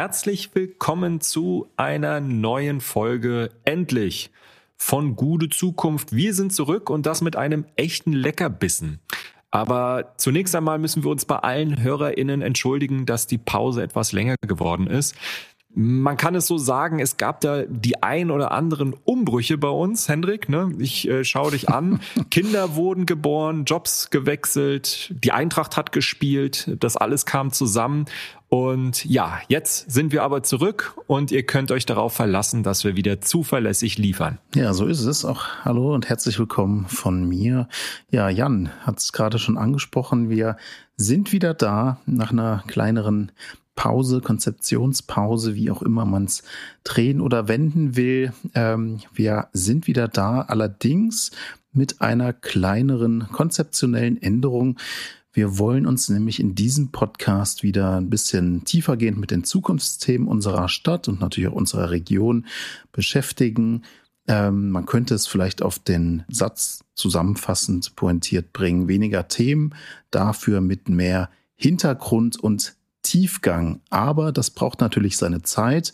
Herzlich 0.00 0.54
willkommen 0.54 1.20
zu 1.20 1.72
einer 1.76 2.20
neuen 2.20 2.80
Folge 2.80 3.50
Endlich 3.64 4.30
von 4.76 5.16
Gute 5.16 5.48
Zukunft. 5.48 6.14
Wir 6.14 6.34
sind 6.34 6.52
zurück 6.52 6.88
und 6.88 7.04
das 7.04 7.20
mit 7.20 7.34
einem 7.34 7.64
echten 7.74 8.12
Leckerbissen. 8.12 9.00
Aber 9.50 10.14
zunächst 10.16 10.54
einmal 10.54 10.78
müssen 10.78 11.02
wir 11.02 11.10
uns 11.10 11.24
bei 11.24 11.34
allen 11.38 11.82
HörerInnen 11.82 12.42
entschuldigen, 12.42 13.06
dass 13.06 13.26
die 13.26 13.38
Pause 13.38 13.82
etwas 13.82 14.12
länger 14.12 14.36
geworden 14.46 14.86
ist. 14.86 15.16
Man 15.74 16.16
kann 16.16 16.34
es 16.34 16.46
so 16.46 16.56
sagen, 16.56 16.98
es 16.98 17.18
gab 17.18 17.42
da 17.42 17.62
die 17.64 18.02
ein 18.02 18.30
oder 18.30 18.52
anderen 18.52 18.94
Umbrüche 19.04 19.58
bei 19.58 19.68
uns, 19.68 20.08
Hendrik. 20.08 20.48
Ne? 20.48 20.72
Ich 20.78 21.06
äh, 21.08 21.24
schaue 21.24 21.50
dich 21.50 21.68
an. 21.68 22.00
Kinder 22.30 22.74
wurden 22.74 23.04
geboren, 23.04 23.64
Jobs 23.64 24.08
gewechselt, 24.10 25.14
die 25.22 25.30
Eintracht 25.30 25.76
hat 25.76 25.92
gespielt, 25.92 26.74
das 26.80 26.96
alles 26.96 27.26
kam 27.26 27.52
zusammen. 27.52 28.06
Und 28.48 29.04
ja, 29.04 29.40
jetzt 29.48 29.90
sind 29.90 30.10
wir 30.10 30.22
aber 30.22 30.42
zurück 30.42 30.94
und 31.06 31.30
ihr 31.30 31.42
könnt 31.42 31.70
euch 31.70 31.84
darauf 31.84 32.14
verlassen, 32.14 32.62
dass 32.62 32.82
wir 32.82 32.96
wieder 32.96 33.20
zuverlässig 33.20 33.98
liefern. 33.98 34.38
Ja, 34.54 34.72
so 34.72 34.86
ist 34.86 35.04
es. 35.04 35.26
Auch 35.26 35.44
hallo 35.64 35.94
und 35.94 36.08
herzlich 36.08 36.38
willkommen 36.38 36.86
von 36.86 37.28
mir. 37.28 37.68
Ja, 38.10 38.30
Jan 38.30 38.70
hat 38.80 39.00
es 39.00 39.12
gerade 39.12 39.38
schon 39.38 39.58
angesprochen. 39.58 40.30
Wir 40.30 40.56
sind 40.96 41.30
wieder 41.30 41.52
da 41.52 42.00
nach 42.06 42.32
einer 42.32 42.64
kleineren 42.66 43.32
Pause, 43.78 44.20
Konzeptionspause, 44.20 45.54
wie 45.54 45.70
auch 45.70 45.82
immer 45.82 46.04
man 46.04 46.24
es 46.24 46.42
drehen 46.82 47.20
oder 47.20 47.46
wenden 47.46 47.94
will. 47.94 48.32
Ähm, 48.54 48.98
wir 49.14 49.50
sind 49.52 49.86
wieder 49.86 50.08
da, 50.08 50.40
allerdings 50.40 51.30
mit 51.70 52.00
einer 52.00 52.32
kleineren 52.32 53.28
konzeptionellen 53.30 54.20
Änderung. 54.20 54.80
Wir 55.32 55.58
wollen 55.58 55.86
uns 55.86 56.08
nämlich 56.08 56.40
in 56.40 56.56
diesem 56.56 56.90
Podcast 56.90 57.62
wieder 57.62 57.98
ein 57.98 58.10
bisschen 58.10 58.64
tiefergehend 58.64 59.16
mit 59.16 59.30
den 59.30 59.44
Zukunftsthemen 59.44 60.26
unserer 60.26 60.68
Stadt 60.68 61.06
und 61.06 61.20
natürlich 61.20 61.48
auch 61.48 61.56
unserer 61.56 61.90
Region 61.92 62.46
beschäftigen. 62.90 63.84
Ähm, 64.26 64.70
man 64.70 64.86
könnte 64.86 65.14
es 65.14 65.28
vielleicht 65.28 65.62
auf 65.62 65.78
den 65.78 66.24
Satz 66.28 66.80
zusammenfassend 66.96 67.94
pointiert 67.94 68.52
bringen. 68.52 68.88
Weniger 68.88 69.28
Themen, 69.28 69.72
dafür 70.10 70.60
mit 70.60 70.88
mehr 70.88 71.30
Hintergrund 71.54 72.36
und 72.40 72.74
Tiefgang. 73.02 73.80
Aber 73.90 74.32
das 74.32 74.50
braucht 74.50 74.80
natürlich 74.80 75.16
seine 75.16 75.42
Zeit. 75.42 75.92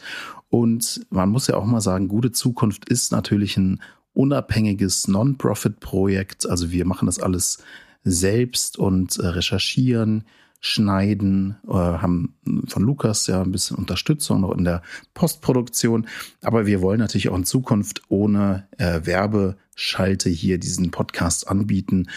Und 0.50 1.04
man 1.10 1.30
muss 1.30 1.46
ja 1.46 1.56
auch 1.56 1.64
mal 1.64 1.80
sagen, 1.80 2.08
gute 2.08 2.32
Zukunft 2.32 2.88
ist 2.88 3.12
natürlich 3.12 3.56
ein 3.56 3.80
unabhängiges 4.12 5.08
Non-Profit-Projekt. 5.08 6.48
Also 6.48 6.70
wir 6.70 6.84
machen 6.86 7.06
das 7.06 7.18
alles 7.18 7.58
selbst 8.04 8.78
und 8.78 9.18
äh, 9.18 9.26
recherchieren, 9.26 10.24
schneiden, 10.60 11.56
äh, 11.66 11.72
haben 11.72 12.34
von 12.68 12.82
Lukas 12.82 13.26
ja 13.26 13.42
ein 13.42 13.52
bisschen 13.52 13.76
Unterstützung 13.76 14.42
noch 14.42 14.52
in 14.52 14.64
der 14.64 14.82
Postproduktion. 15.12 16.06
Aber 16.42 16.66
wir 16.66 16.80
wollen 16.80 17.00
natürlich 17.00 17.28
auch 17.28 17.36
in 17.36 17.44
Zukunft 17.44 18.02
ohne 18.08 18.66
äh, 18.78 19.00
Werbeschalte 19.04 20.30
hier 20.30 20.58
diesen 20.58 20.90
Podcast 20.90 21.48
anbieten. 21.48 22.08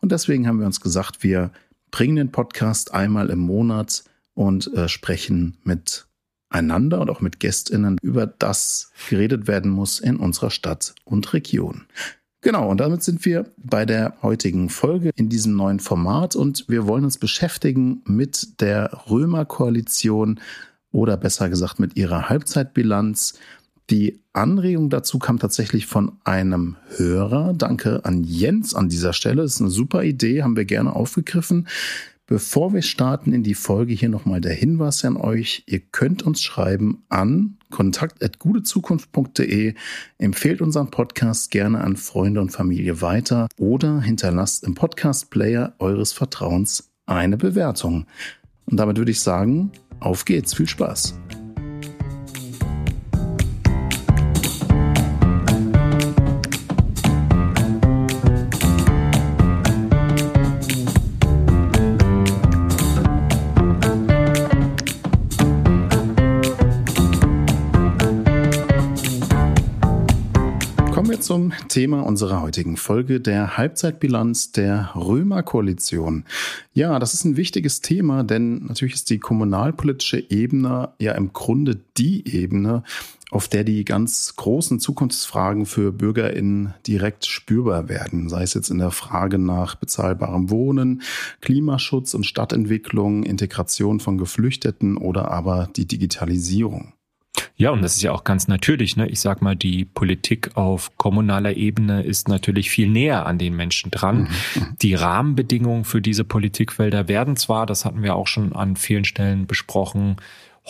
Und 0.00 0.12
deswegen 0.12 0.46
haben 0.46 0.60
wir 0.60 0.66
uns 0.66 0.80
gesagt, 0.80 1.22
wir 1.22 1.50
bringen 1.90 2.16
den 2.16 2.32
Podcast 2.32 2.92
einmal 2.92 3.30
im 3.30 3.38
Monat 3.38 4.04
und 4.36 4.72
äh, 4.74 4.88
sprechen 4.88 5.56
mit 5.64 6.06
einander 6.50 7.00
und 7.00 7.10
auch 7.10 7.20
mit 7.20 7.40
Gästinnen 7.40 7.98
über 8.02 8.26
das 8.26 8.92
geredet 9.08 9.48
werden 9.48 9.70
muss 9.70 9.98
in 9.98 10.16
unserer 10.16 10.50
Stadt 10.50 10.94
und 11.04 11.32
Region. 11.32 11.86
Genau, 12.42 12.70
und 12.70 12.78
damit 12.78 13.02
sind 13.02 13.24
wir 13.24 13.46
bei 13.56 13.84
der 13.84 14.14
heutigen 14.22 14.68
Folge 14.68 15.10
in 15.16 15.28
diesem 15.28 15.56
neuen 15.56 15.80
Format 15.80 16.36
und 16.36 16.68
wir 16.68 16.86
wollen 16.86 17.04
uns 17.04 17.18
beschäftigen 17.18 18.02
mit 18.04 18.60
der 18.60 18.92
Römer-Koalition 19.10 20.38
oder 20.92 21.16
besser 21.16 21.48
gesagt 21.48 21.80
mit 21.80 21.96
ihrer 21.96 22.28
Halbzeitbilanz. 22.28 23.38
Die 23.90 24.20
Anregung 24.32 24.90
dazu 24.90 25.18
kam 25.18 25.38
tatsächlich 25.38 25.86
von 25.86 26.12
einem 26.24 26.76
Hörer. 26.96 27.54
Danke 27.54 28.04
an 28.04 28.22
Jens 28.22 28.74
an 28.74 28.88
dieser 28.88 29.12
Stelle. 29.12 29.42
Das 29.42 29.54
ist 29.54 29.60
eine 29.60 29.70
super 29.70 30.04
Idee, 30.04 30.42
haben 30.42 30.56
wir 30.56 30.66
gerne 30.66 30.94
aufgegriffen. 30.94 31.66
Bevor 32.28 32.72
wir 32.72 32.82
starten 32.82 33.32
in 33.32 33.44
die 33.44 33.54
Folge, 33.54 33.92
hier 33.92 34.08
nochmal 34.08 34.40
der 34.40 34.52
Hinweis 34.52 35.04
an 35.04 35.16
euch. 35.16 35.62
Ihr 35.66 35.78
könnt 35.78 36.24
uns 36.24 36.42
schreiben 36.42 37.04
an 37.08 37.58
kontakt.gutezukunft.de, 37.70 39.74
empfehlt 40.18 40.60
unseren 40.60 40.90
Podcast 40.90 41.52
gerne 41.52 41.82
an 41.82 41.96
Freunde 41.96 42.40
und 42.40 42.50
Familie 42.50 43.00
weiter 43.00 43.46
oder 43.60 44.00
hinterlasst 44.00 44.64
im 44.64 44.74
Podcast-Player 44.74 45.76
eures 45.78 46.12
Vertrauens 46.12 46.90
eine 47.06 47.36
Bewertung. 47.36 48.06
Und 48.64 48.78
damit 48.78 48.96
würde 48.96 49.12
ich 49.12 49.20
sagen, 49.20 49.70
auf 50.00 50.24
geht's, 50.24 50.54
viel 50.54 50.66
Spaß. 50.66 51.16
Zum 71.36 71.52
Thema 71.68 72.00
unserer 72.00 72.40
heutigen 72.40 72.78
Folge, 72.78 73.20
der 73.20 73.58
Halbzeitbilanz 73.58 74.52
der 74.52 74.92
Römer-Koalition. 74.94 76.24
Ja, 76.72 76.98
das 76.98 77.12
ist 77.12 77.26
ein 77.26 77.36
wichtiges 77.36 77.82
Thema, 77.82 78.24
denn 78.24 78.64
natürlich 78.64 78.94
ist 78.94 79.10
die 79.10 79.18
kommunalpolitische 79.18 80.30
Ebene 80.30 80.94
ja 80.98 81.12
im 81.12 81.34
Grunde 81.34 81.78
die 81.98 82.26
Ebene, 82.26 82.84
auf 83.30 83.48
der 83.48 83.64
die 83.64 83.84
ganz 83.84 84.34
großen 84.36 84.80
Zukunftsfragen 84.80 85.66
für 85.66 85.92
BürgerInnen 85.92 86.72
direkt 86.86 87.26
spürbar 87.26 87.90
werden. 87.90 88.30
Sei 88.30 88.42
es 88.42 88.54
jetzt 88.54 88.70
in 88.70 88.78
der 88.78 88.90
Frage 88.90 89.36
nach 89.36 89.74
bezahlbarem 89.74 90.48
Wohnen, 90.48 91.02
Klimaschutz 91.42 92.14
und 92.14 92.24
Stadtentwicklung, 92.24 93.24
Integration 93.24 94.00
von 94.00 94.16
Geflüchteten 94.16 94.96
oder 94.96 95.30
aber 95.30 95.68
die 95.76 95.86
Digitalisierung. 95.86 96.94
Ja, 97.56 97.70
und 97.70 97.82
das 97.82 97.96
ist 97.96 98.02
ja 98.02 98.12
auch 98.12 98.24
ganz 98.24 98.48
natürlich. 98.48 98.96
Ne? 98.96 99.08
Ich 99.08 99.20
sag 99.20 99.40
mal, 99.40 99.56
die 99.56 99.84
Politik 99.84 100.56
auf 100.56 100.96
kommunaler 100.98 101.56
Ebene 101.56 102.02
ist 102.02 102.28
natürlich 102.28 102.70
viel 102.70 102.88
näher 102.88 103.26
an 103.26 103.38
den 103.38 103.56
Menschen 103.56 103.90
dran. 103.90 104.28
Mhm, 104.54 104.62
mhm. 104.62 104.76
Die 104.82 104.94
Rahmenbedingungen 104.94 105.84
für 105.84 106.02
diese 106.02 106.24
Politikfelder 106.24 107.08
werden 107.08 107.36
zwar, 107.36 107.66
das 107.66 107.84
hatten 107.84 108.02
wir 108.02 108.14
auch 108.14 108.26
schon 108.26 108.54
an 108.54 108.76
vielen 108.76 109.04
Stellen 109.04 109.46
besprochen, 109.46 110.16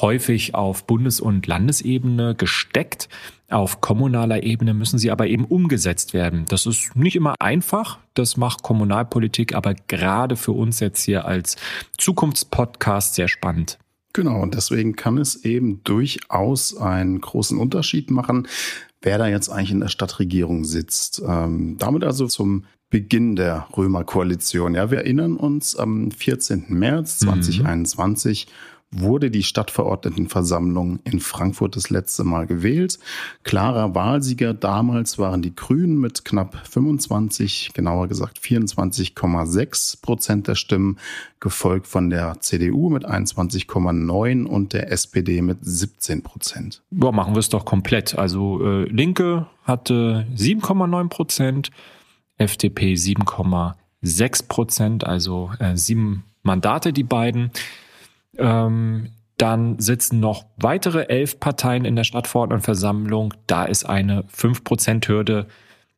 häufig 0.00 0.54
auf 0.54 0.86
Bundes- 0.86 1.20
und 1.20 1.46
Landesebene 1.46 2.34
gesteckt. 2.34 3.08
Auf 3.48 3.80
kommunaler 3.80 4.42
Ebene 4.42 4.74
müssen 4.74 4.98
sie 4.98 5.10
aber 5.10 5.26
eben 5.26 5.44
umgesetzt 5.44 6.14
werden. 6.14 6.44
Das 6.48 6.66
ist 6.66 6.96
nicht 6.96 7.16
immer 7.16 7.34
einfach. 7.40 7.98
Das 8.14 8.36
macht 8.36 8.62
Kommunalpolitik 8.62 9.54
aber 9.54 9.74
gerade 9.88 10.36
für 10.36 10.52
uns 10.52 10.80
jetzt 10.80 11.04
hier 11.04 11.24
als 11.24 11.56
Zukunftspodcast 11.96 13.14
sehr 13.14 13.28
spannend. 13.28 13.78
Genau, 14.16 14.40
und 14.40 14.54
deswegen 14.54 14.96
kann 14.96 15.18
es 15.18 15.44
eben 15.44 15.84
durchaus 15.84 16.74
einen 16.74 17.20
großen 17.20 17.58
Unterschied 17.58 18.10
machen, 18.10 18.48
wer 19.02 19.18
da 19.18 19.28
jetzt 19.28 19.50
eigentlich 19.50 19.72
in 19.72 19.80
der 19.80 19.88
Stadtregierung 19.88 20.64
sitzt. 20.64 21.20
Ähm, 21.28 21.76
damit 21.78 22.02
also 22.02 22.26
zum 22.26 22.64
Beginn 22.88 23.36
der 23.36 23.68
Römerkoalition. 23.76 24.74
Ja, 24.74 24.90
wir 24.90 25.00
erinnern 25.00 25.36
uns 25.36 25.76
am 25.76 26.10
14. 26.10 26.64
März 26.70 27.18
2021 27.18 28.46
mhm 28.46 28.75
wurde 28.92 29.30
die 29.30 29.42
Stadtverordnetenversammlung 29.42 31.00
in 31.04 31.20
Frankfurt 31.20 31.76
das 31.76 31.90
letzte 31.90 32.24
Mal 32.24 32.46
gewählt. 32.46 32.98
Klarer 33.42 33.94
Wahlsieger 33.94 34.54
damals 34.54 35.18
waren 35.18 35.42
die 35.42 35.54
Grünen 35.54 35.98
mit 35.98 36.24
knapp 36.24 36.56
25, 36.66 37.72
genauer 37.74 38.08
gesagt 38.08 38.38
24,6 38.38 40.00
Prozent 40.00 40.48
der 40.48 40.54
Stimmen, 40.54 40.98
gefolgt 41.40 41.86
von 41.86 42.10
der 42.10 42.40
CDU 42.40 42.88
mit 42.88 43.06
21,9 43.06 44.46
und 44.46 44.72
der 44.72 44.92
SPD 44.92 45.42
mit 45.42 45.58
17 45.62 46.22
Prozent. 46.22 46.82
Ja, 46.90 47.12
machen 47.12 47.34
wir 47.34 47.40
es 47.40 47.48
doch 47.48 47.64
komplett. 47.64 48.16
Also 48.16 48.64
äh, 48.64 48.84
Linke 48.84 49.46
hatte 49.64 50.26
7,9 50.36 51.08
Prozent, 51.08 51.70
FDP 52.38 52.94
7,6 52.94 54.48
Prozent, 54.48 55.04
also 55.04 55.50
äh, 55.58 55.76
sieben 55.76 56.24
Mandate 56.42 56.92
die 56.92 57.02
beiden. 57.02 57.50
Ähm, 58.38 59.10
dann 59.38 59.78
sitzen 59.78 60.20
noch 60.20 60.46
weitere 60.56 61.08
elf 61.08 61.38
Parteien 61.38 61.84
in 61.84 61.96
der 61.96 62.04
Stadtverordnetenversammlung. 62.04 63.34
Da 63.46 63.66
es 63.66 63.84
eine 63.84 64.22
5%-Hürde 64.22 65.46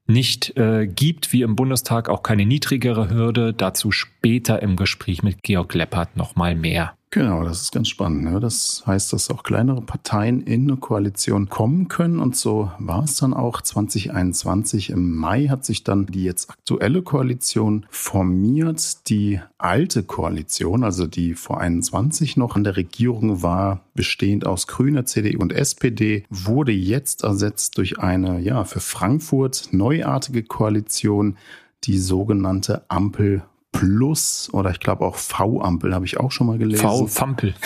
nicht 0.06 0.56
äh, 0.56 0.86
gibt, 0.86 1.32
wie 1.32 1.42
im 1.42 1.54
Bundestag 1.54 2.08
auch 2.08 2.22
keine 2.22 2.46
niedrigere 2.46 3.10
Hürde. 3.10 3.52
Dazu 3.52 3.92
später 3.92 4.60
im 4.62 4.74
Gespräch 4.74 5.22
mit 5.22 5.42
Georg 5.42 5.74
Leppert 5.74 6.16
nochmal 6.16 6.56
mehr. 6.56 6.97
Genau, 7.10 7.42
das 7.42 7.62
ist 7.62 7.72
ganz 7.72 7.88
spannend. 7.88 8.24
Ne? 8.24 8.38
Das 8.38 8.82
heißt, 8.86 9.14
dass 9.14 9.30
auch 9.30 9.42
kleinere 9.42 9.80
Parteien 9.80 10.42
in 10.42 10.70
eine 10.70 10.76
Koalition 10.76 11.48
kommen 11.48 11.88
können. 11.88 12.18
Und 12.18 12.36
so 12.36 12.70
war 12.78 13.04
es 13.04 13.16
dann 13.16 13.32
auch 13.32 13.62
2021. 13.62 14.90
Im 14.90 15.16
Mai 15.16 15.46
hat 15.46 15.64
sich 15.64 15.84
dann 15.84 16.04
die 16.04 16.24
jetzt 16.24 16.50
aktuelle 16.50 17.00
Koalition 17.00 17.86
formiert. 17.88 19.08
Die 19.08 19.40
alte 19.56 20.02
Koalition, 20.02 20.84
also 20.84 21.06
die 21.06 21.34
vor 21.34 21.60
21 21.60 22.36
noch 22.36 22.56
an 22.56 22.64
der 22.64 22.76
Regierung 22.76 23.42
war, 23.42 23.80
bestehend 23.94 24.46
aus 24.46 24.66
Grüner, 24.66 25.06
CDU 25.06 25.40
und 25.40 25.54
SPD, 25.54 26.24
wurde 26.28 26.72
jetzt 26.72 27.24
ersetzt 27.24 27.78
durch 27.78 27.98
eine, 27.98 28.38
ja, 28.40 28.64
für 28.64 28.80
Frankfurt 28.80 29.70
neuartige 29.72 30.42
Koalition, 30.42 31.38
die 31.84 31.98
sogenannte 31.98 32.82
Ampel 32.88 33.44
Plus 33.78 34.48
oder 34.52 34.70
ich 34.70 34.80
glaube 34.80 35.04
auch 35.04 35.14
V-Ampel 35.14 35.94
habe 35.94 36.04
ich 36.04 36.18
auch 36.18 36.32
schon 36.32 36.48
mal 36.48 36.58
gelesen. 36.58 36.82
V-Fampel. 36.82 37.54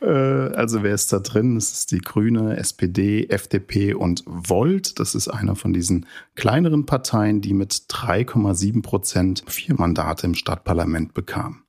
Äh, 0.00 0.54
also 0.54 0.82
wer 0.82 0.92
ist 0.92 1.14
da 1.14 1.18
drin? 1.18 1.54
Das 1.54 1.72
ist 1.72 1.90
die 1.90 2.00
Grüne, 2.00 2.58
SPD, 2.58 3.26
FDP 3.28 3.94
und 3.94 4.22
Volt. 4.26 5.00
Das 5.00 5.14
ist 5.14 5.28
einer 5.28 5.56
von 5.56 5.72
diesen 5.72 6.04
kleineren 6.34 6.84
Parteien, 6.84 7.40
die 7.40 7.54
mit 7.54 7.72
3,7 7.72 8.82
Prozent 8.82 9.44
vier 9.46 9.76
Mandate 9.76 10.26
im 10.26 10.34
Stadtparlament 10.34 11.14
bekam. 11.14 11.62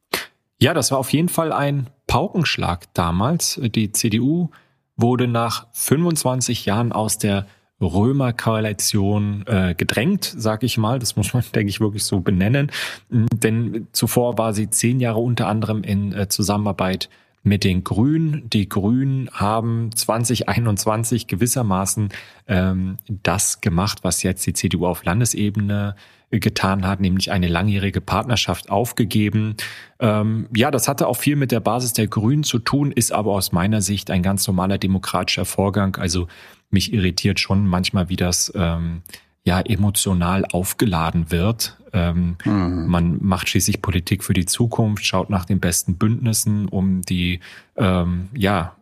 Ja, 0.60 0.74
das 0.74 0.92
war 0.92 0.98
auf 0.98 1.14
jeden 1.14 1.30
Fall 1.30 1.54
ein 1.54 1.90
Paukenschlag 2.08 2.94
damals. 2.94 3.58
Die 3.64 3.94
CDU 3.94 4.50
wurde 4.98 5.30
nach 5.30 5.68
25 5.72 6.66
Jahren 6.66 6.92
aus 6.92 7.18
der 7.18 7.48
Römer-Koalition 7.86 9.44
äh, 9.48 9.76
gedrängt, 9.76 10.34
sag 10.38 10.64
ich 10.64 10.78
mal. 10.78 11.00
Das 11.00 11.16
muss 11.16 11.34
man, 11.34 11.44
denke 11.56 11.70
ich, 11.70 11.80
wirklich 11.80 12.04
so 12.04 12.20
benennen. 12.20 12.72
Denn 13.10 13.88
zuvor 13.92 14.38
war 14.38 14.54
sie 14.54 14.70
zehn 14.70 15.00
Jahre 15.00 15.20
unter 15.20 15.48
anderem 15.48 15.84
in 15.84 16.14
äh, 16.14 16.28
Zusammenarbeit 16.28 17.10
mit 17.44 17.64
den 17.64 17.84
Grünen. 17.84 18.50
Die 18.50 18.68
Grünen 18.68 19.30
haben 19.32 19.92
2021 19.96 21.28
gewissermaßen 21.28 22.10
ähm, 22.48 22.98
das 23.08 23.62
gemacht, 23.62 24.00
was 24.02 24.24
jetzt 24.24 24.46
die 24.48 24.54
CDU 24.54 24.88
auf 24.88 25.06
Landesebene 25.06 25.96
getan 26.32 26.86
hat, 26.86 27.00
nämlich 27.00 27.32
eine 27.32 27.48
langjährige 27.48 28.02
Partnerschaft 28.02 28.70
aufgegeben. 28.70 29.56
Ähm, 30.00 30.48
ja, 30.56 30.72
das 30.72 30.88
hatte 30.88 31.08
auch 31.08 31.18
viel 31.18 31.36
mit 31.36 31.52
der 31.52 31.60
Basis 31.60 31.94
der 31.94 32.08
Grünen 32.08 32.44
zu 32.44 32.60
tun, 32.60 32.92
ist 32.92 33.12
aber 33.12 33.32
aus 33.32 33.52
meiner 33.52 33.82
Sicht 33.82 34.10
ein 34.10 34.24
ganz 34.24 34.48
normaler 34.48 34.78
demokratischer 34.78 35.46
Vorgang. 35.46 35.96
Also 35.98 36.28
mich 36.70 36.94
irritiert 36.94 37.40
schon 37.40 37.68
manchmal, 37.68 38.10
wie 38.10 38.16
das 38.16 38.52
ähm, 38.56 39.02
ja 39.44 39.62
emotional 39.62 40.46
aufgeladen 40.46 41.32
wird. 41.32 41.78
Ähm, 41.94 42.38
mhm. 42.44 42.88
Man 42.88 43.18
macht 43.22 43.50
schließlich 43.50 43.82
Politik 43.82 44.24
für 44.24 44.34
die 44.34 44.46
Zukunft, 44.46 45.06
schaut 45.06 45.30
nach 45.30 45.46
den 45.46 45.60
besten 45.60 45.98
Bündnissen, 45.98 46.68
um 46.68 47.02
die 47.02 47.40
ähm, 47.78 48.30
ja 48.36 48.76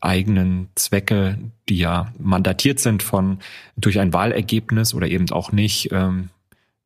eigenen 0.00 0.68
Zwecke, 0.74 1.38
die 1.68 1.78
ja 1.78 2.12
mandatiert 2.18 2.78
sind 2.78 3.02
von 3.02 3.38
durch 3.76 3.98
ein 3.98 4.12
Wahlergebnis 4.12 4.92
oder 4.92 5.08
eben 5.08 5.30
auch 5.30 5.50
nicht, 5.50 5.90
ähm, 5.92 6.28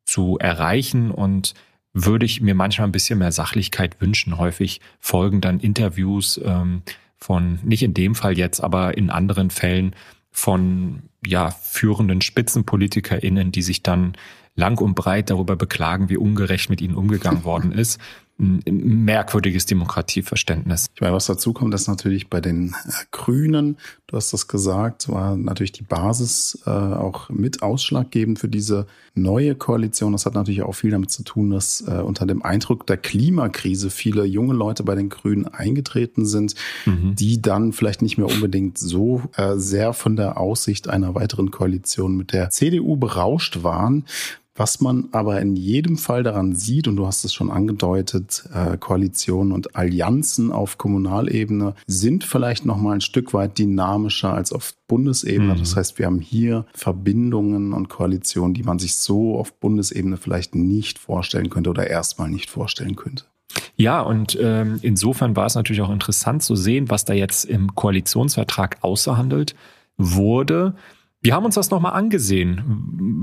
zu 0.09 0.37
erreichen 0.39 1.11
und 1.11 1.53
würde 1.93 2.25
ich 2.25 2.41
mir 2.41 2.55
manchmal 2.55 2.87
ein 2.87 2.91
bisschen 2.91 3.19
mehr 3.19 3.31
Sachlichkeit 3.31 4.01
wünschen. 4.01 4.37
Häufig 4.37 4.81
folgen 4.99 5.41
dann 5.41 5.59
Interviews 5.59 6.39
ähm, 6.43 6.81
von, 7.17 7.59
nicht 7.63 7.83
in 7.83 7.93
dem 7.93 8.15
Fall 8.15 8.37
jetzt, 8.37 8.61
aber 8.61 8.97
in 8.97 9.09
anderen 9.09 9.49
Fällen 9.49 9.95
von 10.31 11.03
ja, 11.25 11.51
führenden 11.51 12.21
SpitzenpolitikerInnen, 12.21 13.51
die 13.51 13.61
sich 13.61 13.83
dann 13.83 14.13
lang 14.55 14.79
und 14.79 14.95
breit 14.95 15.29
darüber 15.29 15.55
beklagen, 15.55 16.09
wie 16.09 16.17
ungerecht 16.17 16.69
mit 16.69 16.81
ihnen 16.81 16.95
umgegangen 16.95 17.43
worden 17.43 17.71
ist 17.71 17.99
ein 18.39 18.61
merkwürdiges 19.05 19.65
Demokratieverständnis. 19.65 20.87
Ich 20.95 21.01
meine, 21.01 21.13
was 21.13 21.25
dazu 21.25 21.51
kommt, 21.51 21.73
dass 21.73 21.87
natürlich 21.87 22.29
bei 22.29 22.39
den 22.39 22.69
äh, 22.69 22.91
Grünen, 23.11 23.77
du 24.07 24.15
hast 24.15 24.31
das 24.31 24.47
gesagt, 24.47 25.09
war 25.09 25.35
natürlich 25.35 25.73
die 25.73 25.83
Basis 25.83 26.57
äh, 26.65 26.69
auch 26.69 27.29
mit 27.29 27.61
ausschlaggebend 27.61 28.39
für 28.39 28.47
diese 28.47 28.87
neue 29.13 29.55
Koalition. 29.55 30.13
Das 30.13 30.25
hat 30.25 30.35
natürlich 30.35 30.61
auch 30.61 30.73
viel 30.73 30.91
damit 30.91 31.11
zu 31.11 31.23
tun, 31.23 31.49
dass 31.49 31.81
äh, 31.81 31.99
unter 31.99 32.25
dem 32.25 32.41
Eindruck 32.41 32.87
der 32.87 32.97
Klimakrise 32.97 33.89
viele 33.89 34.23
junge 34.23 34.53
Leute 34.53 34.83
bei 34.83 34.95
den 34.95 35.09
Grünen 35.09 35.45
eingetreten 35.47 36.25
sind, 36.25 36.55
mhm. 36.85 37.15
die 37.15 37.41
dann 37.41 37.73
vielleicht 37.73 38.01
nicht 38.01 38.17
mehr 38.17 38.27
unbedingt 38.27 38.77
so 38.77 39.23
äh, 39.35 39.57
sehr 39.57 39.91
von 39.93 40.15
der 40.15 40.37
Aussicht 40.37 40.87
einer 40.87 41.13
weiteren 41.13 41.51
Koalition 41.51 42.15
mit 42.15 42.31
der 42.31 42.49
CDU 42.51 42.95
berauscht 42.95 43.63
waren. 43.63 44.05
Was 44.59 44.81
man 44.81 45.07
aber 45.13 45.39
in 45.39 45.55
jedem 45.55 45.97
Fall 45.97 46.21
daran 46.21 46.53
sieht, 46.53 46.89
und 46.89 46.97
du 46.97 47.07
hast 47.07 47.23
es 47.23 47.33
schon 47.33 47.49
angedeutet, 47.49 48.43
äh, 48.53 48.75
Koalitionen 48.77 49.53
und 49.53 49.77
Allianzen 49.77 50.51
auf 50.51 50.77
Kommunalebene 50.77 51.75
sind 51.87 52.25
vielleicht 52.25 52.65
noch 52.65 52.75
mal 52.75 52.95
ein 52.95 52.99
Stück 52.99 53.33
weit 53.33 53.57
dynamischer 53.57 54.33
als 54.33 54.51
auf 54.51 54.73
Bundesebene. 54.89 55.53
Mhm. 55.53 55.59
Das 55.59 55.77
heißt, 55.77 55.97
wir 55.97 56.07
haben 56.07 56.19
hier 56.19 56.65
Verbindungen 56.73 57.71
und 57.71 57.87
Koalitionen, 57.87 58.53
die 58.53 58.63
man 58.63 58.79
sich 58.79 58.97
so 58.97 59.39
auf 59.39 59.53
Bundesebene 59.53 60.17
vielleicht 60.17 60.55
nicht 60.55 60.99
vorstellen 60.99 61.49
könnte 61.49 61.69
oder 61.69 61.87
erstmal 61.87 62.29
nicht 62.29 62.49
vorstellen 62.49 62.97
könnte. 62.97 63.23
Ja, 63.77 64.01
und 64.01 64.37
ähm, 64.41 64.79
insofern 64.81 65.37
war 65.37 65.45
es 65.45 65.55
natürlich 65.55 65.81
auch 65.81 65.89
interessant 65.89 66.43
zu 66.43 66.57
sehen, 66.57 66.89
was 66.89 67.05
da 67.05 67.13
jetzt 67.13 67.45
im 67.45 67.75
Koalitionsvertrag 67.75 68.79
außerhandelt 68.81 69.55
wurde. 69.97 70.73
Wir 71.21 71.35
haben 71.35 71.43
uns 71.43 71.55
das 71.55 71.69
nochmal 71.69 71.93
angesehen. 71.93 72.63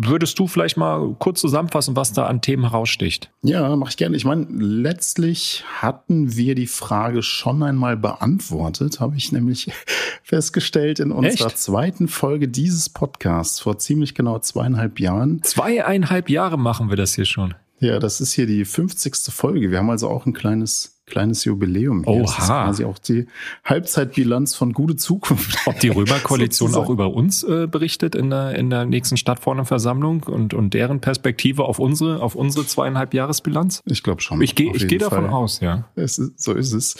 Würdest 0.04 0.38
du 0.38 0.46
vielleicht 0.46 0.76
mal 0.76 1.16
kurz 1.18 1.40
zusammenfassen, 1.40 1.96
was 1.96 2.12
da 2.12 2.26
an 2.26 2.42
Themen 2.42 2.64
heraussticht? 2.64 3.30
Ja, 3.42 3.74
mache 3.74 3.90
ich 3.90 3.96
gerne. 3.96 4.16
Ich 4.16 4.26
meine, 4.26 4.46
letztlich 4.50 5.64
hatten 5.80 6.36
wir 6.36 6.54
die 6.54 6.66
Frage 6.66 7.22
schon 7.22 7.62
einmal 7.62 7.96
beantwortet, 7.96 9.00
habe 9.00 9.16
ich 9.16 9.32
nämlich 9.32 9.70
festgestellt 10.22 11.00
in 11.00 11.10
unserer 11.10 11.46
Echt? 11.46 11.58
zweiten 11.58 12.06
Folge 12.08 12.48
dieses 12.48 12.90
Podcasts 12.90 13.60
vor 13.60 13.78
ziemlich 13.78 14.14
genau 14.14 14.38
zweieinhalb 14.40 15.00
Jahren. 15.00 15.42
Zweieinhalb 15.42 16.28
Jahre 16.28 16.58
machen 16.58 16.90
wir 16.90 16.96
das 16.96 17.14
hier 17.14 17.24
schon. 17.24 17.54
Ja, 17.80 17.98
das 17.98 18.20
ist 18.20 18.32
hier 18.32 18.46
die 18.46 18.66
50. 18.66 19.32
Folge. 19.32 19.70
Wir 19.70 19.78
haben 19.78 19.90
also 19.90 20.08
auch 20.08 20.26
ein 20.26 20.34
kleines 20.34 20.95
kleines 21.06 21.44
Jubiläum 21.44 22.04
hier. 22.04 22.12
Oha. 22.12 22.22
Das 22.22 22.38
ist 22.38 22.46
quasi 22.46 22.84
auch 22.84 22.98
die 22.98 23.26
Halbzeitbilanz 23.64 24.54
von 24.54 24.72
Gute 24.72 24.96
Zukunft. 24.96 25.56
Ob 25.66 25.78
die 25.80 25.88
Römerkoalition 25.88 26.74
auch 26.76 26.90
über 26.90 27.12
uns 27.14 27.42
äh, 27.44 27.66
berichtet 27.66 28.14
in 28.14 28.30
der, 28.30 28.56
in 28.56 28.70
der 28.70 28.84
nächsten 28.84 29.16
Stadtversammlung 29.16 30.24
und, 30.24 30.52
und 30.52 30.74
deren 30.74 31.00
Perspektive 31.00 31.64
auf 31.64 31.78
unsere, 31.78 32.20
auf 32.20 32.34
unsere 32.34 32.66
zweieinhalb 32.66 33.14
Jahresbilanz? 33.14 33.82
Ich 33.86 34.02
glaube 34.02 34.20
schon. 34.20 34.40
Ich 34.42 34.54
gehe 34.54 34.72
ich 34.74 34.88
geh 34.88 34.98
davon 34.98 35.26
aus, 35.26 35.60
ja. 35.60 35.84
Ist, 35.94 36.16
so 36.36 36.52
ist 36.52 36.72
es. 36.72 36.96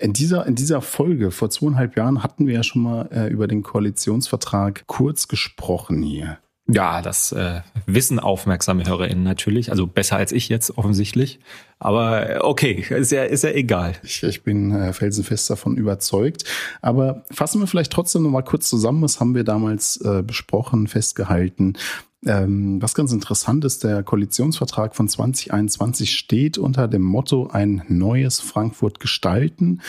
In 0.00 0.12
dieser, 0.12 0.46
in 0.46 0.56
dieser 0.56 0.82
Folge 0.82 1.30
vor 1.30 1.50
zweieinhalb 1.50 1.96
Jahren 1.96 2.24
hatten 2.24 2.46
wir 2.48 2.54
ja 2.54 2.62
schon 2.64 2.82
mal 2.82 3.08
äh, 3.12 3.28
über 3.28 3.46
den 3.46 3.62
Koalitionsvertrag 3.62 4.84
kurz 4.86 5.28
gesprochen 5.28 6.02
hier. 6.02 6.38
Ja, 6.66 7.02
das 7.02 7.30
äh, 7.32 7.60
wissen 7.84 8.18
aufmerksame 8.18 8.86
HörerInnen 8.86 9.22
natürlich. 9.22 9.70
Also 9.70 9.86
besser 9.86 10.16
als 10.16 10.32
ich 10.32 10.48
jetzt 10.48 10.78
offensichtlich. 10.78 11.38
Aber 11.78 12.30
äh, 12.30 12.38
okay, 12.38 12.84
ist 12.88 13.12
ja, 13.12 13.24
ist 13.24 13.44
ja 13.44 13.50
egal. 13.50 13.92
Ich, 14.02 14.22
ich 14.22 14.42
bin 14.42 14.72
äh, 14.72 14.94
felsenfest 14.94 15.50
davon 15.50 15.76
überzeugt. 15.76 16.44
Aber 16.80 17.24
fassen 17.30 17.60
wir 17.60 17.66
vielleicht 17.66 17.92
trotzdem 17.92 18.22
noch 18.22 18.30
mal 18.30 18.42
kurz 18.42 18.70
zusammen. 18.70 19.02
Was 19.02 19.20
haben 19.20 19.34
wir 19.34 19.44
damals 19.44 19.98
äh, 19.98 20.22
besprochen, 20.22 20.86
festgehalten? 20.86 21.74
Ähm, 22.24 22.80
was 22.80 22.94
ganz 22.94 23.12
interessant 23.12 23.66
ist, 23.66 23.84
der 23.84 24.02
Koalitionsvertrag 24.02 24.96
von 24.96 25.06
2021 25.06 26.16
steht 26.16 26.56
unter 26.56 26.88
dem 26.88 27.02
Motto 27.02 27.48
ein 27.48 27.82
neues 27.88 28.40
Frankfurt 28.40 29.00
gestalten. 29.00 29.82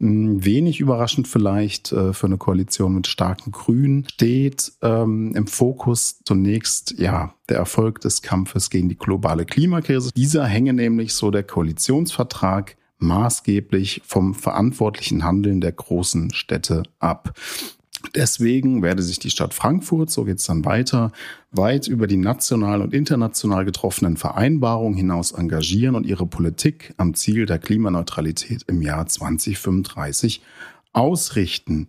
Hm, 0.00 0.42
wenig 0.42 0.80
überraschend 0.80 1.28
vielleicht 1.28 1.92
äh, 1.92 2.14
für 2.14 2.26
eine 2.26 2.38
Koalition 2.38 2.94
mit 2.94 3.06
starken 3.06 3.52
Grünen 3.52 4.06
steht 4.10 4.72
ähm, 4.80 5.34
im 5.34 5.46
Fokus 5.46 6.20
zunächst 6.24 6.98
ja 6.98 7.34
der 7.50 7.58
Erfolg 7.58 8.00
des 8.00 8.22
Kampfes 8.22 8.70
gegen 8.70 8.88
die 8.88 8.96
globale 8.96 9.44
Klimakrise. 9.44 10.10
Dieser 10.16 10.46
hänge 10.46 10.72
nämlich 10.72 11.12
so 11.12 11.30
der 11.30 11.42
Koalitionsvertrag 11.42 12.76
maßgeblich 12.98 14.00
vom 14.06 14.34
verantwortlichen 14.34 15.22
Handeln 15.22 15.60
der 15.60 15.72
großen 15.72 16.32
Städte 16.32 16.84
ab. 16.98 17.34
Deswegen 18.14 18.82
werde 18.82 19.02
sich 19.02 19.18
die 19.18 19.30
Stadt 19.30 19.54
Frankfurt, 19.54 20.10
so 20.10 20.24
geht 20.24 20.38
es 20.38 20.46
dann 20.46 20.64
weiter, 20.64 21.12
weit 21.52 21.86
über 21.86 22.06
die 22.06 22.16
national 22.16 22.82
und 22.82 22.92
international 22.92 23.64
getroffenen 23.64 24.16
Vereinbarungen 24.16 24.96
hinaus 24.96 25.32
engagieren 25.32 25.94
und 25.94 26.06
ihre 26.06 26.26
Politik 26.26 26.94
am 26.96 27.14
Ziel 27.14 27.46
der 27.46 27.58
Klimaneutralität 27.58 28.64
im 28.66 28.82
Jahr 28.82 29.06
2035 29.06 30.42
ausrichten. 30.92 31.86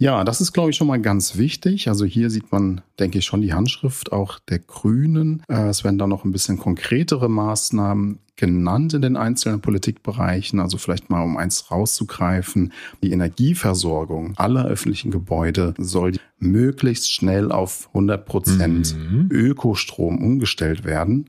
Ja, 0.00 0.24
das 0.24 0.40
ist, 0.40 0.54
glaube 0.54 0.70
ich, 0.70 0.76
schon 0.76 0.86
mal 0.86 0.98
ganz 0.98 1.36
wichtig. 1.36 1.86
Also 1.86 2.06
hier 2.06 2.30
sieht 2.30 2.50
man, 2.50 2.80
denke 2.98 3.18
ich, 3.18 3.26
schon 3.26 3.42
die 3.42 3.52
Handschrift 3.52 4.12
auch 4.12 4.38
der 4.38 4.58
Grünen. 4.58 5.42
Äh, 5.46 5.68
es 5.68 5.84
werden 5.84 5.98
da 5.98 6.06
noch 6.06 6.24
ein 6.24 6.32
bisschen 6.32 6.58
konkretere 6.58 7.28
Maßnahmen 7.28 8.18
genannt 8.34 8.94
in 8.94 9.02
den 9.02 9.18
einzelnen 9.18 9.60
Politikbereichen. 9.60 10.58
Also 10.58 10.78
vielleicht 10.78 11.10
mal, 11.10 11.22
um 11.22 11.36
eins 11.36 11.70
rauszugreifen, 11.70 12.72
die 13.02 13.10
Energieversorgung 13.10 14.32
aller 14.38 14.64
öffentlichen 14.64 15.10
Gebäude 15.10 15.74
soll 15.76 16.12
möglichst 16.38 17.12
schnell 17.12 17.52
auf 17.52 17.88
100 17.88 18.24
Prozent 18.24 18.96
mhm. 18.96 19.28
Ökostrom 19.30 20.16
umgestellt 20.24 20.84
werden. 20.84 21.28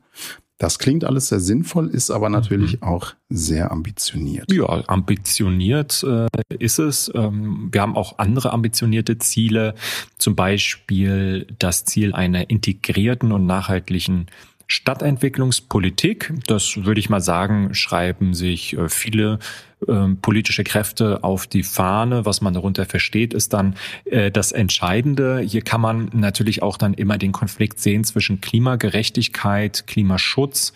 Das 0.62 0.78
klingt 0.78 1.06
alles 1.06 1.30
sehr 1.30 1.40
sinnvoll, 1.40 1.88
ist 1.88 2.12
aber 2.12 2.30
natürlich 2.30 2.82
mhm. 2.82 2.88
auch 2.88 3.16
sehr 3.30 3.72
ambitioniert. 3.72 4.54
Ja, 4.54 4.84
ambitioniert 4.88 6.06
äh, 6.08 6.28
ist 6.60 6.78
es. 6.78 7.12
Ähm, 7.16 7.70
wir 7.72 7.82
haben 7.82 7.96
auch 7.96 8.20
andere 8.20 8.54
ambitionierte 8.54 9.18
Ziele, 9.18 9.74
zum 10.20 10.36
Beispiel 10.36 11.48
das 11.58 11.86
Ziel 11.86 12.14
einer 12.14 12.52
integrierten 12.52 13.32
und 13.32 13.48
nachhaltigen 13.48 14.28
Stadtentwicklungspolitik. 14.72 16.34
Das 16.48 16.86
würde 16.86 17.02
ich 17.02 17.10
mal 17.10 17.20
sagen, 17.20 17.74
schreiben 17.74 18.34
sich 18.34 18.78
äh, 18.78 18.88
viele 18.88 19.40
ähm, 19.86 20.20
politische 20.22 20.64
Kräfte 20.64 21.26
auf 21.26 21.46
die 21.46 21.64
Fahne. 21.64 22.26
Was 22.26 22.40
man 22.40 22.54
darunter 22.54 22.86
versteht, 22.86 23.34
ist 23.34 23.52
dann 23.52 23.76
äh, 24.06 24.32
das 24.32 24.54
Entscheidende. 24.54 25.40
Hier 25.40 25.62
kann 25.62 25.82
man 25.82 26.10
natürlich 26.14 26.64
auch 26.64 26.78
dann 26.78 26.94
immer 26.94 27.18
den 27.18 27.34
Konflikt 27.34 27.82
sehen 27.82 28.06
zwischen 28.06 28.40
Klimagerechtigkeit, 28.40 29.88
Klimaschutz 29.88 30.72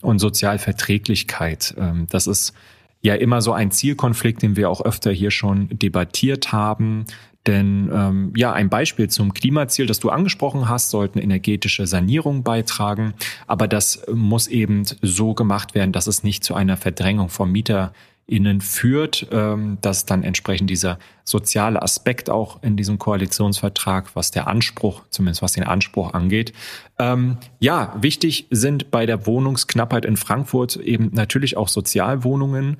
und 0.00 0.20
Sozialverträglichkeit. 0.20 1.74
Ähm, 1.76 2.06
das 2.08 2.26
ist 2.26 2.54
ja 3.02 3.14
immer 3.14 3.42
so 3.42 3.52
ein 3.52 3.70
Zielkonflikt, 3.70 4.40
den 4.40 4.56
wir 4.56 4.70
auch 4.70 4.80
öfter 4.80 5.12
hier 5.12 5.30
schon 5.30 5.68
debattiert 5.70 6.50
haben. 6.50 7.04
Denn 7.46 7.90
ähm, 7.92 8.32
ja, 8.36 8.52
ein 8.52 8.70
Beispiel 8.70 9.10
zum 9.10 9.34
Klimaziel, 9.34 9.86
das 9.86 10.00
du 10.00 10.08
angesprochen 10.08 10.68
hast, 10.68 10.90
sollten 10.90 11.18
energetische 11.18 11.86
Sanierung 11.86 12.42
beitragen. 12.42 13.14
Aber 13.46 13.68
das 13.68 14.02
muss 14.12 14.46
eben 14.46 14.84
so 15.02 15.34
gemacht 15.34 15.74
werden, 15.74 15.92
dass 15.92 16.06
es 16.06 16.22
nicht 16.22 16.42
zu 16.42 16.54
einer 16.54 16.76
Verdrängung 16.76 17.28
vom 17.28 17.52
Mieter 17.52 17.92
innen 18.26 18.62
führt, 18.62 19.26
ähm, 19.32 19.76
dass 19.82 20.06
dann 20.06 20.22
entsprechend 20.22 20.70
dieser 20.70 20.98
soziale 21.24 21.82
Aspekt 21.82 22.30
auch 22.30 22.62
in 22.62 22.76
diesem 22.76 22.98
Koalitionsvertrag, 22.98 24.16
was 24.16 24.30
der 24.30 24.46
Anspruch, 24.46 25.02
zumindest 25.10 25.42
was 25.42 25.52
den 25.52 25.64
Anspruch 25.64 26.14
angeht. 26.14 26.54
Ähm, 26.98 27.36
ja, 27.58 27.94
wichtig 28.00 28.46
sind 28.50 28.90
bei 28.90 29.04
der 29.04 29.26
Wohnungsknappheit 29.26 30.06
in 30.06 30.16
Frankfurt 30.16 30.76
eben 30.76 31.10
natürlich 31.12 31.58
auch 31.58 31.68
Sozialwohnungen, 31.68 32.78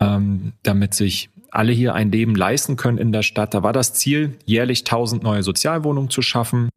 ähm, 0.00 0.52
damit 0.62 0.92
sich 0.92 1.30
alle 1.54 1.72
hier 1.72 1.94
ein 1.94 2.10
Leben 2.10 2.34
leisten 2.34 2.76
können 2.76 2.98
in 2.98 3.12
der 3.12 3.22
Stadt. 3.22 3.54
Da 3.54 3.62
war 3.62 3.72
das 3.72 3.94
Ziel, 3.94 4.36
jährlich 4.44 4.80
1000 4.80 5.22
neue 5.22 5.42
Sozialwohnungen 5.42 6.10
zu 6.10 6.22
schaffen. 6.22 6.68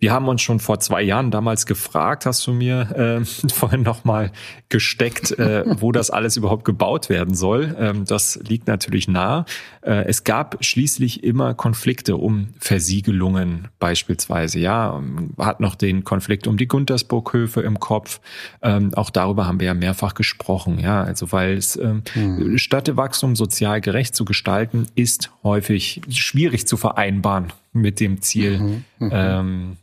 Wir 0.00 0.12
haben 0.12 0.28
uns 0.28 0.42
schon 0.42 0.60
vor 0.60 0.78
zwei 0.78 1.02
Jahren 1.02 1.32
damals 1.32 1.66
gefragt, 1.66 2.24
hast 2.24 2.46
du 2.46 2.52
mir 2.52 3.20
äh, 3.20 3.24
vorhin 3.52 3.82
nochmal 3.82 4.30
gesteckt, 4.68 5.36
äh, 5.38 5.64
wo 5.80 5.90
das 5.90 6.10
alles 6.10 6.36
überhaupt 6.36 6.64
gebaut 6.64 7.08
werden 7.08 7.34
soll. 7.34 7.74
Ähm, 7.78 8.04
das 8.04 8.38
liegt 8.46 8.68
natürlich 8.68 9.08
nah. 9.08 9.44
Äh, 9.82 10.04
es 10.04 10.22
gab 10.22 10.64
schließlich 10.64 11.24
immer 11.24 11.54
Konflikte 11.54 12.16
um 12.16 12.48
Versiegelungen 12.60 13.68
beispielsweise. 13.80 14.60
Ja, 14.60 15.02
hat 15.36 15.58
noch 15.58 15.74
den 15.74 16.04
Konflikt 16.04 16.46
um 16.46 16.56
die 16.56 16.68
Guntersburghöfe 16.68 17.62
im 17.62 17.80
Kopf. 17.80 18.20
Ähm, 18.62 18.94
auch 18.94 19.10
darüber 19.10 19.46
haben 19.48 19.58
wir 19.58 19.66
ja 19.66 19.74
mehrfach 19.74 20.14
gesprochen. 20.14 20.78
Ja, 20.78 21.02
also 21.02 21.32
weil 21.32 21.56
es 21.56 21.74
ähm, 21.74 22.02
hm. 22.12 22.56
Städtewachstum 22.56 23.34
sozial 23.34 23.80
gerecht 23.80 24.14
zu 24.14 24.24
gestalten 24.24 24.86
ist 24.94 25.32
häufig 25.42 26.02
schwierig 26.08 26.68
zu 26.68 26.76
vereinbaren 26.76 27.52
mit 27.72 27.98
dem 27.98 28.22
Ziel. 28.22 28.58
Mhm, 28.58 28.84
mhm. 28.98 29.10
ähm, 29.12 29.76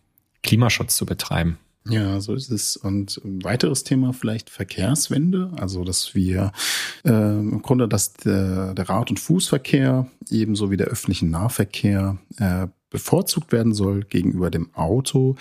Klimaschutz 0.46 0.96
zu 0.96 1.06
betreiben. 1.06 1.58
Ja, 1.88 2.20
so 2.20 2.34
ist 2.34 2.50
es. 2.50 2.78
Und 2.78 3.22
ein 3.24 3.44
weiteres 3.44 3.84
Thema 3.84 4.12
vielleicht 4.12 4.50
Verkehrswende, 4.50 5.52
also 5.58 5.84
dass 5.84 6.16
wir 6.16 6.52
äh, 7.04 7.12
im 7.12 7.62
Grunde, 7.62 7.88
dass 7.88 8.14
der, 8.14 8.74
der 8.74 8.90
Rad- 8.90 9.12
und 9.12 9.20
Fußverkehr 9.20 10.08
ebenso 10.30 10.72
wie 10.72 10.78
der 10.78 10.88
öffentliche 10.88 11.28
Nahverkehr 11.28 12.18
äh, 12.38 12.68
bevorzugt 12.90 13.52
werden 13.52 13.74
soll 13.74 14.04
gegenüber 14.04 14.50
dem 14.50 14.74
Auto. 14.74 15.36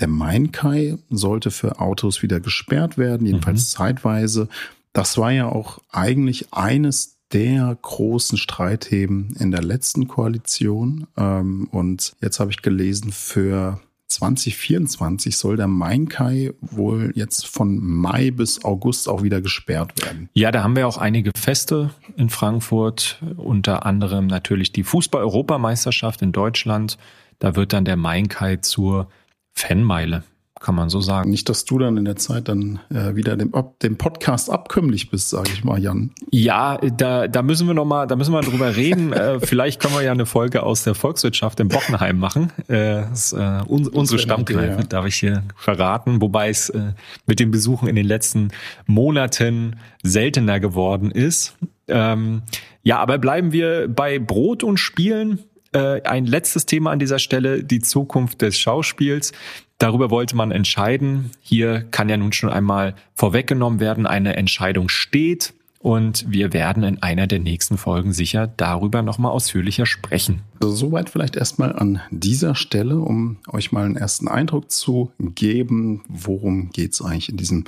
Der 0.00 0.08
Mainkai 0.08 0.98
sollte 1.08 1.50
für 1.50 1.80
Autos 1.80 2.22
wieder 2.22 2.40
gesperrt 2.40 2.98
werden, 2.98 3.26
jedenfalls 3.26 3.72
mhm. 3.72 3.76
zeitweise. 3.76 4.48
Das 4.92 5.16
war 5.16 5.30
ja 5.30 5.48
auch 5.48 5.78
eigentlich 5.90 6.52
eines 6.52 7.16
der 7.32 7.78
großen 7.80 8.36
Streitheben 8.36 9.34
in 9.38 9.50
der 9.50 9.62
letzten 9.62 10.08
Koalition. 10.08 11.06
Ähm, 11.16 11.68
und 11.70 12.14
jetzt 12.20 12.40
habe 12.40 12.50
ich 12.50 12.60
gelesen, 12.60 13.12
für 13.12 13.80
2024 14.10 15.36
soll 15.36 15.56
der 15.56 15.68
Mainkai 15.68 16.52
wohl 16.60 17.12
jetzt 17.14 17.46
von 17.46 17.78
Mai 17.78 18.30
bis 18.30 18.64
August 18.64 19.08
auch 19.08 19.22
wieder 19.22 19.40
gesperrt 19.40 20.02
werden. 20.02 20.28
Ja, 20.34 20.50
da 20.50 20.62
haben 20.62 20.76
wir 20.76 20.86
auch 20.86 20.98
einige 20.98 21.30
Feste 21.36 21.90
in 22.16 22.28
Frankfurt, 22.28 23.22
unter 23.36 23.86
anderem 23.86 24.26
natürlich 24.26 24.72
die 24.72 24.84
Fußball-Europameisterschaft 24.84 26.22
in 26.22 26.32
Deutschland. 26.32 26.98
Da 27.38 27.56
wird 27.56 27.72
dann 27.72 27.84
der 27.84 27.96
Mainkai 27.96 28.56
zur 28.56 29.08
Fanmeile 29.52 30.24
kann 30.60 30.74
man 30.74 30.90
so 30.90 31.00
sagen. 31.00 31.30
Nicht, 31.30 31.48
dass 31.48 31.64
du 31.64 31.78
dann 31.78 31.96
in 31.96 32.04
der 32.04 32.16
Zeit 32.16 32.48
dann 32.48 32.80
äh, 32.90 33.16
wieder 33.16 33.36
dem, 33.36 33.52
dem 33.82 33.96
Podcast 33.96 34.50
abkömmlich 34.50 35.10
bist, 35.10 35.30
sage 35.30 35.50
ich 35.52 35.64
mal, 35.64 35.80
Jan. 35.80 36.10
Ja, 36.30 36.76
da, 36.76 37.28
da 37.28 37.42
müssen 37.42 37.66
wir 37.66 37.72
noch 37.72 37.86
mal, 37.86 38.06
da 38.06 38.14
müssen 38.14 38.32
wir 38.32 38.42
drüber 38.42 38.76
reden. 38.76 39.12
äh, 39.14 39.40
vielleicht 39.40 39.80
können 39.80 39.94
wir 39.94 40.02
ja 40.02 40.12
eine 40.12 40.26
Folge 40.26 40.62
aus 40.62 40.84
der 40.84 40.94
Volkswirtschaft 40.94 41.60
in 41.60 41.68
Bockenheim 41.68 42.18
machen. 42.18 42.52
Äh, 42.68 43.04
das, 43.08 43.32
äh, 43.32 43.62
un, 43.66 43.88
unsere 43.88 44.18
Stammkneipe, 44.18 44.82
ja. 44.82 44.86
darf 44.86 45.06
ich 45.06 45.16
hier 45.16 45.42
verraten. 45.56 46.20
Wobei 46.20 46.50
es 46.50 46.68
äh, 46.68 46.92
mit 47.26 47.40
den 47.40 47.50
Besuchen 47.50 47.88
in 47.88 47.96
den 47.96 48.06
letzten 48.06 48.50
Monaten 48.86 49.76
seltener 50.02 50.60
geworden 50.60 51.10
ist. 51.10 51.56
Ähm, 51.88 52.42
ja, 52.82 52.98
aber 52.98 53.16
bleiben 53.16 53.52
wir 53.52 53.88
bei 53.88 54.18
Brot 54.18 54.62
und 54.62 54.76
Spielen. 54.76 55.40
Äh, 55.72 56.02
ein 56.02 56.26
letztes 56.26 56.66
Thema 56.66 56.90
an 56.90 56.98
dieser 56.98 57.18
Stelle, 57.18 57.64
die 57.64 57.80
Zukunft 57.80 58.42
des 58.42 58.58
Schauspiels. 58.58 59.32
Darüber 59.80 60.10
wollte 60.10 60.36
man 60.36 60.50
entscheiden. 60.50 61.30
Hier 61.40 61.86
kann 61.90 62.10
ja 62.10 62.18
nun 62.18 62.34
schon 62.34 62.50
einmal 62.50 62.94
vorweggenommen 63.14 63.80
werden, 63.80 64.06
eine 64.06 64.36
Entscheidung 64.36 64.90
steht. 64.90 65.54
Und 65.78 66.30
wir 66.30 66.52
werden 66.52 66.82
in 66.82 67.02
einer 67.02 67.26
der 67.26 67.38
nächsten 67.38 67.78
Folgen 67.78 68.12
sicher 68.12 68.46
darüber 68.46 69.00
nochmal 69.00 69.32
ausführlicher 69.32 69.86
sprechen. 69.86 70.42
Also 70.60 70.74
soweit 70.74 71.08
vielleicht 71.08 71.36
erstmal 71.36 71.74
an 71.74 72.02
dieser 72.10 72.54
Stelle, 72.54 72.98
um 72.98 73.38
euch 73.48 73.72
mal 73.72 73.86
einen 73.86 73.96
ersten 73.96 74.28
Eindruck 74.28 74.70
zu 74.70 75.10
geben, 75.18 76.02
worum 76.06 76.68
geht 76.68 76.92
es 76.92 77.00
eigentlich 77.00 77.30
in 77.30 77.38
diesem 77.38 77.64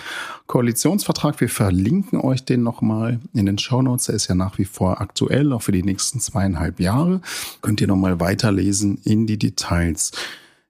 Koalitionsvertrag. 0.47 1.41
Wir 1.41 1.49
verlinken 1.49 2.21
euch 2.21 2.45
den 2.45 2.63
nochmal 2.63 3.21
in 3.33 3.47
den 3.47 3.57
Shownotes. 3.57 4.11
Er 4.11 4.17
ist 4.17 4.29
ja 4.29 4.35
nach 4.35 4.59
wie 4.59 4.67
vor 4.67 5.01
aktuell, 5.01 5.51
auch 5.55 5.63
für 5.63 5.73
die 5.73 5.83
nächsten 5.83 6.21
zweieinhalb 6.21 6.79
Jahre. 6.79 7.23
Könnt 7.63 7.81
ihr 7.81 7.87
nochmal 7.87 8.21
weiterlesen 8.21 8.99
in 9.03 9.27
die 9.27 9.39
Details. 9.39 10.13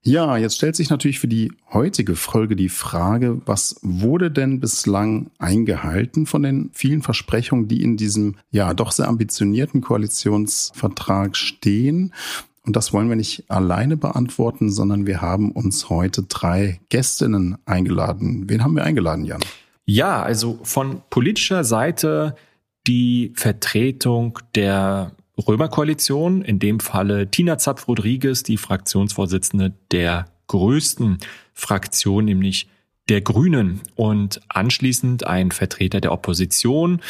Ja, 0.04 0.36
jetzt 0.36 0.56
stellt 0.56 0.74
sich 0.74 0.90
natürlich 0.90 1.20
für 1.20 1.28
die 1.28 1.52
heutige 1.72 2.16
Folge 2.16 2.56
die 2.56 2.68
Frage, 2.68 3.40
was 3.46 3.78
wurde 3.82 4.32
denn 4.32 4.58
bislang 4.58 5.30
eingehalten 5.38 6.26
von 6.26 6.42
den 6.42 6.70
vielen 6.72 7.02
Versprechungen, 7.02 7.68
die 7.68 7.82
in 7.82 7.96
diesem 7.96 8.34
ja 8.50 8.74
doch 8.74 8.90
sehr 8.90 9.06
ambitionierten 9.06 9.80
Koalitionsvertrag 9.80 11.36
stehen? 11.36 12.12
Und 12.64 12.74
das 12.74 12.92
wollen 12.92 13.08
wir 13.08 13.16
nicht 13.16 13.48
alleine 13.48 13.96
beantworten, 13.96 14.70
sondern 14.70 15.06
wir 15.06 15.20
haben 15.20 15.52
uns 15.52 15.88
heute 15.88 16.24
drei 16.24 16.80
Gästinnen 16.88 17.58
eingeladen. 17.64 18.48
Wen 18.48 18.64
haben 18.64 18.74
wir 18.74 18.84
eingeladen, 18.84 19.24
Jan? 19.24 19.40
Ja, 19.84 20.20
also 20.22 20.58
von 20.64 21.02
politischer 21.10 21.62
Seite 21.62 22.34
die 22.88 23.32
Vertretung 23.36 24.40
der 24.56 25.12
Römerkoalition, 25.38 26.42
in 26.42 26.58
dem 26.58 26.80
Falle 26.80 27.30
Tina 27.30 27.58
Zapf-Rodriguez, 27.58 28.42
die 28.42 28.58
Fraktionsvorsitzende 28.58 29.72
der 29.90 30.26
größten 30.48 31.18
Fraktion, 31.54 32.26
nämlich 32.26 32.68
der 33.08 33.20
Grünen 33.20 33.80
und 33.94 34.40
anschließend 34.48 35.26
ein 35.26 35.50
Vertreter 35.50 36.00
der 36.00 36.12
Opposition, 36.12 37.00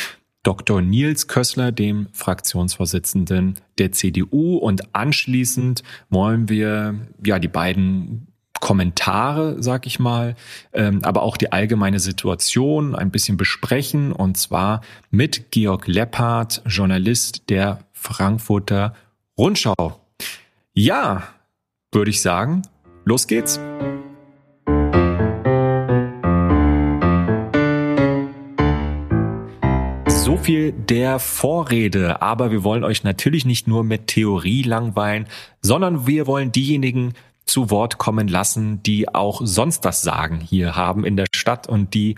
Dr. 0.43 0.83
Nils 0.83 1.29
Kössler, 1.29 1.71
dem 1.71 2.09
Fraktionsvorsitzenden 2.12 3.61
der 3.79 3.93
CDU 3.93 4.57
und 4.57 4.95
anschließend 4.95 5.83
wollen 6.11 6.49
wir 6.49 6.97
ja 7.25 7.38
die 7.38 7.49
beiden 7.49 8.32
Kommentare, 8.62 9.57
sag 9.61 9.88
ich 9.88 9.99
mal, 9.99 10.37
ähm, 10.73 11.00
aber 11.02 11.25
auch 11.25 11.37
die 11.37 11.50
allgemeine 11.50 11.99
Situation 11.99 12.95
ein 12.95 13.11
bisschen 13.11 13.37
besprechen 13.37 14.12
und 14.12 14.37
zwar 14.37 14.83
mit 15.11 15.50
Georg 15.50 15.88
Leppard, 15.88 16.62
Journalist 16.64 17.50
der 17.50 17.81
Frankfurter 17.92 18.95
Rundschau. 19.37 20.00
Ja, 20.75 21.25
würde 21.90 22.12
ich 22.12 22.23
sagen, 22.23 22.62
los 23.04 23.26
geht's. 23.26 23.59
So 30.07 30.37
viel 30.37 30.71
der 30.71 31.19
Vorrede, 31.19 32.23
aber 32.23 32.52
wir 32.52 32.62
wollen 32.62 32.85
euch 32.85 33.02
natürlich 33.02 33.45
nicht 33.45 33.66
nur 33.66 33.83
mit 33.83 34.07
Theorie 34.07 34.62
langweilen, 34.62 35.26
sondern 35.62 36.07
wir 36.07 36.28
wollen 36.28 36.52
diejenigen 36.52 37.14
zu 37.52 37.68
Wort 37.68 37.99
kommen 37.99 38.28
lassen, 38.28 38.82
die 38.82 39.14
auch 39.14 39.42
sonst 39.44 39.85
das 39.85 40.00
Sagen 40.00 40.40
hier 40.40 40.75
haben 40.75 41.04
in 41.04 41.18
der 41.18 41.26
Stadt 41.35 41.68
und 41.68 41.92
die 41.92 42.14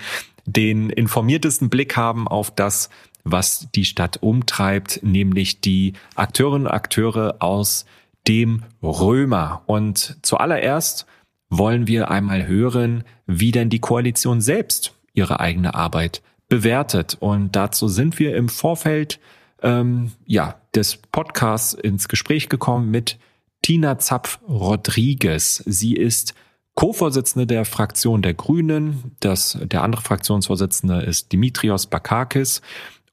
den 0.46 0.90
informiertesten 0.90 1.70
Blick 1.70 1.96
haben 1.96 2.28
auf 2.28 2.52
das, 2.52 2.88
was 3.24 3.66
die 3.74 3.84
Stadt 3.84 4.22
umtreibt, 4.22 5.00
nämlich 5.02 5.60
die 5.60 5.94
Akteurinnen 6.14 6.68
und 6.68 6.72
Akteure 6.72 7.36
aus 7.40 7.84
dem 8.28 8.62
Römer. 8.80 9.62
Und 9.66 10.18
zuallererst 10.22 11.04
wollen 11.50 11.88
wir 11.88 12.12
einmal 12.12 12.46
hören, 12.46 13.02
wie 13.26 13.50
denn 13.50 13.70
die 13.70 13.80
Koalition 13.80 14.40
selbst 14.40 14.94
ihre 15.14 15.40
eigene 15.40 15.74
Arbeit 15.74 16.22
bewertet. 16.48 17.16
Und 17.18 17.56
dazu 17.56 17.88
sind 17.88 18.20
wir 18.20 18.36
im 18.36 18.48
Vorfeld 18.48 19.18
ähm, 19.62 20.12
ja, 20.26 20.54
des 20.76 20.96
Podcasts 20.96 21.72
ins 21.72 22.06
Gespräch 22.06 22.48
gekommen 22.48 22.92
mit 22.92 23.18
Tina 23.64 23.99
Zapf-Rodriguez. 23.99 25.62
Sie 25.64 25.94
ist 25.94 26.35
Co-Vorsitzende 26.75 27.47
der 27.47 27.64
Fraktion 27.64 28.21
der 28.21 28.35
Grünen. 28.35 29.16
Das, 29.21 29.59
der 29.59 29.83
andere 29.83 30.02
Fraktionsvorsitzende 30.02 31.00
ist 31.00 31.33
Dimitrios 31.33 31.87
Bakakis. 31.87 32.61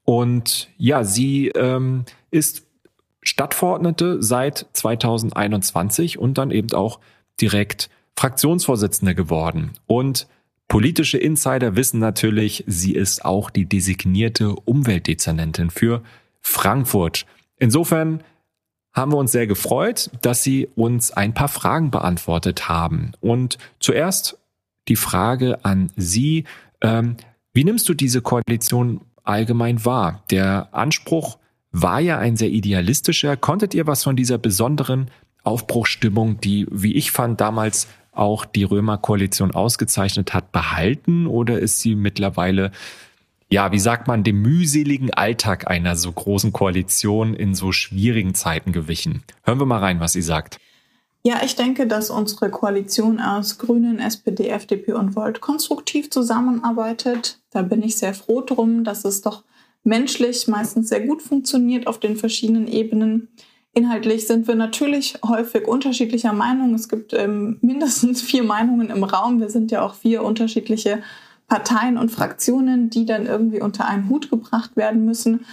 Und 0.04 0.68
ja, 0.76 1.04
sie 1.04 1.48
ähm, 1.48 2.04
ist 2.30 2.66
Stadtverordnete 3.22 4.22
seit 4.22 4.66
2021 4.74 6.18
und 6.18 6.36
dann 6.36 6.50
eben 6.50 6.72
auch 6.72 7.00
direkt 7.40 7.88
Fraktionsvorsitzende 8.14 9.14
geworden. 9.14 9.70
Und 9.86 10.26
politische 10.68 11.16
Insider 11.16 11.76
wissen 11.76 11.98
natürlich, 11.98 12.62
sie 12.66 12.94
ist 12.94 13.24
auch 13.24 13.48
die 13.48 13.64
designierte 13.64 14.50
Umweltdezernentin 14.54 15.70
für 15.70 16.02
Frankfurt. 16.42 17.24
Insofern 17.56 18.22
haben 18.92 19.12
wir 19.12 19.16
uns 19.16 19.32
sehr 19.32 19.46
gefreut, 19.46 20.10
dass 20.20 20.42
Sie 20.42 20.68
uns 20.74 21.10
ein 21.10 21.34
paar 21.34 21.48
Fragen 21.48 21.90
beantwortet 21.90 22.68
haben. 22.68 23.12
Und 23.20 23.58
zuerst 23.80 24.38
die 24.88 24.96
Frage 24.96 25.64
an 25.64 25.90
Sie. 25.96 26.44
Ähm, 26.80 27.16
wie 27.52 27.64
nimmst 27.64 27.88
du 27.88 27.94
diese 27.94 28.22
Koalition 28.22 29.02
allgemein 29.24 29.84
wahr? 29.84 30.22
Der 30.30 30.68
Anspruch 30.72 31.38
war 31.70 32.00
ja 32.00 32.18
ein 32.18 32.36
sehr 32.36 32.50
idealistischer. 32.50 33.36
Konntet 33.36 33.74
ihr 33.74 33.86
was 33.86 34.02
von 34.02 34.16
dieser 34.16 34.38
besonderen 34.38 35.10
Aufbruchstimmung, 35.44 36.40
die, 36.40 36.66
wie 36.70 36.94
ich 36.94 37.12
fand, 37.12 37.40
damals 37.40 37.88
auch 38.12 38.44
die 38.44 38.64
Römerkoalition 38.64 39.52
ausgezeichnet 39.52 40.34
hat, 40.34 40.52
behalten? 40.52 41.26
Oder 41.26 41.58
ist 41.58 41.80
sie 41.80 41.94
mittlerweile 41.94 42.72
ja, 43.52 43.70
wie 43.70 43.78
sagt 43.78 44.08
man, 44.08 44.24
dem 44.24 44.40
mühseligen 44.40 45.12
Alltag 45.12 45.70
einer 45.70 45.94
so 45.94 46.10
großen 46.10 46.52
Koalition 46.52 47.34
in 47.34 47.54
so 47.54 47.70
schwierigen 47.70 48.34
Zeiten 48.34 48.72
gewichen. 48.72 49.22
Hören 49.42 49.60
wir 49.60 49.66
mal 49.66 49.80
rein, 49.80 50.00
was 50.00 50.14
sie 50.14 50.22
sagt. 50.22 50.58
Ja, 51.22 51.42
ich 51.44 51.54
denke, 51.54 51.86
dass 51.86 52.08
unsere 52.08 52.50
Koalition 52.50 53.20
aus 53.20 53.58
Grünen, 53.58 53.98
SPD, 53.98 54.48
FDP 54.48 54.94
und 54.94 55.14
Volt 55.14 55.42
konstruktiv 55.42 56.10
zusammenarbeitet. 56.10 57.40
Da 57.50 57.60
bin 57.60 57.82
ich 57.82 57.98
sehr 57.98 58.14
froh 58.14 58.40
drum, 58.40 58.84
dass 58.84 59.04
es 59.04 59.20
doch 59.20 59.44
menschlich 59.84 60.48
meistens 60.48 60.88
sehr 60.88 61.06
gut 61.06 61.20
funktioniert 61.20 61.86
auf 61.86 62.00
den 62.00 62.16
verschiedenen 62.16 62.66
Ebenen. 62.66 63.28
Inhaltlich 63.74 64.26
sind 64.26 64.48
wir 64.48 64.54
natürlich 64.54 65.18
häufig 65.26 65.68
unterschiedlicher 65.68 66.32
Meinung. 66.32 66.74
Es 66.74 66.88
gibt 66.88 67.12
ähm, 67.12 67.58
mindestens 67.60 68.22
vier 68.22 68.44
Meinungen 68.44 68.88
im 68.88 69.04
Raum. 69.04 69.40
Wir 69.40 69.50
sind 69.50 69.70
ja 69.70 69.82
auch 69.82 69.94
vier 69.94 70.24
unterschiedliche 70.24 71.02
Parteien 71.52 71.98
und 71.98 72.10
Fraktionen, 72.10 72.88
die 72.88 73.04
dann 73.04 73.26
irgendwie 73.26 73.60
unter 73.60 73.86
einen 73.86 74.08
Hut 74.08 74.30
gebracht 74.30 74.74
werden 74.74 75.04
müssen. 75.04 75.44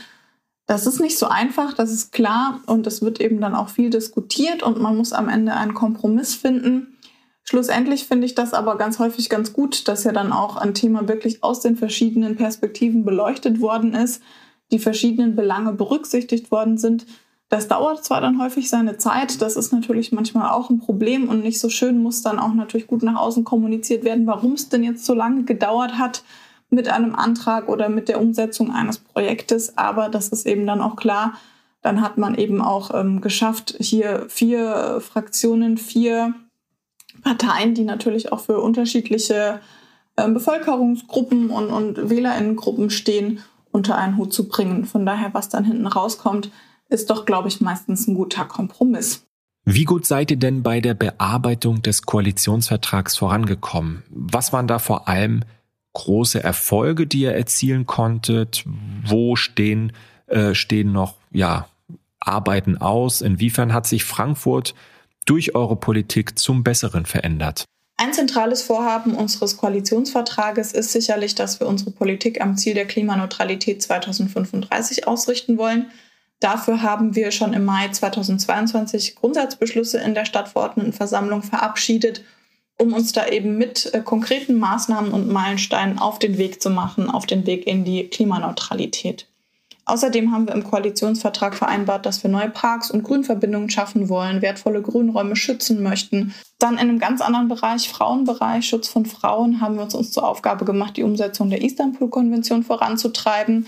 Das 0.66 0.88
ist 0.88 1.02
nicht 1.02 1.18
so 1.18 1.28
einfach, 1.28 1.74
das 1.74 1.92
ist 1.92 2.14
klar 2.14 2.62
und 2.68 2.88
es 2.88 3.02
wird 3.02 3.20
eben 3.20 3.42
dann 3.42 3.54
auch 3.54 3.68
viel 3.68 3.90
diskutiert 3.90 4.64
und 4.64 4.80
man 4.80 4.96
muss 4.96 5.12
am 5.12 5.28
Ende 5.28 5.56
einen 5.56 5.74
Kompromiss 5.74 6.36
finden. 6.36 6.98
Schlussendlich 7.44 8.06
finde 8.06 8.28
ich 8.28 8.34
das 8.34 8.54
aber 8.54 8.78
ganz 8.78 8.98
häufig 9.00 9.28
ganz 9.28 9.52
gut, 9.52 9.90
dass 9.90 10.06
ja 10.06 10.14
dann 10.14 10.32
auch 10.32 10.56
ein 10.56 10.74
Thema 10.74 11.06
wirklich 11.10 11.44
aus 11.44 11.60
den 11.60 11.76
verschiedenen 11.76 12.38
Perspektiven 12.38 13.04
beleuchtet 13.04 13.60
worden 13.60 13.94
ist, 13.94 14.24
die 14.72 14.80
verschiedenen 14.80 15.36
Belange 15.36 15.74
berücksichtigt 15.74 16.50
worden 16.50 16.78
sind 16.78 17.08
das 17.50 17.68
dauert 17.68 18.06
zwar 18.06 18.22
dann 18.22 18.40
häufig 18.40 18.70
seine 18.70 18.98
Zeit, 18.98 19.42
das 19.42 19.56
ist 19.56 19.74
natürlich 19.74 20.12
manchmal 20.12 20.52
auch 20.52 20.70
ein 20.70 20.80
Problem 20.80 21.28
und 21.28 21.42
nicht 21.42 21.60
so 21.60 21.70
schön, 21.70 22.02
muss 22.02 22.22
dann 22.22 22.38
auch 22.38 22.54
natürlich 22.54 22.86
gut 22.86 23.02
nach 23.02 23.20
außen 23.20 23.44
kommuniziert 23.44 24.04
werden, 24.04 24.28
warum 24.28 24.54
es 24.54 24.70
denn 24.70 24.84
jetzt 24.84 25.04
so 25.04 25.16
lange 25.16 25.44
gedauert 25.44 25.98
hat 25.98 26.24
mit 26.70 26.88
einem 26.88 27.16
Antrag 27.16 27.68
oder 27.68 27.90
mit 27.90 28.08
der 28.08 28.22
Umsetzung 28.22 28.72
eines 28.72 29.00
Projektes. 29.00 29.78
Aber 29.78 30.10
das 30.10 30.30
ist 30.30 30.46
eben 30.46 30.68
dann 30.68 30.82
auch 30.82 30.96
klar, 30.96 31.34
dann 31.82 32.02
hat 32.02 32.20
man 32.20 32.36
eben 32.36 32.62
auch 32.62 32.94
ähm, 32.94 33.20
geschafft, 33.20 33.76
hier 33.80 34.26
vier 34.30 35.02
Fraktionen, 35.02 35.78
vier 35.78 36.36
Parteien, 37.24 37.74
die 37.74 37.84
natürlich 37.84 38.32
auch 38.32 38.42
für 38.42 38.60
unterschiedliche 38.60 39.60
äh, 40.18 40.30
Bevölkerungsgruppen 40.30 41.50
und, 41.50 41.70
und 41.70 42.10
Wählerinnengruppen 42.10 42.92
stehen, 42.92 43.40
unter 43.72 43.98
einen 43.98 44.18
Hut 44.18 44.34
zu 44.34 44.48
bringen. 44.48 44.86
Von 44.86 45.06
daher, 45.06 45.34
was 45.34 45.50
dann 45.50 45.64
hinten 45.64 45.88
rauskommt, 45.88 46.52
ist 46.90 47.10
doch, 47.10 47.26
glaube 47.26 47.48
ich, 47.48 47.62
meistens 47.62 48.08
ein 48.08 48.16
guter 48.16 48.46
Kompromiss. 48.46 49.26
Wie 49.66 49.86
gut 49.86 50.06
seid 50.06 50.32
ihr 50.32 50.38
denn 50.38 50.64
bei 50.64 50.82
der 50.82 50.96
Bearbeitung 50.96 51.82
des 51.82 52.02
Koalitionsvertrags 52.04 53.18
vorangekommen? 53.18 54.04
Was 54.10 54.52
waren 54.52 54.68
da 54.68 54.80
vor 54.80 55.08
allem 55.08 55.44
große 55.94 56.44
Erfolge, 56.44 57.06
die 57.08 57.22
ihr 57.22 57.34
erzielen 57.34 57.86
konntet? 57.86 58.66
Wo 59.06 59.36
stehen, 59.36 59.94
äh, 60.28 60.56
stehen 60.56 60.92
noch 60.92 61.16
ja, 61.32 61.68
Arbeiten 62.20 62.78
aus? 62.78 63.22
Inwiefern 63.22 63.74
hat 63.74 63.86
sich 63.86 64.06
Frankfurt 64.06 64.74
durch 65.26 65.54
eure 65.56 65.76
Politik 65.76 66.40
zum 66.40 66.64
Besseren 66.64 67.06
verändert? 67.06 67.66
Ein 67.98 68.14
zentrales 68.14 68.62
Vorhaben 68.62 69.14
unseres 69.14 69.58
Koalitionsvertrages 69.58 70.72
ist 70.72 70.94
sicherlich, 70.94 71.36
dass 71.36 71.60
wir 71.60 71.68
unsere 71.68 71.92
Politik 71.92 72.40
am 72.42 72.56
Ziel 72.56 72.74
der 72.74 72.88
Klimaneutralität 72.88 73.84
2035 73.84 75.06
ausrichten 75.06 75.58
wollen. 75.58 75.92
Dafür 76.40 76.82
haben 76.82 77.16
wir 77.16 77.32
schon 77.32 77.54
im 77.54 77.66
Mai 77.66 77.90
2022 77.90 79.16
Grundsatzbeschlüsse 79.16 80.00
in 80.00 80.14
der 80.14 80.26
Stadtverordnetenversammlung 80.26 81.44
verabschiedet, 81.44 82.24
um 82.78 82.94
uns 82.94 83.12
da 83.12 83.28
eben 83.28 83.58
mit 83.58 83.94
äh, 83.94 84.00
konkreten 84.00 84.58
Maßnahmen 84.58 85.12
und 85.12 85.28
Meilensteinen 85.28 86.00
auf 86.00 86.18
den 86.18 86.38
Weg 86.38 86.62
zu 86.62 86.70
machen, 86.70 87.10
auf 87.10 87.26
den 87.26 87.46
Weg 87.46 87.68
in 87.68 87.84
die 87.84 88.08
Klimaneutralität. 88.08 89.28
Außerdem 89.90 90.32
haben 90.32 90.48
wir 90.48 90.54
im 90.54 90.64
Koalitionsvertrag 90.64 91.56
vereinbart, 91.56 92.06
dass 92.06 92.22
wir 92.22 92.30
neue 92.30 92.52
Parks 92.52 92.92
und 92.92 93.04
Grünverbindungen 93.04 93.72
schaffen 93.72 94.08
wollen, 94.08 94.44
wertvolle 94.44 94.84
Grünräume 94.84 95.36
schützen 95.36 95.82
möchten. 95.82 96.36
Dann 96.60 96.76
in 96.76 96.82
einem 96.82 97.00
ganz 97.00 97.22
anderen 97.22 97.48
Bereich, 97.48 97.90
Frauenbereich, 97.90 98.68
Schutz 98.68 98.88
von 98.88 99.08
Frauen, 99.08 99.62
haben 99.62 99.76
wir 99.76 99.82
uns, 99.82 99.96
uns 99.96 100.12
zur 100.12 100.28
Aufgabe 100.28 100.64
gemacht, 100.64 100.96
die 100.96 101.04
Umsetzung 101.04 101.50
der 101.50 101.64
Istanbul-Konvention 101.64 102.62
voranzutreiben. 102.62 103.66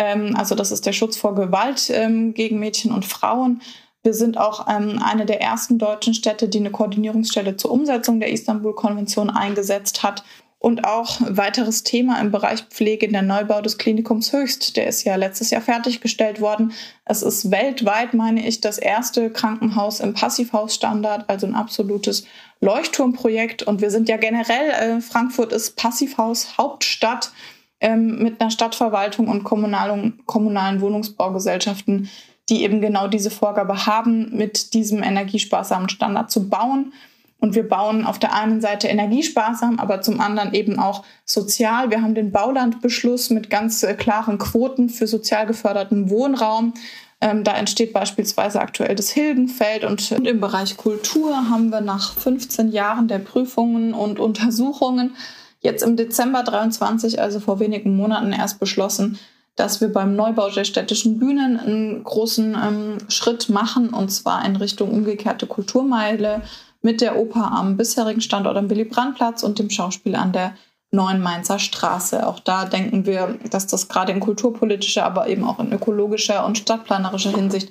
Ähm, 0.00 0.34
also 0.34 0.54
das 0.54 0.72
ist 0.72 0.86
der 0.86 0.94
Schutz 0.94 1.18
vor 1.18 1.34
Gewalt 1.34 1.90
ähm, 1.90 2.32
gegen 2.32 2.58
Mädchen 2.58 2.90
und 2.90 3.04
Frauen. 3.04 3.60
Wir 4.02 4.14
sind 4.14 4.38
auch 4.38 4.66
ähm, 4.66 4.98
eine 5.04 5.26
der 5.26 5.42
ersten 5.42 5.78
deutschen 5.78 6.14
Städte, 6.14 6.48
die 6.48 6.58
eine 6.58 6.70
Koordinierungsstelle 6.70 7.56
zur 7.56 7.70
Umsetzung 7.70 8.18
der 8.18 8.32
Istanbul-Konvention 8.32 9.28
eingesetzt 9.28 10.02
hat. 10.02 10.24
Und 10.58 10.84
auch 10.84 11.20
weiteres 11.22 11.84
Thema 11.84 12.20
im 12.20 12.30
Bereich 12.30 12.62
Pflege, 12.64 13.08
der 13.08 13.22
Neubau 13.22 13.62
des 13.62 13.78
Klinikums 13.78 14.32
Höchst. 14.32 14.76
Der 14.76 14.86
ist 14.86 15.04
ja 15.04 15.16
letztes 15.16 15.50
Jahr 15.50 15.62
fertiggestellt 15.62 16.40
worden. 16.40 16.72
Es 17.06 17.22
ist 17.22 17.50
weltweit, 17.50 18.12
meine 18.12 18.46
ich, 18.46 18.60
das 18.60 18.76
erste 18.76 19.30
Krankenhaus 19.30 20.00
im 20.00 20.12
Passivhausstandard, 20.12 21.28
also 21.28 21.46
ein 21.46 21.54
absolutes 21.54 22.26
Leuchtturmprojekt. 22.60 23.62
Und 23.62 23.80
wir 23.80 23.90
sind 23.90 24.08
ja 24.10 24.18
generell, 24.18 24.70
äh, 24.70 25.00
Frankfurt 25.00 25.52
ist 25.52 25.76
Passivhaus 25.76 26.58
Hauptstadt 26.58 27.32
ähm, 27.80 28.22
mit 28.22 28.40
einer 28.40 28.50
Stadtverwaltung 28.50 29.28
und 29.28 29.44
kommunalen, 29.44 30.20
kommunalen 30.26 30.80
Wohnungsbaugesellschaften, 30.80 32.10
die 32.48 32.62
eben 32.62 32.80
genau 32.80 33.08
diese 33.08 33.30
Vorgabe 33.30 33.86
haben, 33.86 34.36
mit 34.36 34.74
diesem 34.74 35.02
energiesparsamen 35.02 35.88
Standard 35.88 36.30
zu 36.30 36.48
bauen. 36.48 36.92
Und 37.38 37.54
wir 37.54 37.66
bauen 37.66 38.04
auf 38.04 38.18
der 38.18 38.34
einen 38.34 38.60
Seite 38.60 38.88
energiesparsam, 38.88 39.78
aber 39.78 40.02
zum 40.02 40.20
anderen 40.20 40.52
eben 40.52 40.78
auch 40.78 41.04
sozial. 41.24 41.90
Wir 41.90 42.02
haben 42.02 42.14
den 42.14 42.32
Baulandbeschluss 42.32 43.30
mit 43.30 43.48
ganz 43.48 43.82
äh, 43.82 43.94
klaren 43.94 44.36
Quoten 44.36 44.90
für 44.90 45.06
sozial 45.06 45.46
geförderten 45.46 46.10
Wohnraum. 46.10 46.74
Ähm, 47.22 47.44
da 47.44 47.56
entsteht 47.56 47.94
beispielsweise 47.94 48.60
aktuell 48.60 48.94
das 48.94 49.10
Hilgenfeld 49.10 49.84
und 49.84 50.10
im 50.10 50.40
Bereich 50.40 50.76
Kultur 50.76 51.50
haben 51.50 51.70
wir 51.70 51.80
nach 51.80 52.14
15 52.14 52.72
Jahren 52.72 53.08
der 53.08 53.18
Prüfungen 53.18 53.94
und 53.94 54.18
Untersuchungen 54.18 55.16
jetzt 55.60 55.82
im 55.82 55.96
Dezember 55.96 56.42
23, 56.42 57.20
also 57.20 57.40
vor 57.40 57.60
wenigen 57.60 57.96
Monaten 57.96 58.32
erst 58.32 58.60
beschlossen, 58.60 59.18
dass 59.56 59.80
wir 59.80 59.92
beim 59.92 60.16
Neubau 60.16 60.48
der 60.50 60.64
städtischen 60.64 61.18
Bühnen 61.18 61.58
einen 61.58 62.04
großen 62.04 62.54
ähm, 62.54 62.98
Schritt 63.08 63.48
machen 63.48 63.90
und 63.90 64.10
zwar 64.10 64.44
in 64.44 64.56
Richtung 64.56 64.90
umgekehrte 64.90 65.46
Kulturmeile 65.46 66.42
mit 66.82 67.00
der 67.00 67.18
Oper 67.18 67.52
am 67.52 67.76
bisherigen 67.76 68.22
Standort 68.22 68.56
am 68.56 68.70
Willy-Brandt-Platz 68.70 69.42
und 69.42 69.58
dem 69.58 69.68
Schauspiel 69.68 70.14
an 70.14 70.32
der 70.32 70.54
neuen 70.92 71.20
Mainzer 71.20 71.58
Straße. 71.58 72.26
Auch 72.26 72.40
da 72.40 72.64
denken 72.64 73.06
wir, 73.06 73.38
dass 73.50 73.66
das 73.66 73.88
gerade 73.88 74.12
in 74.12 74.20
kulturpolitischer, 74.20 75.04
aber 75.04 75.28
eben 75.28 75.44
auch 75.44 75.60
in 75.60 75.72
ökologischer 75.72 76.44
und 76.46 76.58
stadtplanerischer 76.58 77.30
Hinsicht 77.30 77.70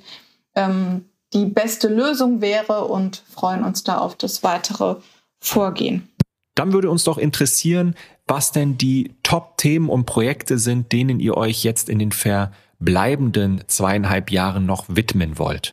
ähm, 0.54 1.06
die 1.32 1.44
beste 1.44 1.88
Lösung 1.88 2.40
wäre 2.40 2.84
und 2.84 3.22
freuen 3.28 3.64
uns 3.64 3.84
da 3.84 3.98
auf 3.98 4.16
das 4.16 4.42
weitere 4.42 4.96
Vorgehen. 5.40 6.08
Dann 6.54 6.72
würde 6.72 6.90
uns 6.90 7.04
doch 7.04 7.18
interessieren, 7.18 7.94
was 8.26 8.52
denn 8.52 8.78
die 8.78 9.14
Top-Themen 9.22 9.88
und 9.88 10.06
Projekte 10.06 10.58
sind, 10.58 10.92
denen 10.92 11.20
ihr 11.20 11.36
euch 11.36 11.64
jetzt 11.64 11.88
in 11.88 11.98
den 11.98 12.12
verbleibenden 12.12 13.62
zweieinhalb 13.66 14.30
Jahren 14.30 14.66
noch 14.66 14.84
widmen 14.88 15.38
wollt. 15.38 15.72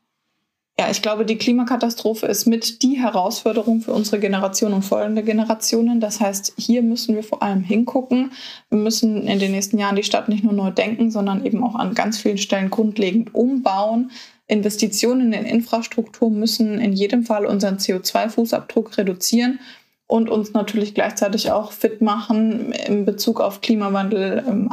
Ja, 0.80 0.92
ich 0.92 1.02
glaube, 1.02 1.26
die 1.26 1.40
Klimakatastrophe 1.40 2.28
ist 2.28 2.46
mit 2.46 2.84
die 2.84 3.00
Herausforderung 3.00 3.82
für 3.82 3.94
unsere 3.94 4.20
Generation 4.20 4.74
und 4.74 4.84
folgende 4.84 5.24
Generationen. 5.24 6.00
Das 6.00 6.20
heißt, 6.20 6.54
hier 6.56 6.84
müssen 6.84 7.16
wir 7.16 7.24
vor 7.24 7.42
allem 7.42 7.64
hingucken. 7.64 8.32
Wir 8.70 8.78
müssen 8.78 9.26
in 9.28 9.40
den 9.40 9.52
nächsten 9.54 9.80
Jahren 9.80 9.96
die 9.96 10.04
Stadt 10.04 10.30
nicht 10.30 10.44
nur 10.44 10.54
neu 10.54 10.70
denken, 10.70 11.10
sondern 11.10 11.44
eben 11.44 11.64
auch 11.64 11.74
an 11.74 11.96
ganz 11.96 12.20
vielen 12.20 12.38
Stellen 12.38 12.70
grundlegend 12.70 13.34
umbauen. 13.34 14.12
Investitionen 14.46 15.34
in 15.34 15.46
Infrastruktur 15.46 16.30
müssen 16.30 16.78
in 16.78 16.94
jedem 16.94 17.24
Fall 17.24 17.48
unseren 17.48 17.78
CO2-Fußabdruck 17.78 19.00
reduzieren 19.00 19.60
und 20.08 20.30
uns 20.30 20.54
natürlich 20.54 20.94
gleichzeitig 20.94 21.52
auch 21.52 21.72
fit 21.72 22.02
machen 22.02 22.72
in 22.72 23.06
Bezug 23.06 23.42
auf 23.42 23.62
Klimawandel, 23.62 24.44
ähm, 24.48 24.70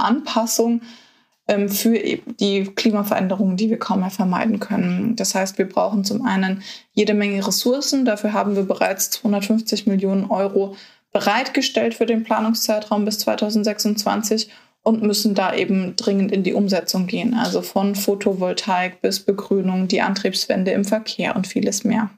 ähm, 1.46 1.68
für 1.68 1.98
die 2.40 2.64
Klimaveränderungen, 2.64 3.56
die 3.56 3.68
wir 3.68 3.78
kaum 3.78 4.00
mehr 4.00 4.10
vermeiden 4.10 4.60
können. 4.60 5.14
Das 5.16 5.34
heißt, 5.34 5.58
wir 5.58 5.68
brauchen 5.68 6.04
zum 6.04 6.24
einen 6.24 6.62
jede 6.94 7.12
Menge 7.12 7.46
Ressourcen. 7.46 8.04
Dafür 8.06 8.32
haben 8.32 8.56
wir 8.56 8.62
bereits 8.62 9.10
250 9.10 9.86
Millionen 9.86 10.30
Euro 10.30 10.76
bereitgestellt 11.12 11.94
für 11.94 12.06
den 12.06 12.24
Planungszeitraum 12.24 13.04
bis 13.04 13.18
2026 13.18 14.50
und 14.82 15.02
müssen 15.02 15.34
da 15.34 15.54
eben 15.54 15.96
dringend 15.96 16.32
in 16.32 16.44
die 16.44 16.54
Umsetzung 16.54 17.06
gehen. 17.06 17.34
Also 17.34 17.62
von 17.62 17.94
Photovoltaik 17.94 19.00
bis 19.00 19.20
Begrünung, 19.20 19.88
die 19.88 20.02
Antriebswende 20.02 20.70
im 20.70 20.84
Verkehr 20.84 21.36
und 21.36 21.46
vieles 21.46 21.84
mehr. 21.84 22.10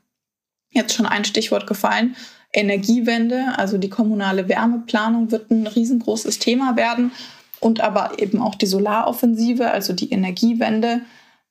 Jetzt 0.70 0.94
schon 0.94 1.06
ein 1.06 1.24
Stichwort 1.24 1.66
gefallen. 1.66 2.16
Energiewende, 2.56 3.52
also 3.56 3.78
die 3.78 3.90
kommunale 3.90 4.48
Wärmeplanung 4.48 5.30
wird 5.30 5.50
ein 5.50 5.66
riesengroßes 5.66 6.38
Thema 6.38 6.76
werden 6.76 7.12
und 7.60 7.80
aber 7.80 8.18
eben 8.18 8.40
auch 8.40 8.54
die 8.54 8.66
Solaroffensive, 8.66 9.70
also 9.70 9.92
die 9.92 10.10
Energiewende 10.10 11.02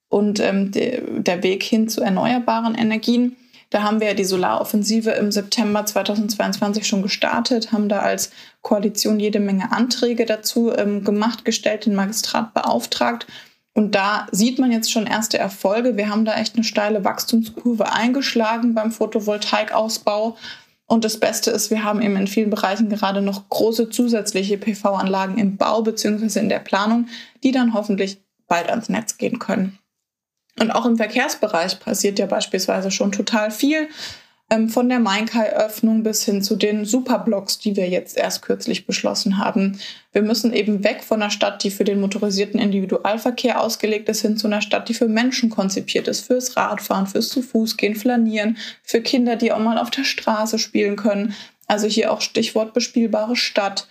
und 0.09 0.39
ähm, 0.39 0.71
de, 0.71 1.21
der 1.21 1.43
Weg 1.43 1.63
hin 1.63 1.87
zu 1.89 2.01
erneuerbaren 2.01 2.75
Energien. 2.75 3.35
Da 3.69 3.83
haben 3.83 3.99
wir 3.99 4.07
ja 4.07 4.13
die 4.13 4.25
Solaroffensive 4.25 5.11
im 5.11 5.31
September 5.31 5.85
2022 5.85 6.87
schon 6.87 7.01
gestartet, 7.01 7.71
haben 7.71 7.89
da 7.89 7.99
als 7.99 8.31
Koalition 8.61 9.19
jede 9.19 9.39
Menge 9.39 9.71
Anträge 9.71 10.25
dazu 10.25 10.71
ähm, 10.75 11.03
gemacht, 11.03 11.45
gestellt, 11.45 11.85
den 11.85 11.95
Magistrat 11.95 12.53
beauftragt. 12.53 13.27
Und 13.73 13.93
da 13.93 14.27
sieht 14.31 14.57
man 14.57 14.71
jetzt 14.71 14.91
schon 14.91 15.05
erste 15.05 15.37
Erfolge. 15.37 15.97
Wir 15.97 16.09
haben 16.09 16.23
da 16.23 16.35
echt 16.35 16.55
eine 16.55 16.63
steile 16.63 17.03
Wachstumskurve 17.03 17.91
eingeschlagen 17.91 18.73
beim 18.73 18.91
Photovoltaikausbau. 18.91 20.37
Und 20.87 21.03
das 21.03 21.19
Beste 21.19 21.49
ist, 21.51 21.71
wir 21.71 21.83
haben 21.83 22.01
eben 22.01 22.15
in 22.15 22.27
vielen 22.27 22.51
Bereichen 22.51 22.89
gerade 22.89 23.21
noch 23.21 23.49
große 23.49 23.89
zusätzliche 23.89 24.57
PV-Anlagen 24.57 25.37
im 25.37 25.57
Bau 25.57 25.81
bzw. 25.81 26.39
in 26.39 26.49
der 26.49 26.59
Planung, 26.59 27.07
die 27.43 27.51
dann 27.51 27.73
hoffentlich 27.73 28.21
bald 28.47 28.69
ans 28.69 28.89
Netz 28.89 29.17
gehen 29.17 29.39
können. 29.39 29.79
Und 30.59 30.71
auch 30.71 30.85
im 30.85 30.97
Verkehrsbereich 30.97 31.79
passiert 31.79 32.19
ja 32.19 32.27
beispielsweise 32.27 32.91
schon 32.91 33.11
total 33.11 33.51
viel 33.51 33.89
ähm, 34.49 34.69
von 34.69 34.89
der 34.89 34.99
Mainkai-Öffnung 34.99 36.03
bis 36.03 36.23
hin 36.23 36.43
zu 36.43 36.55
den 36.55 36.85
Superblocks, 36.85 37.57
die 37.57 37.75
wir 37.75 37.89
jetzt 37.89 38.15
erst 38.15 38.43
kürzlich 38.43 38.85
beschlossen 38.85 39.39
haben. 39.39 39.79
Wir 40.11 40.21
müssen 40.21 40.53
eben 40.53 40.83
weg 40.83 41.03
von 41.03 41.21
einer 41.21 41.31
Stadt, 41.31 41.63
die 41.63 41.71
für 41.71 41.83
den 41.83 41.99
motorisierten 41.99 42.59
Individualverkehr 42.59 43.59
ausgelegt 43.59 44.07
ist, 44.09 44.21
hin 44.21 44.37
zu 44.37 44.47
einer 44.47 44.61
Stadt, 44.61 44.87
die 44.87 44.93
für 44.93 45.07
Menschen 45.07 45.49
konzipiert 45.49 46.07
ist, 46.07 46.21
fürs 46.21 46.55
Radfahren, 46.55 47.07
fürs 47.07 47.29
zu 47.29 47.41
Fuß 47.41 47.77
gehen, 47.77 47.95
flanieren, 47.95 48.57
für 48.83 49.01
Kinder, 49.01 49.35
die 49.35 49.51
auch 49.51 49.59
mal 49.59 49.79
auf 49.79 49.89
der 49.89 50.03
Straße 50.03 50.59
spielen 50.59 50.95
können. 50.95 51.33
Also 51.67 51.87
hier 51.87 52.11
auch 52.11 52.21
Stichwort 52.21 52.73
bespielbare 52.73 53.35
Stadt. 53.35 53.87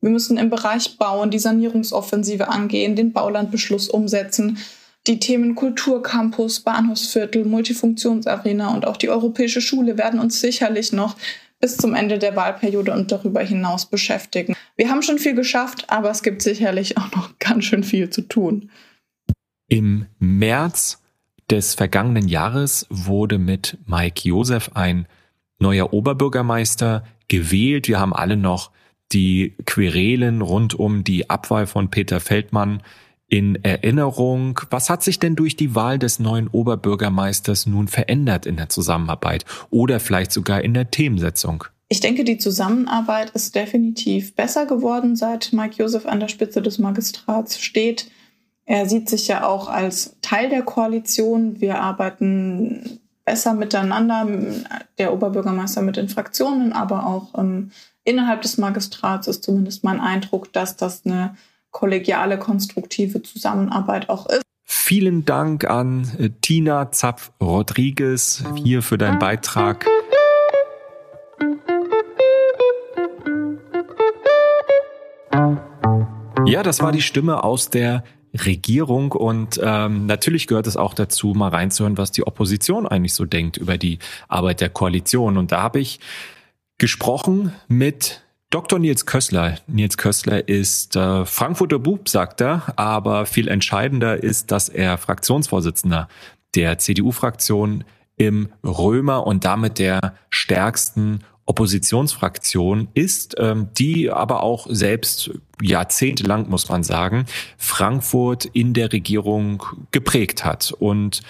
Wir 0.00 0.10
müssen 0.10 0.36
im 0.36 0.50
Bereich 0.50 0.98
Bauen 0.98 1.30
die 1.30 1.38
Sanierungsoffensive 1.38 2.48
angehen, 2.48 2.96
den 2.96 3.12
Baulandbeschluss 3.12 3.88
umsetzen 3.88 4.58
die 5.06 5.18
Themen 5.18 5.54
Kulturcampus, 5.54 6.60
Bahnhofsviertel, 6.60 7.44
Multifunktionsarena 7.44 8.72
und 8.74 8.86
auch 8.86 8.96
die 8.96 9.08
Europäische 9.10 9.60
Schule 9.60 9.98
werden 9.98 10.20
uns 10.20 10.40
sicherlich 10.40 10.92
noch 10.92 11.16
bis 11.60 11.76
zum 11.76 11.94
Ende 11.94 12.18
der 12.18 12.36
Wahlperiode 12.36 12.92
und 12.92 13.12
darüber 13.12 13.40
hinaus 13.40 13.86
beschäftigen. 13.86 14.54
Wir 14.76 14.90
haben 14.90 15.02
schon 15.02 15.18
viel 15.18 15.34
geschafft, 15.34 15.88
aber 15.88 16.10
es 16.10 16.22
gibt 16.22 16.42
sicherlich 16.42 16.98
auch 16.98 17.10
noch 17.12 17.30
ganz 17.38 17.64
schön 17.64 17.84
viel 17.84 18.10
zu 18.10 18.22
tun. 18.22 18.70
Im 19.68 20.06
März 20.18 21.00
des 21.50 21.74
vergangenen 21.74 22.28
Jahres 22.28 22.86
wurde 22.90 23.38
mit 23.38 23.78
Mike 23.86 24.28
Josef 24.28 24.70
ein 24.74 25.06
neuer 25.58 25.92
Oberbürgermeister 25.92 27.04
gewählt. 27.28 27.88
Wir 27.88 28.00
haben 28.00 28.12
alle 28.12 28.36
noch 28.36 28.70
die 29.12 29.54
Querelen 29.66 30.42
rund 30.42 30.74
um 30.74 31.04
die 31.04 31.30
Abwahl 31.30 31.66
von 31.66 31.90
Peter 31.90 32.20
Feldmann 32.20 32.82
in 33.32 33.64
Erinnerung. 33.64 34.60
Was 34.68 34.90
hat 34.90 35.02
sich 35.02 35.18
denn 35.18 35.36
durch 35.36 35.56
die 35.56 35.74
Wahl 35.74 35.98
des 35.98 36.18
neuen 36.18 36.48
Oberbürgermeisters 36.48 37.66
nun 37.66 37.88
verändert 37.88 38.44
in 38.44 38.56
der 38.56 38.68
Zusammenarbeit 38.68 39.46
oder 39.70 40.00
vielleicht 40.00 40.32
sogar 40.32 40.60
in 40.60 40.74
der 40.74 40.90
Themensetzung? 40.90 41.64
Ich 41.88 42.00
denke, 42.00 42.24
die 42.24 42.36
Zusammenarbeit 42.36 43.30
ist 43.30 43.54
definitiv 43.54 44.36
besser 44.36 44.66
geworden, 44.66 45.16
seit 45.16 45.54
Mike 45.54 45.76
Josef 45.78 46.04
an 46.04 46.20
der 46.20 46.28
Spitze 46.28 46.60
des 46.60 46.78
Magistrats 46.78 47.58
steht. 47.58 48.10
Er 48.66 48.86
sieht 48.86 49.08
sich 49.08 49.28
ja 49.28 49.46
auch 49.46 49.68
als 49.68 50.18
Teil 50.20 50.50
der 50.50 50.62
Koalition. 50.62 51.58
Wir 51.58 51.80
arbeiten 51.80 53.00
besser 53.24 53.54
miteinander, 53.54 54.26
der 54.98 55.14
Oberbürgermeister 55.14 55.80
mit 55.80 55.96
den 55.96 56.10
Fraktionen, 56.10 56.74
aber 56.74 57.06
auch 57.06 57.38
ähm, 57.38 57.70
innerhalb 58.04 58.42
des 58.42 58.58
Magistrats 58.58 59.26
ist 59.26 59.42
zumindest 59.42 59.84
mein 59.84 60.00
Eindruck, 60.00 60.52
dass 60.52 60.76
das 60.76 61.06
eine 61.06 61.34
kollegiale, 61.72 62.38
konstruktive 62.38 63.22
Zusammenarbeit 63.22 64.08
auch 64.08 64.26
ist. 64.26 64.42
Vielen 64.64 65.24
Dank 65.24 65.68
an 65.68 66.08
äh, 66.18 66.30
Tina 66.40 66.92
Zapf-Rodriguez 66.92 68.44
hier 68.62 68.82
für 68.82 68.96
deinen 68.96 69.18
Beitrag. 69.18 69.86
Ja, 76.46 76.62
das 76.62 76.80
war 76.80 76.92
die 76.92 77.02
Stimme 77.02 77.44
aus 77.44 77.70
der 77.70 78.04
Regierung 78.34 79.12
und 79.12 79.60
ähm, 79.62 80.06
natürlich 80.06 80.46
gehört 80.46 80.66
es 80.66 80.76
auch 80.76 80.94
dazu, 80.94 81.28
mal 81.28 81.48
reinzuhören, 81.48 81.98
was 81.98 82.12
die 82.12 82.26
Opposition 82.26 82.86
eigentlich 82.86 83.14
so 83.14 83.24
denkt 83.24 83.58
über 83.58 83.76
die 83.76 83.98
Arbeit 84.28 84.60
der 84.60 84.70
Koalition. 84.70 85.36
Und 85.36 85.52
da 85.52 85.62
habe 85.62 85.80
ich 85.80 86.00
gesprochen 86.78 87.52
mit 87.68 88.21
Dr. 88.52 88.78
Nils 88.78 89.06
Kössler. 89.06 89.56
Nils 89.66 89.96
Kössler 89.96 90.46
ist 90.46 90.94
äh, 90.94 91.24
Frankfurter 91.24 91.78
Bub, 91.78 92.06
sagt 92.06 92.42
er, 92.42 92.74
aber 92.76 93.24
viel 93.24 93.48
entscheidender 93.48 94.22
ist, 94.22 94.50
dass 94.50 94.68
er 94.68 94.98
Fraktionsvorsitzender 94.98 96.06
der 96.54 96.76
CDU-Fraktion 96.76 97.82
im 98.18 98.50
Römer 98.62 99.26
und 99.26 99.46
damit 99.46 99.78
der 99.78 100.16
stärksten 100.28 101.20
Oppositionsfraktion 101.46 102.88
ist, 102.92 103.36
ähm, 103.38 103.70
die 103.78 104.10
aber 104.10 104.42
auch 104.42 104.66
selbst 104.68 105.30
jahrzehntelang, 105.62 106.50
muss 106.50 106.68
man 106.68 106.84
sagen, 106.84 107.24
Frankfurt 107.56 108.44
in 108.44 108.74
der 108.74 108.92
Regierung 108.92 109.62
geprägt 109.92 110.44
hat. 110.44 110.72
Und 110.78 111.22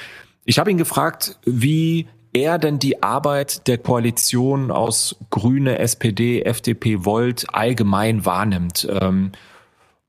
ich 0.45 0.59
habe 0.59 0.73
ihn 0.73 0.77
gefragt, 0.77 1.39
wie 1.45 2.09
er 2.33 2.59
denn 2.59 2.79
die 2.79 3.03
Arbeit 3.03 3.67
der 3.69 3.79
Koalition 3.79 4.71
aus 4.71 5.17
Grüne, 5.31 5.79
SPD, 5.79 6.43
FDP, 6.43 7.05
Volt 7.05 7.47
allgemein 7.53 8.25
wahrnimmt. 8.25 8.89
Ähm, 8.91 9.33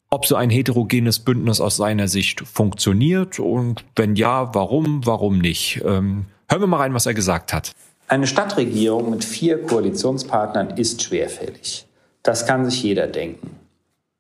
ob 0.10 0.28
so 0.28 0.36
ein 0.36 0.52
heterogenes 0.52 1.20
Bündnis 1.20 1.60
aus 1.60 1.78
seiner 1.78 2.08
Sicht 2.08 2.42
funktioniert 2.42 3.40
und 3.40 3.84
wenn 3.96 4.16
ja, 4.16 4.54
warum, 4.54 5.06
warum 5.06 5.40
nicht? 5.40 5.82
Ähm, 5.84 6.26
hören 6.48 6.62
wir 6.62 6.68
mal 6.68 6.78
rein, 6.78 6.94
was 6.94 7.08
er 7.08 7.16
gesagt 7.16 7.52
hat. 7.52 7.72
Eine 8.08 8.28
Stadtregierung 8.28 9.10
mit 9.10 9.26
vier 9.26 9.64
Koalitionspartnern 9.64 10.78
ist 10.78 11.02
schwerfällig. 11.02 11.88
Das 12.22 12.46
kann 12.46 12.70
sich 12.70 12.84
jeder 12.84 13.08
denken. 13.08 13.56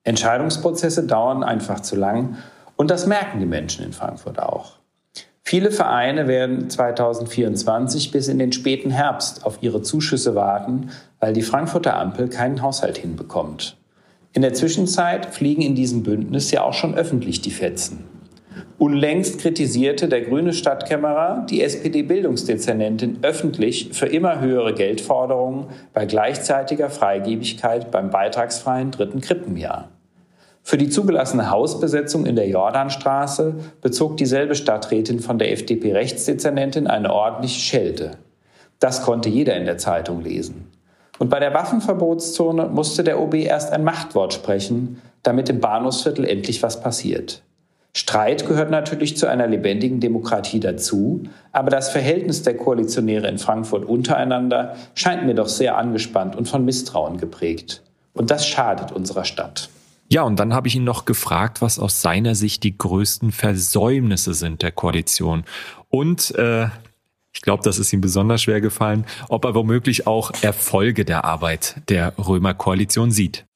Entscheidungsprozesse 0.03 1.05
dauern 1.05 1.43
einfach 1.43 1.81
zu 1.81 1.95
lang 1.95 2.37
und 2.75 2.89
das 2.89 3.05
merken 3.05 3.39
die 3.39 3.45
Menschen 3.45 3.85
in 3.85 3.93
Frankfurt 3.93 4.39
auch. 4.39 4.79
Viele 5.45 5.71
Vereine 5.71 6.27
werden 6.27 6.69
2024 6.69 8.09
bis 8.09 8.27
in 8.27 8.39
den 8.39 8.53
späten 8.53 8.89
Herbst 8.89 9.45
auf 9.45 9.59
ihre 9.61 9.83
Zuschüsse 9.83 10.33
warten, 10.33 10.89
weil 11.19 11.33
die 11.33 11.43
Frankfurter 11.43 11.95
Ampel 11.95 12.27
keinen 12.27 12.63
Haushalt 12.63 12.97
hinbekommt. 12.97 13.77
In 14.31 14.41
der 14.41 14.53
Zwischenzeit 14.53 15.27
fliegen 15.27 15.61
in 15.61 15.75
diesem 15.75 16.01
Bündnis 16.01 16.49
ja 16.49 16.63
auch 16.63 16.73
schon 16.73 16.95
öffentlich 16.95 17.41
die 17.41 17.51
Fetzen. 17.51 18.03
Unlängst 18.79 19.41
kritisierte 19.41 20.07
der 20.07 20.21
grüne 20.21 20.53
Stadtkämmerer 20.53 21.45
die 21.47 21.61
SPD-Bildungsdezernentin 21.61 23.19
öffentlich 23.21 23.89
für 23.91 24.07
immer 24.07 24.41
höhere 24.41 24.73
Geldforderungen 24.73 25.67
bei 25.93 26.07
gleichzeitiger 26.07 26.89
Freigebigkeit 26.89 27.91
beim 27.91 28.09
beitragsfreien 28.09 28.89
dritten 28.89 29.21
Krippenjahr. 29.21 29.89
Für 30.65 30.77
die 30.77 30.89
zugelassene 30.89 31.51
Hausbesetzung 31.51 32.25
in 32.25 32.37
der 32.37 32.47
Jordanstraße 32.47 33.55
bezog 33.81 34.15
dieselbe 34.15 34.55
Stadträtin 34.55 35.19
von 35.19 35.37
der 35.37 35.51
FDP-Rechtsdezernentin 35.51 36.87
eine 36.87 37.13
ordentliche 37.13 37.59
Schelte. 37.59 38.11
Das 38.79 39.01
konnte 39.01 39.27
jeder 39.27 39.57
in 39.57 39.65
der 39.65 39.77
Zeitung 39.77 40.21
lesen. 40.21 40.71
Und 41.19 41.29
bei 41.29 41.39
der 41.39 41.53
Waffenverbotszone 41.53 42.67
musste 42.67 43.03
der 43.03 43.19
OB 43.19 43.35
erst 43.35 43.73
ein 43.73 43.83
Machtwort 43.83 44.33
sprechen, 44.33 45.01
damit 45.21 45.49
im 45.49 45.59
Bahnhofsviertel 45.59 46.25
endlich 46.25 46.63
was 46.63 46.81
passiert. 46.81 47.43
Streit 47.95 48.47
gehört 48.47 48.71
natürlich 48.71 49.17
zu 49.17 49.27
einer 49.27 49.47
lebendigen 49.47 49.99
Demokratie 49.99 50.59
dazu, 50.59 51.23
aber 51.51 51.69
das 51.69 51.89
Verhältnis 51.89 52.41
der 52.41 52.57
Koalitionäre 52.57 53.27
in 53.27 53.37
Frankfurt 53.37 53.85
untereinander 53.85 54.75
scheint 54.95 55.25
mir 55.25 55.35
doch 55.35 55.49
sehr 55.49 55.77
angespannt 55.77 56.35
und 56.35 56.47
von 56.47 56.65
Misstrauen 56.65 57.17
geprägt. 57.17 57.83
Und 58.13 58.31
das 58.31 58.47
schadet 58.47 58.91
unserer 58.91 59.25
Stadt. 59.25 59.69
Ja, 60.13 60.21
und 60.21 60.37
dann 60.37 60.53
habe 60.53 60.67
ich 60.67 60.75
ihn 60.75 60.83
noch 60.83 61.05
gefragt, 61.05 61.63
was 61.63 61.79
aus 61.79 62.03
seiner 62.03 62.35
Sicht 62.35 62.61
die 62.61 62.77
größten 62.77 63.31
Versäumnisse 63.31 64.35
sind 64.35 64.61
der 64.61 64.71
Koalition. 64.71 65.43
Und 65.89 66.35
äh, 66.35 66.67
ich 67.33 67.41
glaube, 67.41 67.63
das 67.63 67.79
ist 67.79 67.91
ihm 67.93 68.01
besonders 68.01 68.43
schwer 68.43 68.61
gefallen, 68.61 69.05
ob 69.27 69.43
er 69.43 69.55
womöglich 69.55 70.05
auch 70.05 70.31
Erfolge 70.43 71.03
der 71.03 71.25
Arbeit 71.25 71.81
der 71.89 72.13
Römer-Koalition 72.19 73.09
sieht. 73.09 73.47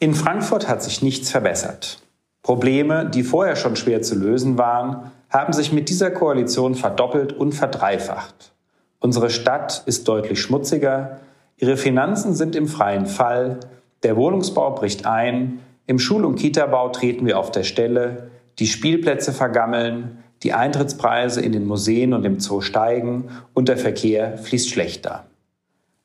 In 0.00 0.16
Frankfurt 0.16 0.66
hat 0.66 0.82
sich 0.82 1.00
nichts 1.00 1.30
verbessert. 1.30 2.00
Probleme, 2.42 3.08
die 3.08 3.22
vorher 3.22 3.54
schon 3.54 3.76
schwer 3.76 4.02
zu 4.02 4.16
lösen 4.16 4.58
waren, 4.58 5.12
haben 5.30 5.52
sich 5.52 5.70
mit 5.70 5.88
dieser 5.90 6.10
Koalition 6.10 6.74
verdoppelt 6.74 7.32
und 7.32 7.52
verdreifacht. 7.52 8.52
Unsere 8.98 9.30
Stadt 9.30 9.84
ist 9.86 10.08
deutlich 10.08 10.40
schmutziger, 10.40 11.20
ihre 11.56 11.76
Finanzen 11.76 12.34
sind 12.34 12.56
im 12.56 12.66
freien 12.66 13.06
Fall, 13.06 13.60
der 14.02 14.16
Wohnungsbau 14.16 14.72
bricht 14.72 15.06
ein, 15.06 15.60
im 15.86 15.98
Schul- 15.98 16.24
und 16.24 16.36
Kitabau 16.36 16.88
treten 16.88 17.26
wir 17.26 17.38
auf 17.38 17.50
der 17.50 17.62
Stelle, 17.62 18.30
die 18.58 18.66
Spielplätze 18.66 19.32
vergammeln, 19.32 20.18
die 20.42 20.52
Eintrittspreise 20.52 21.40
in 21.40 21.52
den 21.52 21.66
Museen 21.66 22.12
und 22.12 22.24
im 22.24 22.40
Zoo 22.40 22.60
steigen 22.60 23.28
und 23.54 23.68
der 23.68 23.76
Verkehr 23.76 24.36
fließt 24.38 24.70
schlechter. 24.70 25.24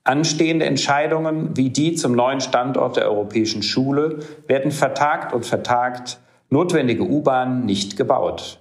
Anstehende 0.04 0.66
Entscheidungen 0.66 1.56
wie 1.56 1.70
die 1.70 1.94
zum 1.96 2.14
neuen 2.14 2.42
Standort 2.42 2.96
der 2.96 3.10
Europäischen 3.10 3.62
Schule 3.62 4.20
werden 4.48 4.72
vertagt 4.72 5.34
und 5.34 5.46
vertagt, 5.46 6.20
notwendige 6.50 7.04
U-Bahnen 7.04 7.66
nicht 7.66 7.98
gebaut. 7.98 8.60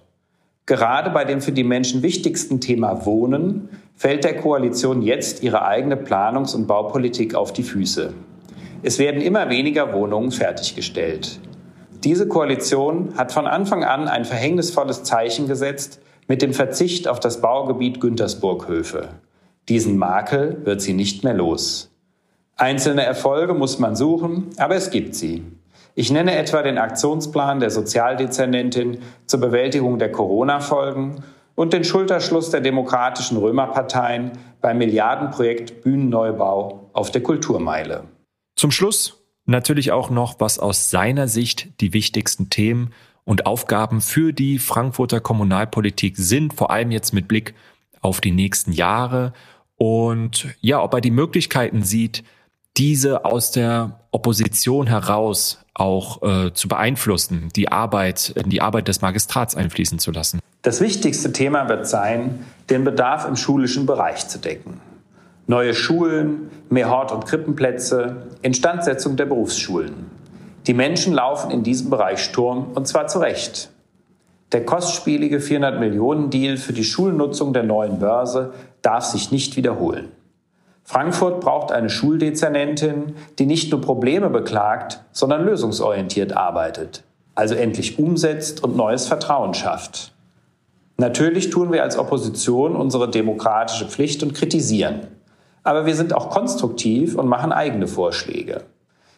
Gerade 0.67 1.11
bei 1.11 1.25
dem 1.25 1.41
für 1.41 1.53
die 1.53 1.65
Menschen 1.65 2.03
wichtigsten 2.03 2.61
Thema 2.61 3.07
Wohnen 3.07 3.71
fällt 3.97 4.25
der 4.25 4.37
Koalition 4.37 5.03
jetzt 5.03 5.43
ihre 5.43 5.65
eigene 5.65 5.97
Planungs- 5.97 6.55
und 6.55 6.67
Baupolitik 6.67 7.35
auf 7.35 7.53
die 7.53 7.63
Füße. 7.63 8.13
Es 8.83 8.99
werden 8.99 9.21
immer 9.21 9.51
weniger 9.51 9.93
Wohnungen 9.93 10.31
fertiggestellt. 10.31 11.39
Diese 12.03 12.27
Koalition 12.27 13.13
hat 13.19 13.31
von 13.31 13.47
Anfang 13.47 13.85
an 13.85 14.09
ein 14.09 14.25
verhängnisvolles 14.25 15.03
Zeichen 15.03 15.47
gesetzt 15.47 16.01
mit 16.29 16.41
dem 16.41 16.55
Verzicht 16.55 17.07
auf 17.07 17.21
das 17.21 17.43
Baugebiet 17.43 18.01
Güntersburghöfe. 18.01 19.09
Diesen 19.69 19.99
Makel 19.99 20.63
wird 20.65 20.81
sie 20.81 20.95
nicht 20.95 21.25
mehr 21.25 21.35
los. 21.35 21.91
Einzelne 22.57 23.05
Erfolge 23.05 23.53
muss 23.53 23.79
man 23.79 23.97
suchen, 23.97 24.49
aber 24.57 24.77
es 24.77 24.91
gibt 24.91 25.15
sie. 25.15 25.45
Ich 25.95 26.11
nenne 26.11 26.37
etwa 26.37 26.63
den 26.63 26.79
Aktionsplan 26.79 27.61
der 27.61 27.71
Sozialdezernentin 27.71 28.99
zur 29.27 29.41
Bewältigung 29.41 29.99
der 29.99 30.11
Corona-Folgen 30.11 31.23
und 31.55 31.75
den 31.75 31.85
Schulterschluss 31.85 32.51
der 32.51 32.63
demokratischen 32.63 33.37
Römerparteien 33.37 34.33
beim 34.63 34.79
Milliardenprojekt 34.79 35.83
Bühnenneubau 35.83 36.89
auf 36.95 37.11
der 37.11 37.23
Kulturmeile. 37.23 38.05
Zum 38.61 38.73
Schluss 38.73 39.17
natürlich 39.47 39.91
auch 39.91 40.11
noch, 40.11 40.39
was 40.39 40.59
aus 40.59 40.91
seiner 40.91 41.29
Sicht 41.29 41.81
die 41.81 41.95
wichtigsten 41.95 42.51
Themen 42.51 42.93
und 43.25 43.47
Aufgaben 43.47 44.03
für 44.03 44.35
die 44.35 44.59
Frankfurter 44.59 45.19
Kommunalpolitik 45.19 46.19
sind, 46.19 46.53
vor 46.53 46.71
allem 46.71 46.91
jetzt 46.91 47.15
mit 47.15 47.27
Blick 47.27 47.55
auf 48.03 48.21
die 48.21 48.33
nächsten 48.33 48.73
Jahre 48.73 49.33
und 49.77 50.49
ja, 50.61 50.83
ob 50.83 50.93
er 50.93 51.01
die 51.01 51.11
Möglichkeiten 51.11 51.85
sieht, 51.85 52.23
diese 52.77 53.25
aus 53.25 53.51
der 53.51 54.01
Opposition 54.11 54.89
heraus 54.89 55.65
auch 55.73 56.21
äh, 56.23 56.53
zu 56.53 56.69
beeinflussen, 56.69 57.49
die 57.57 57.73
Arbeit, 57.73 58.35
die 58.45 58.61
Arbeit 58.61 58.89
des 58.89 59.01
Magistrats 59.01 59.55
einfließen 59.55 59.99
zu 59.99 60.11
lassen? 60.11 60.39
Das 60.61 60.83
wichtigste 60.83 61.33
Thema 61.33 61.67
wird 61.71 61.89
sein, 61.89 62.45
den 62.69 62.85
Bedarf 62.85 63.27
im 63.27 63.37
schulischen 63.37 63.87
Bereich 63.87 64.29
zu 64.29 64.39
decken. 64.39 64.83
Neue 65.51 65.75
Schulen, 65.75 66.49
mehr 66.69 66.91
Hort- 66.91 67.11
und 67.11 67.27
Krippenplätze, 67.27 68.19
Instandsetzung 68.41 69.17
der 69.17 69.27
Berufsschulen. 69.27 70.07
Die 70.69 70.75
Menschen 70.75 71.13
laufen 71.13 71.51
in 71.51 71.65
diesem 71.65 71.91
Bereich 71.91 72.23
Sturm 72.23 72.69
und 72.77 72.87
zwar 72.87 73.09
zu 73.09 73.19
Recht. 73.19 73.69
Der 74.53 74.65
kostspielige 74.65 75.41
400 75.41 75.81
Millionen 75.81 76.31
Deal 76.31 76.57
für 76.57 76.73
die 76.73 76.85
Schulnutzung 76.85 77.53
der 77.53 77.65
neuen 77.65 77.99
Börse 77.99 78.53
darf 78.81 79.03
sich 79.07 79.33
nicht 79.33 79.57
wiederholen. 79.57 80.13
Frankfurt 80.85 81.41
braucht 81.41 81.73
eine 81.73 81.91
Schuldezernentin, 81.91 83.17
die 83.41 83.47
nicht 83.47 83.73
nur 83.73 83.81
Probleme 83.81 84.31
beklagt, 84.31 85.01
sondern 85.11 85.45
lösungsorientiert 85.45 86.37
arbeitet, 86.37 87.03
also 87.35 87.57
endlich 87.57 87.99
umsetzt 87.99 88.63
und 88.63 88.77
neues 88.77 89.09
Vertrauen 89.09 89.55
schafft. 89.55 90.13
Natürlich 90.97 91.51
tun 91.51 91.73
wir 91.73 91.83
als 91.83 91.99
Opposition 91.99 92.77
unsere 92.77 93.11
demokratische 93.11 93.87
Pflicht 93.87 94.23
und 94.23 94.33
kritisieren. 94.33 95.09
Aber 95.63 95.87
wir 95.87 95.95
sind 95.95 96.15
auch 96.15 96.31
konstruktiv 96.31 97.17
und 97.17 97.29
machen 97.29 97.53
eigene 97.53 97.87
Vorschläge. 97.87 98.63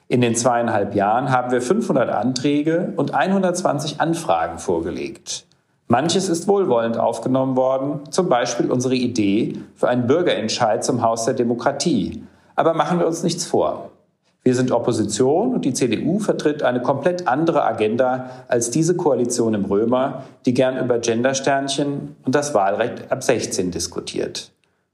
In 0.09 0.21
den 0.21 0.35
zweieinhalb 0.35 0.95
Jahren 0.95 1.31
haben 1.31 1.53
wir 1.53 1.63
500 1.63 2.11
Anträge 2.11 2.93
und 2.97 3.15
120 3.15 4.01
Anfragen 4.01 4.59
vorgelegt. 4.59 5.47
Manches 5.89 6.29
ist 6.29 6.49
wohlwollend 6.49 6.99
aufgenommen 6.99 7.57
worden, 7.57 8.01
zum 8.11 8.29
Beispiel 8.29 8.71
unsere 8.71 8.95
Idee 8.95 9.59
für 9.75 9.89
einen 9.89 10.07
Bürgerentscheid 10.07 10.85
zum 10.85 11.03
Haus 11.03 11.25
der 11.25 11.35
Demokratie. 11.35 12.25
Aber 12.57 12.75
machen 12.75 12.99
wir 12.99 13.07
uns 13.07 13.23
nichts 13.23 13.45
vor. 13.45 13.91
Wir 14.45 14.55
sind 14.57 14.73
Opposition 14.73 15.55
und 15.55 15.65
die 15.65 15.73
CDU 15.73 16.19
vertritt 16.19 16.63
eine 16.63 16.83
komplett 16.83 17.29
andere 17.29 17.65
Agenda 17.65 18.31
als 18.49 18.71
diese 18.71 18.97
Koalition 18.97 19.55
im 19.55 19.65
Römer, 19.65 20.25
die 20.47 20.55
gern 20.55 20.83
über 20.83 20.99
Gendersternchen 20.99 22.17
und 22.25 22.35
das 22.35 22.53
Wahlrecht 22.53 23.13
ab 23.13 23.23
16 23.23 23.71
diskutiert. 23.71 24.51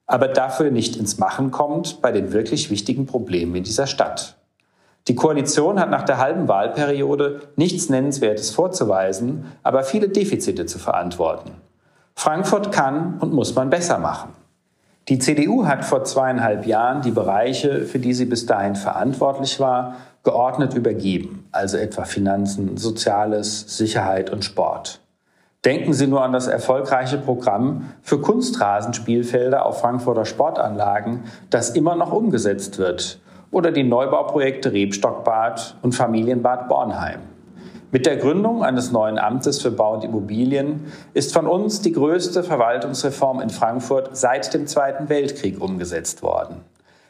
Aber 0.09 0.27
dafür 0.27 0.71
nicht 0.71 0.97
ins 0.97 1.19
Machen 1.19 1.53
kommt 1.53 2.03
bei 2.03 2.11
den 2.11 2.33
wirklich 2.33 2.71
wichtigen 2.71 3.07
Problemen 3.07 3.55
in 3.55 3.63
dieser 3.63 3.87
Stadt. 3.87 4.37
Die 5.07 5.15
Koalition 5.15 5.79
hat 5.79 5.91
nach 5.91 6.03
der 6.03 6.19
halben 6.19 6.49
Wahlperiode 6.49 7.43
nichts 7.57 7.89
Nennenswertes 7.89 8.51
vorzuweisen, 8.51 9.47
aber 9.63 9.85
viele 9.85 10.09
Defizite 10.09 10.67
zu 10.67 10.79
verantworten. 10.79 11.53
Frankfurt 12.15 12.73
kann 12.73 13.19
und 13.21 13.33
muss 13.33 13.55
man 13.55 13.71
besser 13.71 13.99
machen. 13.99 14.31
Die 15.09 15.19
CDU 15.19 15.67
hat 15.67 15.85
vor 15.85 16.05
zweieinhalb 16.05 16.67
Jahren 16.67 17.01
die 17.01 17.11
Bereiche, 17.11 17.87
für 17.87 17.99
die 17.99 18.13
sie 18.13 18.27
bis 18.27 18.45
dahin 18.45 18.77
verantwortlich 18.77 19.61
war, 19.61 19.97
geordnet 20.25 20.75
übergeben, 20.75 21.49
also 21.53 21.77
etwa 21.79 22.05
Finanzen, 22.05 22.77
Soziales, 22.77 23.77
Sicherheit 23.77 24.31
und 24.31 24.45
Sport. 24.45 25.01
Denken 25.65 25.93
Sie 25.93 26.07
nur 26.07 26.23
an 26.23 26.33
das 26.33 26.47
erfolgreiche 26.47 27.19
Programm 27.19 27.91
für 28.03 28.21
Kunstrasenspielfelder 28.21 29.67
auf 29.67 29.81
Frankfurter 29.81 30.25
Sportanlagen, 30.25 31.25
das 31.51 31.71
immer 31.71 31.97
noch 31.97 32.13
umgesetzt 32.13 32.79
wird 32.79 33.19
oder 33.51 33.73
die 33.73 33.83
Neubauprojekte 33.83 34.73
Rebstockbad 34.73 35.77
und 35.83 35.95
Familienbad 35.95 36.69
Bornheim. 36.69 37.21
Mit 37.91 38.07
der 38.07 38.19
Gründung 38.19 38.63
eines 38.63 38.93
neuen 38.93 39.19
Amtes 39.19 39.63
für 39.63 39.71
Bau 39.71 39.95
und 39.95 40.05
Immobilien 40.05 40.93
ist 41.15 41.33
von 41.33 41.47
uns 41.47 41.81
die 41.81 41.93
größte 41.93 42.45
Verwaltungsreform 42.45 43.41
in 43.41 43.51
Frankfurt 43.51 44.17
seit 44.17 44.53
dem 44.53 44.67
Zweiten 44.67 45.09
Weltkrieg 45.09 45.61
umgesetzt 45.61 46.23
worden. 46.23 46.61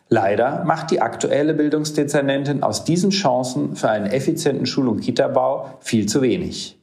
Leider 0.09 0.65
macht 0.65 0.91
die 0.91 1.03
aktuelle 1.03 1.53
Bildungsdezernentin 1.53 2.63
aus 2.63 2.85
diesen 2.85 3.11
Chancen 3.11 3.77
für 3.77 3.91
einen 3.91 4.07
effizienten 4.07 4.65
Schul- 4.65 4.89
und 4.89 5.01
Kitabau 5.01 5.67
viel 5.81 6.07
zu 6.07 6.23
wenig. 6.23 6.78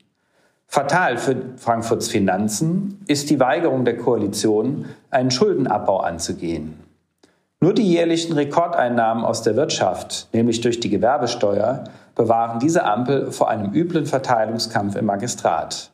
Fatal 0.67 1.17
für 1.17 1.35
Frankfurts 1.57 2.09
Finanzen 2.09 3.01
ist 3.07 3.29
die 3.29 3.39
Weigerung 3.39 3.85
der 3.85 3.97
Koalition, 3.97 4.85
einen 5.09 5.31
Schuldenabbau 5.31 5.99
anzugehen. 5.99 6.79
Nur 7.61 7.73
die 7.73 7.89
jährlichen 7.89 8.33
Rekordeinnahmen 8.33 9.23
aus 9.23 9.41
der 9.41 9.55
Wirtschaft, 9.55 10.27
nämlich 10.33 10.61
durch 10.61 10.79
die 10.79 10.89
Gewerbesteuer, 10.89 11.85
bewahren 12.13 12.59
diese 12.59 12.83
Ampel 12.83 13.31
vor 13.31 13.49
einem 13.49 13.73
üblen 13.73 14.05
Verteilungskampf 14.05 14.95
im 14.95 15.05
Magistrat. 15.05 15.91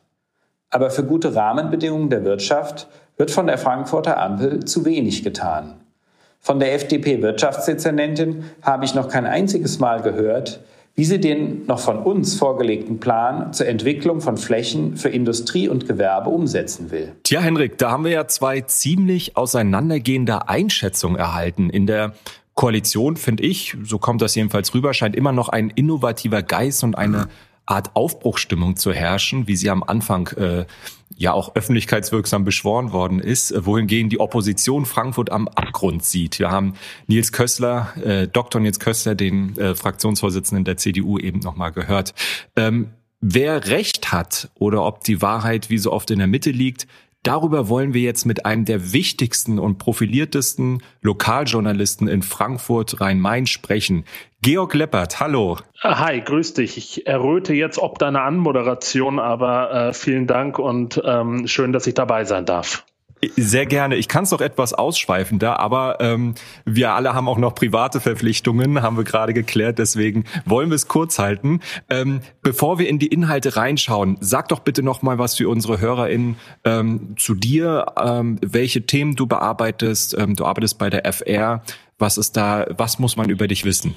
Aber 0.70 0.90
für 0.90 1.04
gute 1.04 1.34
Rahmenbedingungen 1.34 2.10
der 2.10 2.24
Wirtschaft 2.24 2.88
wird 3.16 3.30
von 3.30 3.46
der 3.46 3.58
Frankfurter 3.58 4.18
Ampel 4.18 4.64
zu 4.64 4.84
wenig 4.84 5.22
getan. 5.22 5.74
Von 6.40 6.58
der 6.58 6.74
FDP-Wirtschaftsdezernentin 6.74 8.44
habe 8.62 8.84
ich 8.84 8.94
noch 8.94 9.08
kein 9.08 9.26
einziges 9.26 9.78
Mal 9.78 10.02
gehört, 10.02 10.60
wie 10.94 11.04
sie 11.04 11.20
den 11.20 11.64
noch 11.66 11.78
von 11.78 11.98
uns 11.98 12.34
vorgelegten 12.34 12.98
Plan 12.98 13.52
zur 13.52 13.66
Entwicklung 13.66 14.20
von 14.20 14.36
Flächen 14.36 14.96
für 14.96 15.08
Industrie 15.08 15.68
und 15.68 15.88
Gewerbe 15.88 16.30
umsetzen 16.30 16.90
will. 16.90 17.12
Tja, 17.22 17.40
Henrik, 17.40 17.78
da 17.78 17.90
haben 17.90 18.04
wir 18.04 18.12
ja 18.12 18.26
zwei 18.26 18.60
ziemlich 18.60 19.36
auseinandergehende 19.36 20.48
Einschätzungen 20.48 21.16
erhalten. 21.16 21.70
In 21.70 21.86
der 21.86 22.12
Koalition, 22.54 23.16
finde 23.16 23.44
ich, 23.44 23.76
so 23.82 23.98
kommt 23.98 24.20
das 24.20 24.34
jedenfalls 24.34 24.74
rüber, 24.74 24.92
scheint 24.92 25.16
immer 25.16 25.32
noch 25.32 25.48
ein 25.48 25.70
innovativer 25.70 26.42
Geist 26.42 26.84
und 26.84 26.96
eine 26.96 27.28
Art 27.66 27.94
Aufbruchstimmung 27.94 28.76
zu 28.76 28.92
herrschen, 28.92 29.46
wie 29.46 29.56
sie 29.56 29.70
am 29.70 29.82
Anfang 29.82 30.28
äh, 30.28 30.66
ja 31.16 31.32
auch 31.32 31.54
öffentlichkeitswirksam 31.54 32.44
beschworen 32.44 32.92
worden 32.92 33.20
ist, 33.20 33.50
äh, 33.50 33.64
wohingegen 33.64 34.10
die 34.10 34.20
Opposition 34.20 34.86
Frankfurt 34.86 35.30
am 35.30 35.48
Abgrund 35.48 36.04
sieht. 36.04 36.38
Wir 36.38 36.50
haben 36.50 36.74
Nils 37.06 37.32
Kössler, 37.32 37.92
äh, 38.02 38.28
Dr. 38.28 38.60
Nils 38.60 38.80
Kössler, 38.80 39.14
den 39.14 39.56
äh, 39.58 39.74
Fraktionsvorsitzenden 39.74 40.64
der 40.64 40.76
CDU 40.76 41.18
eben 41.18 41.40
nochmal 41.40 41.72
gehört. 41.72 42.14
Ähm, 42.56 42.90
Wer 43.24 43.68
recht 43.68 44.10
hat 44.10 44.50
oder 44.56 44.84
ob 44.84 45.04
die 45.04 45.22
Wahrheit 45.22 45.70
wie 45.70 45.78
so 45.78 45.92
oft 45.92 46.10
in 46.10 46.18
der 46.18 46.26
Mitte 46.26 46.50
liegt, 46.50 46.88
Darüber 47.22 47.68
wollen 47.68 47.94
wir 47.94 48.00
jetzt 48.00 48.26
mit 48.26 48.46
einem 48.46 48.64
der 48.64 48.92
wichtigsten 48.92 49.60
und 49.60 49.78
profiliertesten 49.78 50.82
Lokaljournalisten 51.02 52.08
in 52.08 52.22
Frankfurt 52.22 53.00
Rhein-Main 53.00 53.46
sprechen. 53.46 54.04
Georg 54.44 54.74
Leppert, 54.74 55.20
hallo. 55.20 55.56
Hi, 55.82 56.20
grüß 56.20 56.54
dich. 56.54 56.76
Ich 56.76 57.06
erröte 57.06 57.54
jetzt 57.54 57.78
ob 57.78 58.00
deiner 58.00 58.22
Anmoderation, 58.22 59.20
aber 59.20 59.72
äh, 59.72 59.92
vielen 59.92 60.26
Dank 60.26 60.58
und 60.58 61.00
ähm, 61.04 61.46
schön, 61.46 61.72
dass 61.72 61.86
ich 61.86 61.94
dabei 61.94 62.24
sein 62.24 62.44
darf. 62.44 62.84
Sehr 63.36 63.66
gerne. 63.66 63.94
Ich 63.94 64.08
kann 64.08 64.24
es 64.24 64.32
noch 64.32 64.40
etwas 64.40 64.74
ausschweifender, 64.74 65.60
aber 65.60 66.00
ähm, 66.00 66.34
wir 66.64 66.90
alle 66.90 67.14
haben 67.14 67.28
auch 67.28 67.38
noch 67.38 67.54
private 67.54 68.00
Verpflichtungen, 68.00 68.82
haben 68.82 68.96
wir 68.96 69.04
gerade 69.04 69.32
geklärt. 69.32 69.78
Deswegen 69.78 70.24
wollen 70.44 70.70
wir 70.70 70.74
es 70.74 70.88
kurz 70.88 71.20
halten. 71.20 71.60
Ähm, 71.88 72.20
bevor 72.42 72.80
wir 72.80 72.88
in 72.88 72.98
die 72.98 73.06
Inhalte 73.06 73.54
reinschauen, 73.54 74.16
sag 74.18 74.48
doch 74.48 74.58
bitte 74.58 74.82
noch 74.82 75.02
mal 75.02 75.18
was 75.18 75.36
für 75.36 75.48
unsere 75.48 75.80
HörerInnen 75.80 76.34
ähm, 76.64 77.14
zu 77.16 77.36
dir, 77.36 77.86
ähm, 77.96 78.40
welche 78.42 78.86
Themen 78.86 79.14
du 79.14 79.28
bearbeitest. 79.28 80.18
Ähm, 80.18 80.34
du 80.34 80.44
arbeitest 80.44 80.78
bei 80.78 80.90
der 80.90 81.04
FR. 81.12 81.62
Was 82.00 82.18
ist 82.18 82.36
da? 82.36 82.66
Was 82.76 82.98
muss 82.98 83.16
man 83.16 83.30
über 83.30 83.46
dich 83.46 83.64
wissen? 83.64 83.94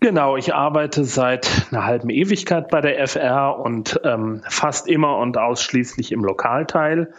Genau, 0.00 0.38
ich 0.38 0.54
arbeite 0.54 1.04
seit 1.04 1.68
einer 1.70 1.84
halben 1.84 2.08
Ewigkeit 2.08 2.68
bei 2.68 2.80
der 2.80 3.06
FR 3.06 3.58
und 3.58 4.00
ähm, 4.02 4.42
fast 4.48 4.88
immer 4.88 5.18
und 5.18 5.36
ausschließlich 5.36 6.12
im 6.12 6.24
Lokalteil 6.24 7.12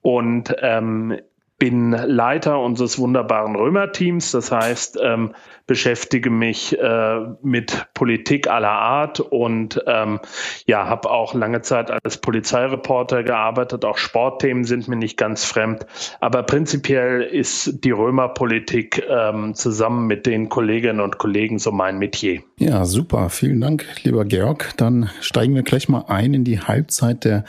und 0.00 0.54
ähm, 0.60 1.18
bin 1.58 1.90
Leiter 1.90 2.60
unseres 2.60 3.00
wunderbaren 3.00 3.56
Römer-Teams. 3.56 4.30
Das 4.30 4.52
heißt, 4.52 4.98
ähm, 5.02 5.34
beschäftige 5.70 6.30
mich 6.30 6.76
äh, 6.80 7.20
mit 7.42 7.86
Politik 7.94 8.50
aller 8.50 8.72
Art 8.72 9.20
und 9.20 9.80
ähm, 9.86 10.18
ja, 10.66 10.88
habe 10.88 11.08
auch 11.08 11.32
lange 11.32 11.62
Zeit 11.62 11.92
als 11.92 12.18
Polizeireporter 12.18 13.22
gearbeitet. 13.22 13.84
Auch 13.84 13.96
Sportthemen 13.96 14.64
sind 14.64 14.88
mir 14.88 14.96
nicht 14.96 15.16
ganz 15.16 15.44
fremd. 15.44 15.86
Aber 16.18 16.42
prinzipiell 16.42 17.22
ist 17.22 17.84
die 17.84 17.92
Römerpolitik 17.92 19.04
ähm, 19.08 19.54
zusammen 19.54 20.08
mit 20.08 20.26
den 20.26 20.48
Kolleginnen 20.48 20.98
und 20.98 21.18
Kollegen 21.18 21.60
so 21.60 21.70
mein 21.70 22.00
Metier. 22.00 22.42
Ja, 22.58 22.84
super. 22.84 23.30
Vielen 23.30 23.60
Dank, 23.60 23.86
lieber 24.02 24.24
Georg. 24.24 24.72
Dann 24.76 25.08
steigen 25.20 25.54
wir 25.54 25.62
gleich 25.62 25.88
mal 25.88 26.06
ein 26.08 26.34
in 26.34 26.42
die 26.42 26.58
Halbzeit 26.58 27.24
der 27.24 27.44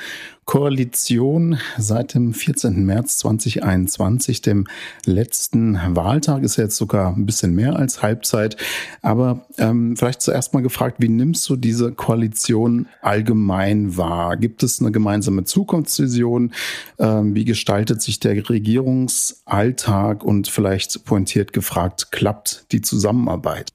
Koalition 0.51 1.59
seit 1.77 2.13
dem 2.13 2.33
14. 2.33 2.83
März 2.83 3.19
2021, 3.19 4.41
dem 4.41 4.67
letzten 5.05 5.79
Wahltag, 5.95 6.43
ist 6.43 6.57
jetzt 6.57 6.75
sogar 6.75 7.15
ein 7.15 7.25
bisschen 7.25 7.55
mehr 7.55 7.77
als 7.77 8.01
Halbzeit. 8.11 8.57
Aber 9.01 9.45
ähm, 9.57 9.95
vielleicht 9.95 10.21
zuerst 10.21 10.53
mal 10.53 10.61
gefragt, 10.61 10.97
wie 10.99 11.07
nimmst 11.07 11.47
du 11.49 11.55
diese 11.55 11.93
Koalition 11.93 12.87
allgemein 13.01 13.95
wahr? 13.95 14.35
Gibt 14.35 14.63
es 14.63 14.81
eine 14.81 14.91
gemeinsame 14.91 15.45
Zukunftsvision? 15.45 16.51
Ähm, 16.99 17.33
wie 17.35 17.45
gestaltet 17.45 18.01
sich 18.01 18.19
der 18.19 18.49
Regierungsalltag? 18.49 20.23
Und 20.23 20.49
vielleicht 20.49 21.05
pointiert 21.05 21.53
gefragt, 21.53 22.11
klappt 22.11 22.65
die 22.71 22.81
Zusammenarbeit? 22.81 23.71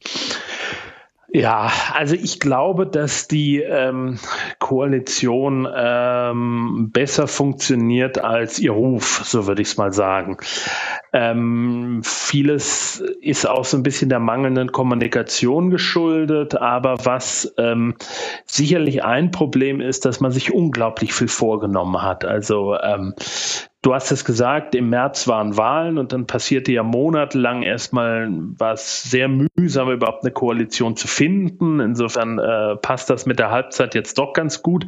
Ja, 1.37 1.71
also 1.93 2.15
ich 2.15 2.41
glaube, 2.41 2.87
dass 2.87 3.29
die 3.29 3.61
ähm, 3.61 4.19
Koalition 4.59 5.69
ähm, 5.71 6.89
besser 6.95 7.27
funktioniert 7.27 8.17
als 8.17 8.59
ihr 8.59 8.71
Ruf, 8.71 9.21
so 9.23 9.47
würde 9.47 9.61
ich 9.61 9.69
es 9.69 9.77
mal 9.77 9.93
sagen. 9.93 10.39
Ähm, 11.13 12.01
vieles 12.03 13.05
ist 13.21 13.47
auch 13.47 13.67
so 13.67 13.77
ein 13.77 13.83
bisschen 13.83 14.09
der 14.09 14.19
mangelnden 14.19 14.73
Kommunikation 14.73 15.69
geschuldet, 15.69 16.55
aber 16.55 17.05
was 17.05 17.53
ähm, 17.59 17.97
sicherlich 18.47 19.05
ein 19.05 19.31
Problem 19.31 19.83
ist, 19.83 20.07
dass 20.07 20.21
man 20.21 20.33
sich 20.33 20.55
unglaublich 20.55 21.13
viel 21.13 21.29
vorgenommen 21.29 22.01
hat. 22.01 22.25
Also 22.25 22.79
ähm, 22.81 23.13
Du 23.87 23.95
hast 23.95 24.11
es 24.11 24.25
gesagt, 24.25 24.75
im 24.75 24.91
März 24.91 25.29
waren 25.29 25.57
Wahlen 25.57 25.97
und 25.97 26.13
dann 26.13 26.27
passierte 26.27 26.73
ja 26.73 26.83
monatelang 26.83 27.63
erstmal 27.63 28.29
was 28.59 29.05
sehr 29.05 29.29
mühsam, 29.29 29.93
überhaupt 29.93 30.25
eine 30.25 30.33
Koalition 30.33 30.97
zu 30.97 31.07
finden. 31.07 31.79
Insofern 31.79 32.41
äh, 32.41 32.75
passt 32.83 33.11
das 33.11 33.27
mit 33.27 33.39
der 33.39 33.53
Halbzeit 33.53 33.95
jetzt 33.95 34.19
doch 34.19 34.33
ganz 34.33 34.61
gut. 34.61 34.87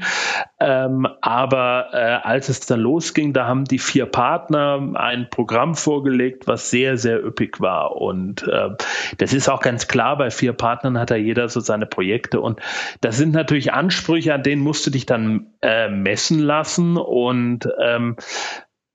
Ähm, 0.59 1.07
aber 1.21 1.91
äh, 1.93 2.27
als 2.27 2.49
es 2.49 2.59
dann 2.59 2.81
losging, 2.81 3.33
da 3.33 3.47
haben 3.47 3.67
die 3.67 3.79
vier 3.79 4.07
Partner 4.07 4.81
ein 4.95 5.29
Programm 5.31 5.77
vorgelegt, 5.77 6.49
was 6.49 6.69
sehr, 6.69 6.97
sehr 6.97 7.25
üppig 7.25 7.61
war. 7.61 7.95
Und 7.95 8.49
äh, 8.49 8.71
das 9.19 9.33
ist 9.33 9.49
auch 9.49 9.61
ganz 9.61 9.87
klar, 9.87 10.19
bei 10.19 10.31
vier 10.31 10.55
Partnern 10.55 10.99
hat 10.99 11.13
da 11.13 11.15
jeder 11.15 11.49
so 11.49 11.61
seine 11.61 11.87
Projekte. 11.87 12.41
Und 12.41 12.59
das 13.01 13.17
sind 13.17 13.33
natürlich 13.33 13.73
Ansprüche, 13.73 14.35
an 14.35 14.43
denen 14.43 14.63
musst 14.63 14.85
du 14.89 14.91
dich 14.91 15.07
dann 15.07 15.53
äh, 15.63 15.89
messen 15.89 16.41
lassen. 16.41 16.97
Und 16.97 17.69
ähm, 17.81 18.17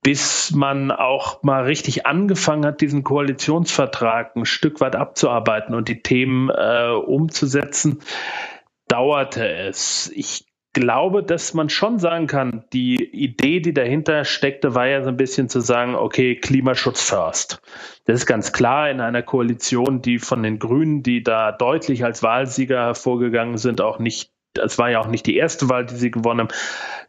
bis 0.04 0.52
man 0.52 0.92
auch 0.92 1.42
mal 1.44 1.63
richtig 1.63 2.06
angefangen 2.06 2.66
hat, 2.66 2.82
diesen 2.82 3.04
Koalitionsvertrag 3.04 4.36
ein 4.36 4.46
Stück 4.46 4.82
weit 4.82 4.96
abzuarbeiten 4.96 5.74
und 5.74 5.88
die 5.88 6.02
Themen 6.02 6.50
äh, 6.50 6.89
umzusetzen, 6.89 8.00
dauerte 8.88 9.48
es. 9.48 10.12
Ich 10.13 10.46
glaube, 10.74 11.24
dass 11.24 11.54
man 11.54 11.70
schon 11.70 12.00
sagen 12.00 12.28
kann, 12.28 12.66
die 12.74 12.96
Idee, 12.96 13.60
die 13.60 13.74
dahinter 13.74 14.26
steckte, 14.26 14.76
war 14.76 14.88
ja 14.88 15.04
so 15.04 15.10
ein 15.10 15.18
bisschen 15.18 15.48
zu 15.48 15.62
sagen, 15.62 15.96
okay, 15.96 16.36
Klimaschutz 16.36 17.02
first. 17.02 17.62
Das 18.06 18.16
ist 18.16 18.26
ganz 18.26 18.52
klar 18.52 18.89
in 18.89 19.00
einer 19.00 19.22
Koalition, 19.22 20.02
die 20.02 20.20
von 20.20 20.44
den 20.44 20.60
Grünen, 20.60 21.04
die 21.04 21.24
da 21.24 21.52
deutlich 21.52 22.04
als 22.04 22.24
Wahlsieger 22.24 22.84
hervorgegangen 22.84 23.58
sind, 23.58 23.82
auch 23.82 24.00
nicht 24.00 24.33
das 24.54 24.78
war 24.78 24.89
ja 24.89 25.00
auch 25.00 25.08
nicht 25.08 25.26
die 25.26 25.36
erste 25.36 25.70
Wahl, 25.70 25.86
die 25.86 25.96
sie 25.96 26.12
gewonnen 26.12 26.42
haben. 26.42 26.56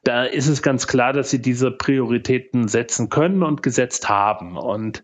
Da 0.02 0.24
ist 0.24 0.48
es 0.48 0.62
ganz 0.62 0.86
klar, 0.86 1.12
dass 1.12 1.30
sie 1.30 1.40
diese 1.40 1.70
Prioritäten 1.70 2.68
setzen 2.68 3.08
können 3.08 3.42
und 3.42 3.62
gesetzt 3.62 4.08
haben. 4.08 4.56
Und 4.56 5.02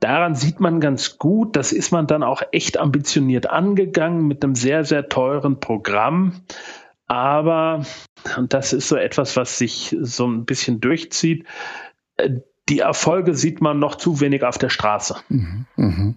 daran 0.00 0.34
sieht 0.34 0.60
man 0.60 0.80
ganz 0.80 1.18
gut, 1.18 1.56
das 1.56 1.72
ist 1.72 1.92
man 1.92 2.06
dann 2.06 2.22
auch 2.22 2.42
echt 2.52 2.78
ambitioniert 2.78 3.50
angegangen 3.50 4.26
mit 4.26 4.42
einem 4.44 4.54
sehr, 4.54 4.84
sehr 4.84 5.08
teuren 5.08 5.60
Programm. 5.60 6.40
Aber, 7.06 7.86
und 8.36 8.52
das 8.52 8.72
ist 8.72 8.88
so 8.88 8.96
etwas, 8.96 9.36
was 9.36 9.56
sich 9.56 9.96
so 10.00 10.26
ein 10.26 10.44
bisschen 10.44 10.80
durchzieht, 10.80 11.46
äh, 12.16 12.30
die 12.68 12.80
Erfolge 12.80 13.34
sieht 13.34 13.62
man 13.62 13.78
noch 13.78 13.94
zu 13.94 14.20
wenig 14.20 14.44
auf 14.44 14.58
der 14.58 14.68
Straße. 14.68 15.16
Mhm, 15.30 15.66
mh. 15.76 16.14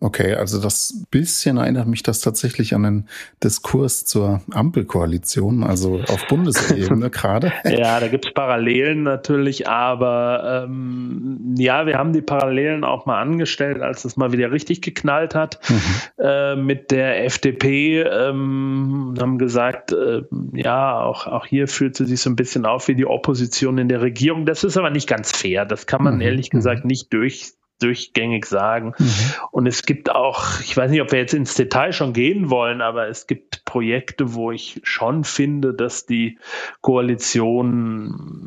Okay, 0.00 0.34
also 0.34 0.60
das 0.60 1.04
bisschen 1.10 1.56
erinnert 1.56 1.88
mich 1.88 2.04
das 2.04 2.20
tatsächlich 2.20 2.72
an 2.72 2.84
den 2.84 3.08
Diskurs 3.42 4.04
zur 4.04 4.42
Ampelkoalition, 4.52 5.64
also 5.64 6.00
auf 6.08 6.24
Bundesebene 6.28 7.10
gerade. 7.10 7.52
Ja, 7.64 7.98
da 7.98 8.06
gibt's 8.06 8.32
Parallelen 8.32 9.02
natürlich, 9.02 9.68
aber 9.68 10.66
ähm, 10.68 11.56
ja, 11.58 11.86
wir 11.86 11.98
haben 11.98 12.12
die 12.12 12.22
Parallelen 12.22 12.84
auch 12.84 13.06
mal 13.06 13.20
angestellt, 13.20 13.82
als 13.82 14.04
es 14.04 14.16
mal 14.16 14.30
wieder 14.30 14.52
richtig 14.52 14.82
geknallt 14.82 15.34
hat 15.34 15.58
mhm. 15.68 16.24
äh, 16.24 16.54
mit 16.54 16.92
der 16.92 17.24
FDP. 17.24 18.02
Ähm, 18.02 19.16
haben 19.18 19.38
gesagt, 19.38 19.90
äh, 19.90 20.22
ja, 20.52 21.00
auch, 21.00 21.26
auch 21.26 21.44
hier 21.44 21.66
fühlt 21.66 21.96
sie 21.96 22.06
sich 22.06 22.20
so 22.20 22.30
ein 22.30 22.36
bisschen 22.36 22.66
auf 22.66 22.86
wie 22.86 22.94
die 22.94 23.06
Opposition 23.06 23.78
in 23.78 23.88
der 23.88 24.00
Regierung. 24.00 24.46
Das 24.46 24.62
ist 24.62 24.76
aber 24.76 24.90
nicht 24.90 25.08
ganz 25.08 25.36
fair. 25.36 25.64
Das 25.64 25.86
kann 25.88 26.04
man 26.04 26.16
mhm. 26.16 26.20
ehrlich 26.20 26.50
gesagt 26.50 26.84
mhm. 26.84 26.88
nicht 26.88 27.12
durch 27.12 27.54
durchgängig 27.78 28.46
sagen. 28.46 28.94
Mhm. 28.98 29.14
Und 29.50 29.66
es 29.66 29.82
gibt 29.82 30.10
auch, 30.10 30.60
ich 30.60 30.76
weiß 30.76 30.90
nicht, 30.90 31.00
ob 31.00 31.12
wir 31.12 31.18
jetzt 31.18 31.34
ins 31.34 31.54
Detail 31.54 31.92
schon 31.92 32.12
gehen 32.12 32.50
wollen, 32.50 32.80
aber 32.80 33.08
es 33.08 33.26
gibt 33.26 33.64
Projekte, 33.64 34.34
wo 34.34 34.50
ich 34.52 34.80
schon 34.82 35.24
finde, 35.24 35.74
dass 35.74 36.06
die 36.06 36.38
Koalition 36.80 38.46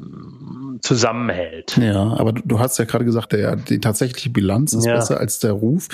zusammenhält. 0.82 1.78
Ja, 1.78 2.16
aber 2.18 2.34
du 2.34 2.60
hast 2.60 2.78
ja 2.78 2.86
gerade 2.86 3.06
gesagt, 3.06 3.34
der, 3.34 3.56
die 3.56 3.80
tatsächliche 3.80 4.30
Bilanz 4.30 4.74
ist 4.74 4.86
ja. 4.86 4.96
besser 4.96 5.20
als 5.20 5.40
der 5.40 5.52
Ruf. 5.54 5.88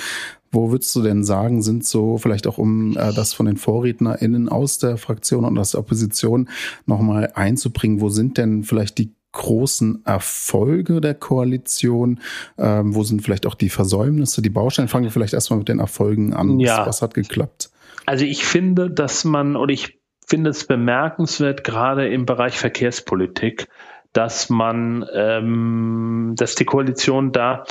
Wo 0.50 0.72
würdest 0.72 0.96
du 0.96 1.02
denn 1.02 1.26
sagen, 1.26 1.62
sind 1.62 1.86
so 1.86 2.18
vielleicht 2.18 2.48
auch 2.48 2.58
um 2.58 2.92
äh, 2.92 3.14
das 3.14 3.34
von 3.34 3.46
den 3.48 3.58
VorrednerInnen 3.58 4.48
aus 4.48 4.78
der 4.78 4.98
Fraktion 4.98 5.44
und 5.44 5.58
aus 5.58 5.72
der 5.72 5.82
Opposition 5.82 6.50
nochmal 6.86 7.32
einzubringen, 7.36 8.00
wo 8.00 8.08
sind 8.10 8.38
denn 8.38 8.64
vielleicht 8.64 8.98
die 8.98 9.17
großen 9.38 10.04
Erfolge 10.06 11.00
der 11.00 11.14
Koalition? 11.14 12.20
Ähm, 12.58 12.94
wo 12.94 13.04
sind 13.04 13.22
vielleicht 13.22 13.46
auch 13.46 13.56
die 13.56 13.70
Versäumnisse, 13.70 14.42
die 14.42 14.50
Baustellen? 14.50 14.88
Fangen 14.88 15.06
wir 15.06 15.12
vielleicht 15.12 15.34
erstmal 15.34 15.60
mit 15.60 15.70
den 15.70 15.80
Erfolgen 15.80 16.34
an. 16.34 16.60
Ja. 16.60 16.80
Was, 16.80 16.88
was 16.88 17.02
hat 17.02 17.14
geklappt? 17.14 17.70
Also 18.06 18.26
ich 18.26 18.46
finde, 18.46 18.90
dass 18.90 19.24
man, 19.24 19.56
oder 19.56 19.74
ich 19.74 20.00
finde 20.26 20.50
es 20.50 20.66
bemerkenswert, 20.66 21.64
gerade 21.64 22.08
im 22.10 22.26
Bereich 22.26 22.58
Verkehrspolitik, 22.58 23.68
dass 24.14 24.50
man, 24.50 25.06
ähm, 25.14 26.34
dass 26.36 26.56
die 26.56 26.66
Koalition 26.66 27.32
da 27.32 27.66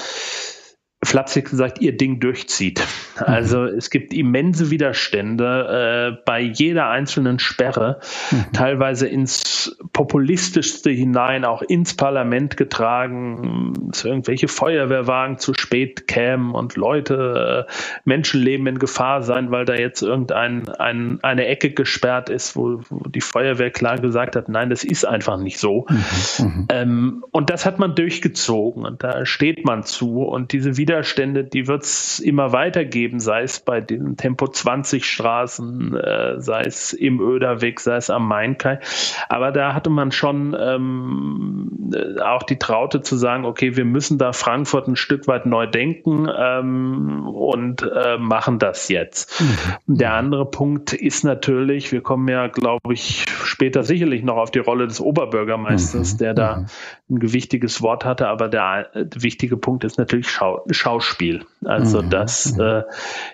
flapsig 1.07 1.51
gesagt, 1.51 1.81
ihr 1.81 1.97
Ding 1.97 2.21
durchzieht. 2.21 2.81
Mhm. 3.17 3.23
Also 3.25 3.65
es 3.65 3.91
gibt 3.91 4.13
immense 4.13 4.71
Widerstände 4.71 6.17
äh, 6.17 6.23
bei 6.25 6.41
jeder 6.41 6.89
einzelnen 6.89 7.39
Sperre, 7.39 8.01
mhm. 8.31 8.53
teilweise 8.53 9.07
ins 9.07 9.77
populistischste 9.93 10.91
hinein, 10.91 11.45
auch 11.45 11.63
ins 11.63 11.95
Parlament 11.95 12.57
getragen, 12.57 13.73
dass 13.91 14.05
irgendwelche 14.05 14.49
Feuerwehrwagen 14.49 15.39
zu 15.39 15.55
spät 15.55 16.07
kämen 16.07 16.53
und 16.53 16.77
Leute, 16.77 17.67
äh, 17.69 17.73
Menschenleben 18.05 18.67
in 18.67 18.79
Gefahr 18.79 19.23
sein, 19.23 19.51
weil 19.51 19.65
da 19.65 19.75
jetzt 19.75 20.03
irgendein 20.03 20.69
ein, 20.69 21.19
eine 21.23 21.47
Ecke 21.47 21.71
gesperrt 21.71 22.29
ist, 22.29 22.57
wo, 22.57 22.81
wo, 22.89 23.09
die 23.09 23.21
Feuerwehr 23.21 23.71
klar 23.71 23.99
gesagt 23.99 24.37
hat, 24.37 24.49
nein, 24.49 24.71
das 24.71 24.85
ist 24.85 25.05
einfach 25.05 25.39
nicht 25.39 25.59
so. 25.59 25.87
Mhm. 25.89 25.97
mhm. 26.39 26.67
Ähm, 26.69 27.25
und 27.31 27.51
das 27.51 27.65
hat 27.65 27.79
man 27.79 27.95
durchgezogen 27.95 28.85
und 28.85 29.03
da 29.03 29.25
steht 29.25 29.65
man 29.65 29.85
zu 29.85 30.23
und 30.23 30.53
diese 30.53 30.77
Widerstände, 30.77 30.96
die 31.03 31.67
wird 31.67 31.83
es 31.83 32.19
immer 32.19 32.53
weiter 32.53 32.85
geben, 32.85 33.21
sei 33.21 33.43
es 33.43 33.61
bei 33.61 33.81
den 33.81 34.17
Tempo 34.17 34.49
20 34.49 35.05
Straßen, 35.05 35.97
äh, 35.97 36.41
sei 36.41 36.63
es 36.63 36.93
im 36.93 37.21
Öderweg, 37.21 37.81
sei 37.81 37.97
es 37.97 38.11
am 38.11 38.29
Mainkai. 38.29 38.81
Aber 39.29 39.53
da 39.53 39.75
hatte 39.75 39.91
man 39.91 40.13
schon 40.13 40.57
ähm, 40.59 41.93
auch 42.23 42.43
die 42.43 42.59
Traute 42.59 43.03
zu 43.03 43.17
sagen, 43.17 43.45
okay, 43.45 43.77
wir 43.77 43.85
müssen 43.85 44.19
da 44.19 44.33
Frankfurt 44.33 44.89
ein 44.89 44.97
Stück 44.97 45.27
weit 45.29 45.47
neu 45.47 45.67
denken 45.67 46.29
ähm, 46.37 47.27
und 47.27 47.83
äh, 47.83 48.19
machen 48.19 48.59
das 48.59 48.89
jetzt. 48.89 49.41
Mhm. 49.41 49.97
Der 49.99 50.15
andere 50.15 50.47
Punkt 50.51 50.93
ist 50.93 51.25
natürlich, 51.25 51.93
wir 51.93 52.01
kommen 52.01 52.29
ja, 52.29 52.49
glaube 52.49 52.93
ich, 52.93 53.25
später 53.45 53.83
sicherlich 53.83 54.23
noch 54.23 54.37
auf 54.37 54.51
die 54.51 54.59
Rolle 54.59 54.87
des 54.87 55.01
Oberbürgermeisters, 55.01 56.15
mhm. 56.15 56.19
der 56.19 56.35
da 56.35 56.57
mhm. 56.57 56.67
Ein 57.09 57.21
gewichtiges 57.21 57.83
Wort 57.83 58.05
hatte, 58.05 58.27
aber 58.27 58.49
der, 58.49 58.91
der 58.95 59.23
wichtige 59.23 59.57
Punkt 59.57 59.85
ist 59.85 59.97
natürlich 59.97 60.29
Schau 60.29 60.65
Schauspiel. 60.71 61.45
Also 61.65 62.03
mhm. 62.03 62.11
das 62.11 62.57
mhm. 62.57 62.61
äh, 62.61 62.83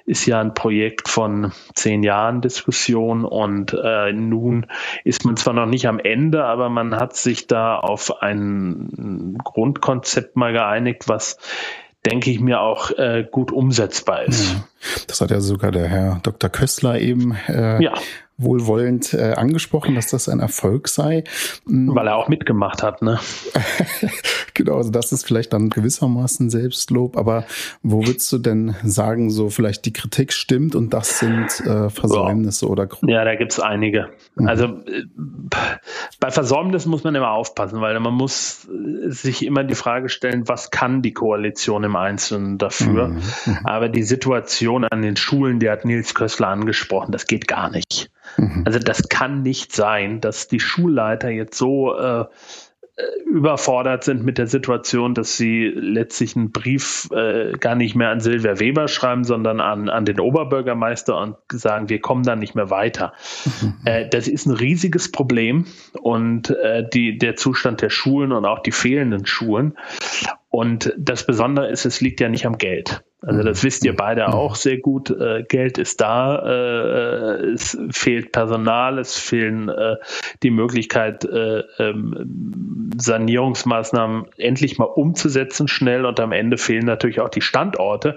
ist 0.05 0.27
ja 0.27 0.41
ein 0.41 0.53
Projekt 0.53 1.09
von 1.09 1.53
zehn 1.75 2.03
Jahren 2.03 2.43
Diskussion 2.43 3.25
und 3.25 3.75
äh, 3.83 4.12
nun 4.12 4.66
ist 5.05 5.25
man 5.25 5.39
zwar 5.39 5.55
noch 5.55 5.66
nicht 5.66 5.89
am 5.89 5.99
Ende, 5.99 6.45
aber 6.45 6.68
man 6.68 6.97
hat 6.97 7.16
sich 7.16 7.47
da 7.47 7.77
auf 7.77 8.23
ein 8.23 9.39
Grundkonzept 9.43 10.37
mal 10.37 10.53
geeinigt, 10.53 11.09
was 11.09 11.39
denke 12.05 12.31
ich 12.31 12.41
mir 12.41 12.61
auch 12.61 12.91
äh, 12.91 13.27
gut 13.31 13.53
umsetzbar 13.53 14.25
ist. 14.25 14.53
Ja. 14.53 14.64
Das 15.07 15.20
hat 15.20 15.31
ja 15.31 15.41
sogar 15.41 15.70
der 15.70 15.89
Herr 15.89 16.20
Dr. 16.23 16.51
Köstler 16.51 17.01
eben 17.01 17.35
äh, 17.49 17.83
ja 17.83 17.95
wohlwollend 18.43 19.14
äh, 19.14 19.34
angesprochen, 19.34 19.95
dass 19.95 20.09
das 20.09 20.28
ein 20.28 20.40
Erfolg 20.40 20.88
sei. 20.88 21.24
Mm. 21.66 21.95
Weil 21.95 22.09
er 22.09 22.16
auch 22.16 22.28
mitgemacht 22.28 22.82
hat, 22.82 23.03
ne? 23.03 23.18
genau, 24.55 24.76
also 24.76 24.90
das 24.90 25.12
ist 25.12 25.26
vielleicht 25.26 25.53
dann 25.53 25.70
gewissermaßen 25.70 26.51
Selbstlob, 26.51 27.16
aber 27.16 27.45
wo 27.82 28.07
würdest 28.07 28.30
du 28.32 28.38
denn 28.38 28.74
sagen, 28.82 29.30
so 29.30 29.51
vielleicht 29.51 29.84
die 29.84 29.93
Kritik 29.93 30.32
stimmt 30.32 30.74
und 30.74 30.93
das 30.93 31.18
sind 31.18 31.61
äh, 31.61 31.90
Versäumnisse 31.90 32.68
oder 32.68 32.88
Ja, 33.03 33.24
da 33.24 33.34
gibt's 33.34 33.61
einige. 33.61 34.11
Mhm. 34.36 34.49
Also 34.49 34.64
äh, 34.64 35.05
bei 36.20 36.30
Versäumnissen 36.30 36.90
muss 36.90 37.05
man 37.05 37.14
immer 37.14 37.30
aufpassen, 37.30 37.80
weil 37.80 37.99
man 38.01 38.14
muss 38.14 38.68
sich 39.07 39.45
immer 39.45 39.64
die 39.64 39.74
Frage 39.74 40.09
stellen, 40.09 40.49
was 40.49 40.70
kann 40.70 41.03
die 41.03 41.12
Koalition 41.12 41.84
im 41.84 41.97
Einzelnen 41.97 42.59
dafür? 42.59 43.09
Mhm. 43.09 43.22
mhm. 43.47 43.59
Aber 43.64 43.88
die 43.88 44.03
Situation 44.03 44.84
an 44.84 45.03
den 45.03 45.16
Schulen, 45.16 45.59
die 45.59 45.70
hat 45.70 45.84
Nils 45.84 46.14
Kössler 46.14 46.49
angesprochen, 46.49 47.12
das 47.12 47.26
geht 47.26 47.49
gar 47.49 47.70
nicht. 47.70 48.11
Mhm. 48.37 48.62
Also 48.64 48.78
das 48.78 49.09
kann 49.09 49.43
nicht 49.43 49.72
sein, 49.74 50.20
dass 50.20 50.49
die 50.49 50.61
Schulleiter 50.61 51.30
jetzt 51.30 51.57
so 51.57 51.95
äh, 51.97 52.26
überfordert 53.26 54.05
sind 54.05 54.22
mit 54.22 54.37
der 54.37 54.47
Situation, 54.47 55.14
dass 55.14 55.37
sie 55.37 55.66
letztlich 55.74 56.37
einen 56.37 56.53
Brief 56.53 57.09
äh, 57.12 57.53
gar 57.53 57.74
nicht 57.74 57.95
mehr 57.95 58.11
an 58.11 58.20
Silvia 58.20 58.61
Weber 58.61 58.87
schreiben, 58.89 59.24
sondern 59.24 59.61
an, 59.61 59.89
an 59.89 60.05
den 60.05 60.20
Oberbürgermeister 60.20 61.18
und 61.18 61.37
sagen, 61.51 61.89
wir 61.89 62.01
kommen 62.01 62.22
da 62.22 62.37
nicht 62.37 62.55
mehr 62.55 62.68
weiter. 62.68 63.14
Mhm. 63.62 63.74
Äh, 63.87 64.09
das 64.11 64.28
ist 64.28 64.47
ein 64.47 64.53
riesiges 64.53 65.11
Problem 65.11 65.66
und 66.03 66.51
äh, 66.51 66.87
die, 66.87 67.16
der 67.16 67.37
Zustand 67.37 67.80
der 67.80 67.91
Schulen 67.91 68.33
und 68.33 68.45
auch 68.45 68.61
die 68.61 68.72
fehlenden 68.72 69.24
Schulen. 69.24 69.78
Und 70.51 70.93
das 70.99 71.24
Besondere 71.24 71.70
ist, 71.70 71.87
es 71.87 72.03
liegt 72.03 72.20
ja 72.20 72.28
nicht 72.28 72.45
am 72.45 72.59
Geld. 72.59 73.03
Also 73.25 73.43
das 73.45 73.62
wisst 73.62 73.85
ihr 73.85 73.95
beide 73.95 74.27
mhm. 74.27 74.35
auch 74.35 74.57
sehr 74.57 74.79
gut. 74.79 75.11
Äh, 75.11 75.45
Geld 75.49 75.79
ist 75.79 76.01
da, 76.01 76.39
äh, 76.45 77.53
es 77.53 77.79
fehlt 77.91 78.33
Personal, 78.33 78.99
es 78.99 79.16
fehlen 79.16 79.68
äh, 79.68 79.97
die 80.43 80.51
Möglichkeit, 80.51 81.25
äh, 81.25 81.62
ähm, 81.79 82.91
Sanierungsmaßnahmen 82.99 84.27
endlich 84.37 84.79
mal 84.79 84.87
umzusetzen 84.87 85.68
schnell 85.68 86.05
und 86.05 86.18
am 86.18 86.33
Ende 86.33 86.59
fehlen 86.59 86.85
natürlich 86.85 87.20
auch 87.20 87.29
die 87.29 87.41
Standorte. 87.41 88.16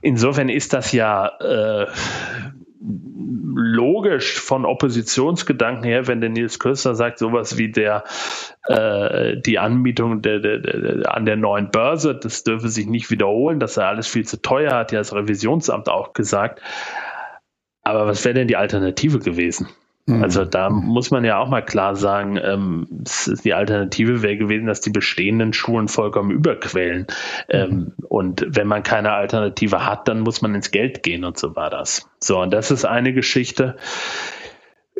Insofern 0.00 0.48
ist 0.48 0.72
das 0.72 0.92
ja 0.92 1.28
äh, 1.38 1.86
logisch 3.54 4.40
von 4.40 4.64
Oppositionsgedanken 4.64 5.84
her, 5.84 6.06
wenn 6.06 6.20
der 6.20 6.30
Nils 6.30 6.58
Köster 6.58 6.94
sagt, 6.94 7.18
sowas 7.18 7.58
wie 7.58 7.70
der 7.70 8.04
äh, 8.66 9.36
die 9.36 9.58
Anmietung 9.58 10.22
der, 10.22 10.40
der, 10.40 10.58
der, 10.58 11.14
an 11.14 11.26
der 11.26 11.36
neuen 11.36 11.70
Börse, 11.70 12.14
das 12.14 12.44
dürfe 12.44 12.68
sich 12.68 12.86
nicht 12.86 13.10
wiederholen, 13.10 13.60
das 13.60 13.74
sei 13.74 13.84
alles 13.84 14.08
viel 14.08 14.26
zu 14.26 14.40
teuer, 14.40 14.74
hat 14.74 14.92
ja 14.92 14.98
das 14.98 15.14
Revisionsamt 15.14 15.88
auch 15.88 16.12
gesagt. 16.12 16.60
Aber 17.82 18.06
was 18.06 18.24
wäre 18.24 18.34
denn 18.34 18.48
die 18.48 18.56
Alternative 18.56 19.18
gewesen? 19.18 19.68
Mhm. 20.06 20.22
Also 20.22 20.44
da 20.44 20.68
muss 20.68 21.10
man 21.10 21.24
ja 21.24 21.38
auch 21.38 21.48
mal 21.48 21.62
klar 21.62 21.94
sagen, 21.94 22.38
ähm, 22.42 22.86
die 23.44 23.54
Alternative 23.54 24.22
wäre 24.22 24.36
gewesen, 24.36 24.66
dass 24.66 24.80
die 24.80 24.90
bestehenden 24.90 25.52
Schulen 25.52 25.88
vollkommen 25.88 26.30
überquellen. 26.30 27.06
Ähm, 27.48 27.70
mhm. 27.70 27.92
und 28.08 28.46
wenn 28.48 28.66
man 28.66 28.82
keine 28.82 29.12
Alternative 29.12 29.86
hat, 29.86 30.08
dann 30.08 30.20
muss 30.20 30.42
man 30.42 30.54
ins 30.54 30.70
Geld 30.70 31.02
gehen 31.02 31.24
und 31.24 31.38
so 31.38 31.54
war 31.54 31.70
das. 31.70 32.08
So, 32.18 32.40
und 32.40 32.52
das 32.52 32.70
ist 32.70 32.84
eine 32.84 33.12
Geschichte. 33.12 33.76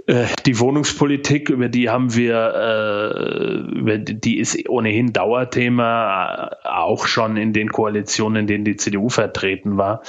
Äh, 0.06 0.26
die 0.46 0.58
Wohnungspolitik, 0.58 1.48
über 1.48 1.68
die 1.68 1.88
haben 1.88 2.14
wir, 2.14 2.54
äh, 2.54 3.78
über 3.78 3.98
die 3.98 4.38
ist 4.38 4.68
ohnehin 4.68 5.12
Dauerthema, 5.12 6.50
äh, 6.64 6.68
auch 6.68 7.06
schon 7.06 7.36
in 7.36 7.52
den 7.52 7.68
Koalitionen, 7.68 8.42
in 8.42 8.46
denen 8.46 8.64
die 8.64 8.76
CDU 8.76 9.08
vertreten 9.08 9.76
war. 9.76 10.02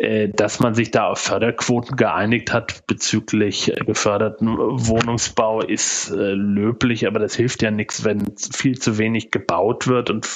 Äh, 0.00 0.30
dass 0.30 0.60
man 0.60 0.74
sich 0.74 0.90
da 0.90 1.08
auf 1.08 1.18
Förderquoten 1.18 1.94
geeinigt 1.94 2.54
hat 2.54 2.86
bezüglich 2.86 3.70
äh, 3.70 3.84
geförderten 3.84 4.56
Wohnungsbau 4.56 5.60
ist 5.60 6.10
äh, 6.10 6.32
löblich, 6.32 7.06
aber 7.06 7.18
das 7.18 7.34
hilft 7.34 7.62
ja 7.62 7.70
nichts, 7.70 8.02
wenn 8.02 8.34
viel 8.38 8.78
zu 8.78 8.96
wenig 8.96 9.30
gebaut 9.30 9.88
wird 9.88 10.08
und 10.08 10.26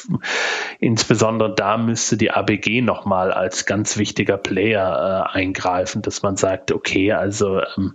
insbesondere 0.81 1.55
da 1.55 1.79
müsste 1.79 2.19
die 2.19 2.31
ABG 2.31 2.83
nochmal 2.83 3.33
als 3.33 3.65
ganz 3.65 3.97
wichtiger 3.97 4.37
Player 4.37 5.31
eingreifen, 5.33 6.03
dass 6.03 6.23
man 6.23 6.37
sagt, 6.37 6.71
okay, 6.71 7.13
also 7.13 7.61
ähm, 7.79 7.95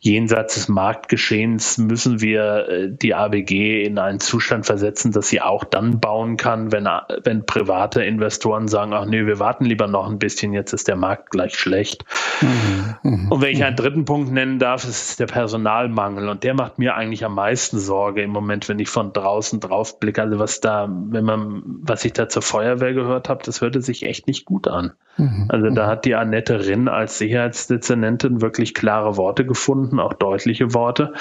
jenseits 0.00 0.54
des 0.54 0.68
Marktgeschehens 0.68 1.78
müssen 1.78 2.20
wir 2.20 2.88
die 2.88 3.14
ABG 3.14 3.84
in 3.84 3.98
einen 3.98 4.18
Zustand 4.18 4.66
versetzen, 4.66 5.12
dass 5.12 5.28
sie 5.28 5.40
auch 5.40 5.62
dann 5.62 6.00
bauen 6.00 6.36
kann, 6.36 6.72
wenn, 6.72 6.88
wenn 7.22 7.46
private 7.46 8.02
Investoren 8.02 8.66
sagen, 8.66 8.92
ach 8.92 9.04
nee, 9.04 9.26
wir 9.26 9.38
warten 9.38 9.64
lieber 9.64 9.86
noch 9.86 10.08
ein 10.08 10.18
bisschen, 10.18 10.52
jetzt 10.52 10.72
ist 10.72 10.79
ist 10.80 10.88
der 10.88 10.96
Markt 10.96 11.30
gleich 11.30 11.54
schlecht. 11.56 12.04
Mhm, 12.40 12.96
mhm, 13.02 13.32
und 13.32 13.42
wenn 13.42 13.52
ich 13.52 13.62
einen 13.62 13.76
dritten 13.76 14.06
Punkt 14.06 14.32
nennen 14.32 14.58
darf, 14.58 14.84
ist 14.84 15.20
der 15.20 15.26
Personalmangel. 15.26 16.28
Und 16.28 16.42
der 16.42 16.54
macht 16.54 16.78
mir 16.78 16.94
eigentlich 16.94 17.24
am 17.24 17.34
meisten 17.34 17.78
Sorge 17.78 18.22
im 18.22 18.30
Moment, 18.30 18.68
wenn 18.68 18.78
ich 18.78 18.88
von 18.88 19.12
draußen 19.12 19.60
drauf 19.60 20.00
blicke. 20.00 20.22
Also 20.22 20.38
was 20.38 20.60
da, 20.60 20.88
wenn 20.90 21.24
man, 21.24 21.62
was 21.82 22.04
ich 22.04 22.14
da 22.14 22.28
zur 22.28 22.42
Feuerwehr 22.42 22.94
gehört 22.94 23.28
habe, 23.28 23.42
das 23.44 23.60
hörte 23.60 23.82
sich 23.82 24.04
echt 24.04 24.26
nicht 24.26 24.46
gut 24.46 24.68
an. 24.68 24.92
Mhm, 25.18 25.46
also 25.48 25.68
da 25.70 25.86
hat 25.86 26.06
die 26.06 26.14
Annette 26.14 26.66
Rinn 26.66 26.88
als 26.88 27.18
Sicherheitsdezernentin 27.18 28.40
wirklich 28.40 28.72
klare 28.72 29.18
Worte 29.18 29.44
gefunden, 29.44 30.00
auch 30.00 30.14
deutliche 30.14 30.72
Worte. 30.72 31.12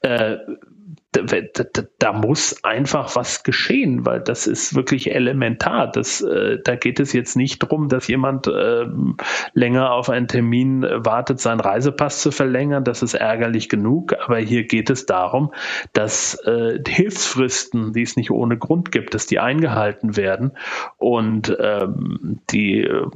Äh, 0.00 0.38
da, 1.24 1.82
da, 1.98 2.12
muss 2.12 2.64
einfach 2.64 3.14
was 3.16 3.42
geschehen, 3.42 4.06
weil 4.06 4.20
das 4.20 4.46
ist 4.46 4.74
wirklich 4.74 5.14
elementar. 5.14 5.90
Das, 5.90 6.20
äh, 6.20 6.58
da 6.62 6.76
geht 6.76 7.00
es 7.00 7.12
jetzt 7.12 7.36
nicht 7.36 7.62
darum, 7.62 7.88
dass 7.88 8.08
jemand 8.08 8.46
äh, 8.46 8.86
länger 9.52 9.92
auf 9.92 10.10
einen 10.10 10.28
Termin 10.28 10.82
wartet, 10.82 11.40
seinen 11.40 11.60
Reisepass 11.60 12.20
zu 12.20 12.30
verlängern. 12.30 12.84
Das 12.84 13.02
ist 13.02 13.14
ärgerlich 13.14 13.68
genug. 13.68 14.14
Aber 14.18 14.38
hier 14.38 14.64
geht 14.64 14.90
es 14.90 15.06
darum, 15.06 15.52
dass 15.92 16.34
äh, 16.44 16.78
Hilfsfristen, 16.86 17.92
die 17.92 18.02
es 18.02 18.16
nicht 18.16 18.30
ohne 18.30 18.58
Grund 18.58 18.92
gibt, 18.92 19.14
dass 19.14 19.26
die 19.26 19.38
eingehalten 19.38 20.16
werden. 20.16 20.52
Und 20.96 21.56
ähm, 21.60 22.40
die 22.50 22.82
äh, 22.82 23.06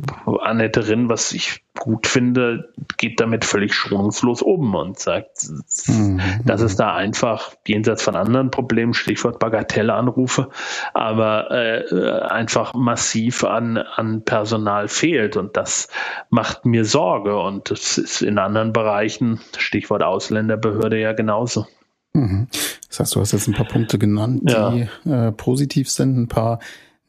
Annette 0.41 0.89
Rinn, 0.89 1.09
was 1.09 1.33
ich 1.33 1.63
gut 1.79 2.07
finde, 2.07 2.73
geht 2.99 3.19
damit 3.21 3.45
völlig 3.45 3.75
schonungslos 3.75 4.43
um 4.43 4.75
und 4.75 4.99
sagt, 4.99 5.49
mhm. 5.87 6.21
dass 6.45 6.61
es 6.61 6.77
da 6.77 6.95
einfach 6.95 7.55
jenseits 7.67 8.03
von 8.03 8.15
anderen 8.15 8.51
Problemen, 8.51 8.95
Stichwort 8.95 9.39
Bagatellanrufe, 9.39 10.51
aber 10.93 11.51
äh, 11.51 12.21
einfach 12.29 12.75
massiv 12.75 13.45
an, 13.45 13.79
an 13.79 14.23
Personal 14.23 14.89
fehlt 14.89 15.37
und 15.37 15.57
das 15.57 15.89
macht 16.29 16.67
mir 16.67 16.85
Sorge 16.85 17.39
und 17.39 17.71
das 17.71 17.99
ist 17.99 18.23
in 18.23 18.39
anderen 18.39 18.73
Bereichen, 18.73 19.41
Stichwort 19.57 20.03
Ausländerbehörde 20.03 21.01
ja 21.01 21.13
genauso. 21.13 21.67
Mhm. 22.13 22.49
Das 22.89 23.01
heißt, 23.01 23.15
du 23.15 23.21
hast 23.21 23.33
jetzt 23.33 23.49
ein 23.49 23.55
paar 23.55 23.67
Punkte 23.67 23.99
genannt, 23.99 24.43
die 24.45 24.89
ja. 25.05 25.29
äh, 25.29 25.33
positiv 25.33 25.91
sind, 25.91 26.19
ein 26.19 26.29
paar 26.29 26.59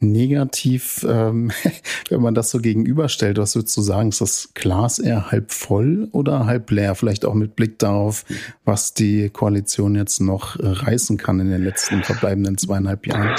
negativ, 0.04 1.06
ähm, 1.08 1.52
wenn 2.10 2.22
man 2.22 2.36
das 2.36 2.52
so 2.52 2.60
gegenüberstellt? 2.60 3.38
Was 3.38 3.56
würdest 3.56 3.76
du 3.78 3.82
sagen? 3.82 4.10
Ist 4.10 4.22
das 4.22 4.50
Glas 4.54 5.00
eher 5.00 5.32
halb 5.32 5.52
voll 5.52 6.10
oder 6.12 6.46
halb 6.46 6.70
leer? 6.72 6.96
Vielleicht 6.96 7.26
auch 7.26 7.34
mit 7.34 7.56
Blick 7.56 7.80
darauf, 7.80 8.26
was 8.66 8.94
die 8.94 9.30
Koalition 9.30 9.96
jetzt 9.96 10.20
noch 10.20 10.60
äh, 10.60 10.68
reißen 10.68 11.18
kann 11.18 11.40
in 11.40 11.50
den 11.50 11.64
letzten 11.64 12.04
verbleibenden 12.04 12.58
zweieinhalb 12.58 13.08
Jahren. 13.08 13.36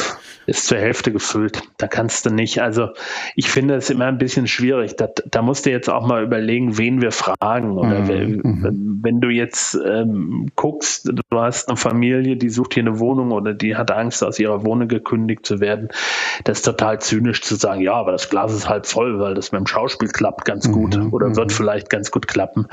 Ist 0.46 0.66
zur 0.66 0.78
Hälfte 0.78 1.12
gefüllt. 1.12 1.62
Da 1.78 1.86
kannst 1.86 2.26
du 2.26 2.30
nicht. 2.30 2.60
Also 2.60 2.90
ich 3.34 3.50
finde 3.50 3.74
es 3.74 3.90
immer 3.90 4.06
ein 4.06 4.18
bisschen 4.18 4.46
schwierig. 4.46 4.96
Da, 4.96 5.08
da 5.26 5.42
musst 5.42 5.66
du 5.66 5.70
jetzt 5.70 5.88
auch 5.88 6.06
mal 6.06 6.22
überlegen, 6.22 6.78
wen 6.78 7.00
wir 7.00 7.12
fragen. 7.12 7.78
Oder 7.78 8.00
mhm. 8.00 8.08
wenn, 8.08 9.00
wenn 9.02 9.20
du 9.20 9.28
jetzt 9.28 9.78
ähm, 9.84 10.50
guckst, 10.56 11.08
du 11.08 11.40
hast 11.40 11.68
eine 11.68 11.76
Familie, 11.76 12.36
die 12.36 12.48
sucht 12.48 12.74
hier 12.74 12.82
eine 12.82 12.98
Wohnung 12.98 13.32
oder 13.32 13.54
die 13.54 13.76
hat 13.76 13.90
Angst, 13.90 14.22
aus 14.22 14.38
ihrer 14.38 14.64
Wohnung 14.64 14.88
gekündigt 14.88 15.46
zu 15.46 15.60
werden. 15.60 15.88
Das 16.44 16.58
ist 16.58 16.64
total 16.64 17.00
zynisch 17.00 17.42
zu 17.42 17.54
sagen, 17.54 17.80
ja, 17.80 17.94
aber 17.94 18.12
das 18.12 18.28
Glas 18.28 18.52
ist 18.52 18.68
halb 18.68 18.86
voll, 18.86 19.18
weil 19.18 19.34
das 19.34 19.52
mit 19.52 19.60
dem 19.60 19.66
Schauspiel 19.66 20.08
klappt 20.08 20.44
ganz 20.44 20.70
gut 20.70 20.96
mhm. 20.96 21.12
oder 21.12 21.36
wird 21.36 21.50
mhm. 21.50 21.54
vielleicht 21.54 21.90
ganz 21.90 22.10
gut 22.10 22.28
klappen. 22.28 22.66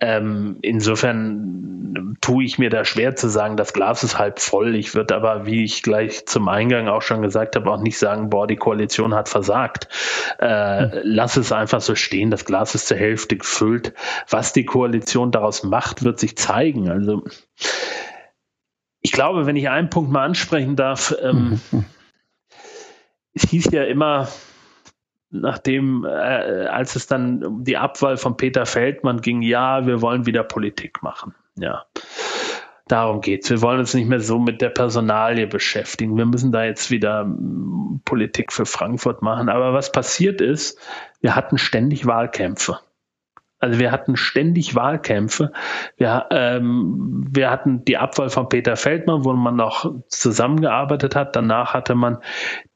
Ähm, 0.00 0.58
insofern 0.62 2.16
tue 2.20 2.44
ich 2.44 2.58
mir 2.58 2.70
da 2.70 2.84
schwer 2.84 3.16
zu 3.16 3.28
sagen, 3.28 3.56
das 3.56 3.72
Glas 3.72 4.02
ist 4.02 4.18
halb 4.18 4.40
voll. 4.40 4.74
Ich 4.74 4.94
würde 4.94 5.14
aber, 5.14 5.46
wie 5.46 5.64
ich 5.64 5.82
gleich 5.82 6.26
zum 6.26 6.48
Eingang 6.48 6.88
auch 6.88 7.02
schon 7.08 7.22
gesagt 7.22 7.56
habe, 7.56 7.70
auch 7.70 7.80
nicht 7.80 7.98
sagen, 7.98 8.30
boah, 8.30 8.46
die 8.46 8.56
Koalition 8.56 9.14
hat 9.14 9.28
versagt. 9.28 9.88
Äh, 10.38 10.86
mhm. 10.86 11.00
Lass 11.02 11.36
es 11.36 11.50
einfach 11.50 11.80
so 11.80 11.96
stehen. 11.96 12.30
Das 12.30 12.44
Glas 12.44 12.74
ist 12.74 12.86
zur 12.86 12.96
Hälfte 12.96 13.36
gefüllt. 13.36 13.94
Was 14.28 14.52
die 14.52 14.64
Koalition 14.64 15.32
daraus 15.32 15.64
macht, 15.64 16.04
wird 16.04 16.20
sich 16.20 16.36
zeigen. 16.36 16.88
Also 16.88 17.24
ich 19.00 19.12
glaube, 19.12 19.46
wenn 19.46 19.56
ich 19.56 19.68
einen 19.68 19.90
Punkt 19.90 20.12
mal 20.12 20.24
ansprechen 20.24 20.76
darf, 20.76 21.14
ähm, 21.20 21.60
mhm. 21.72 21.84
es 23.32 23.42
hieß 23.50 23.70
ja 23.72 23.84
immer, 23.84 24.28
nachdem, 25.30 26.04
äh, 26.04 26.08
als 26.08 26.96
es 26.96 27.06
dann 27.06 27.44
um 27.44 27.64
die 27.64 27.76
Abwahl 27.76 28.16
von 28.16 28.36
Peter 28.36 28.66
Feldmann 28.66 29.20
ging, 29.20 29.42
ja, 29.42 29.86
wir 29.86 30.02
wollen 30.02 30.26
wieder 30.26 30.42
Politik 30.42 31.02
machen. 31.02 31.34
Ja. 31.56 31.84
Darum 32.88 33.20
geht's. 33.20 33.50
Wir 33.50 33.62
wollen 33.62 33.78
uns 33.78 33.94
nicht 33.94 34.08
mehr 34.08 34.20
so 34.20 34.38
mit 34.38 34.60
der 34.60 34.70
Personalie 34.70 35.46
beschäftigen. 35.46 36.16
Wir 36.16 36.26
müssen 36.26 36.52
da 36.52 36.64
jetzt 36.64 36.90
wieder 36.90 37.24
mm, 37.24 38.00
Politik 38.04 38.52
für 38.52 38.66
Frankfurt 38.66 39.22
machen. 39.22 39.48
Aber 39.48 39.74
was 39.74 39.92
passiert 39.92 40.40
ist, 40.40 40.78
wir 41.20 41.36
hatten 41.36 41.58
ständig 41.58 42.06
Wahlkämpfe. 42.06 42.80
Also 43.60 43.78
wir 43.80 43.90
hatten 43.90 44.16
ständig 44.16 44.74
Wahlkämpfe. 44.74 45.52
Wir, 45.96 46.26
ähm, 46.30 47.26
wir 47.28 47.50
hatten 47.50 47.84
die 47.84 47.98
Abwahl 47.98 48.30
von 48.30 48.48
Peter 48.48 48.76
Feldmann, 48.76 49.24
wo 49.24 49.32
man 49.32 49.56
noch 49.56 49.94
zusammengearbeitet 50.08 51.16
hat. 51.16 51.34
Danach 51.34 51.74
hatte 51.74 51.94
man 51.96 52.18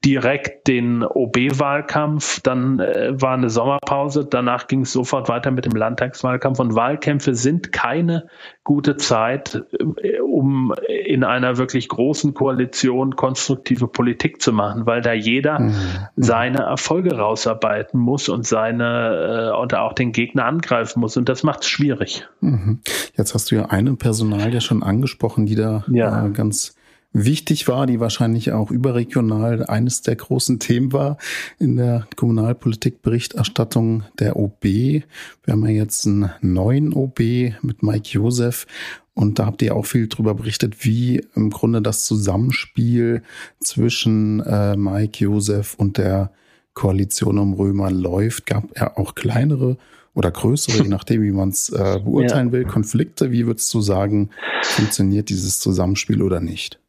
direkt 0.05 0.67
den 0.67 1.05
OB-Wahlkampf, 1.05 2.41
dann 2.41 2.81
äh, 2.81 3.13
war 3.21 3.35
eine 3.35 3.51
Sommerpause, 3.51 4.27
danach 4.29 4.67
ging 4.67 4.81
es 4.81 4.93
sofort 4.93 5.29
weiter 5.29 5.51
mit 5.51 5.65
dem 5.65 5.77
Landtagswahlkampf 5.77 6.59
und 6.59 6.75
Wahlkämpfe 6.75 7.35
sind 7.35 7.73
keine 7.73 8.29
gute 8.65 8.97
Zeit, 8.97 9.63
äh, 10.03 10.21
um 10.21 10.75
in 11.07 11.23
einer 11.23 11.57
wirklich 11.57 11.89
großen 11.89 12.35
Koalition 12.35 13.15
konstruktive 13.15 13.87
Politik 13.87 14.43
zu 14.43 14.53
machen, 14.53 14.87
weil 14.87 15.03
da 15.03 15.13
jeder 15.13 15.61
mhm. 15.61 15.75
seine 16.17 16.63
Erfolge 16.63 17.17
rausarbeiten 17.17 18.01
muss 18.01 18.29
und 18.29 18.45
seine 18.45 19.53
äh, 19.53 19.61
und 19.61 19.75
auch 19.75 19.93
den 19.93 20.11
Gegner 20.13 20.47
angreifen 20.47 21.01
muss 21.01 21.17
und 21.17 21.29
das 21.29 21.45
macht 21.45 21.61
es 21.61 21.69
schwierig. 21.69 22.27
Mhm. 22.41 22.81
Jetzt 23.17 23.35
hast 23.35 23.51
du 23.51 23.55
ja 23.55 23.67
eine 23.67 23.95
Personal 23.95 24.53
ja 24.53 24.61
schon 24.61 24.83
angesprochen, 24.83 25.47
die 25.47 25.55
da 25.55 25.85
ja. 25.89 26.27
äh, 26.27 26.31
ganz 26.31 26.75
wichtig 27.13 27.69
war, 27.69 27.87
die 27.87 28.01
wahrscheinlich 28.01 28.53
auch 28.53 28.71
überregional 28.71 29.65
eines 29.67 30.03
der 30.03 30.17
großen 30.17 30.59
Themen 30.59 30.93
war 30.93 31.19
in 31.59 31.77
der 31.77 32.07
Kommunalpolitik-Berichterstattung 32.17 34.05
der 34.19 34.37
OB. 34.37 34.65
Wir 34.65 35.05
haben 35.49 35.67
ja 35.67 35.73
jetzt 35.73 36.07
einen 36.07 36.31
neuen 36.41 36.93
OB 36.93 37.21
mit 37.63 37.83
Mike 37.83 38.09
Josef 38.11 38.67
und 39.15 39.39
da 39.39 39.47
habt 39.47 39.63
ihr 39.63 39.77
auch 39.77 39.87
viel 39.87 40.09
drüber 40.09 40.35
berichtet, 40.35 40.85
wie 40.85 41.23
im 41.35 41.51
Grunde 41.51 41.83
das 41.83 42.05
Zusammenspiel 42.05 43.23
zwischen 43.61 44.41
äh, 44.41 44.77
Mike 44.77 45.23
Josef 45.25 45.75
und 45.75 45.99
der 45.99 46.33
Koalition 46.75 47.39
um 47.39 47.53
Römer 47.53 47.91
läuft. 47.91 48.47
Gab 48.47 48.65
ja 48.79 48.97
auch 48.97 49.15
kleinere 49.15 49.77
oder 50.15 50.31
größere, 50.31 50.83
je 50.83 50.89
nachdem, 50.89 51.23
wie 51.23 51.33
man 51.33 51.51
es 51.51 51.69
äh, 51.69 52.01
beurteilen 52.03 52.49
ja. 52.49 52.53
will, 52.53 52.65
Konflikte. 52.65 53.31
Wie 53.31 53.47
würdest 53.47 53.73
du 53.75 53.83
sagen, 53.83 54.31
funktioniert 54.63 55.29
dieses 55.29 55.61
Zusammenspiel 55.61 56.23
oder 56.23 56.41
nicht? 56.41 56.82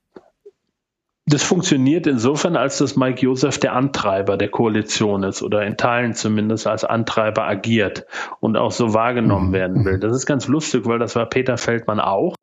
Das 1.26 1.42
funktioniert 1.42 2.06
insofern, 2.06 2.58
als 2.58 2.80
dass 2.80 2.98
Mike 2.98 3.22
Joseph 3.22 3.58
der 3.58 3.74
Antreiber 3.74 4.36
der 4.36 4.50
Koalition 4.50 5.24
ist 5.24 5.42
oder 5.42 5.66
in 5.66 5.78
Teilen 5.78 6.14
zumindest 6.14 6.68
als 6.68 6.84
Antreiber 6.84 7.48
agiert 7.48 8.06
und 8.42 8.58
auch 8.58 8.72
so 8.72 8.94
wahrgenommen 8.94 9.50
mhm. 9.50 9.54
werden 9.54 9.86
will. 9.86 10.00
Das 10.00 10.14
ist 10.14 10.26
ganz 10.26 10.48
lustig, 10.48 10.86
weil 10.86 11.00
das 11.00 11.16
war 11.16 11.26
Peter 11.28 11.58
Feldmann 11.58 12.02
auch 12.02 12.36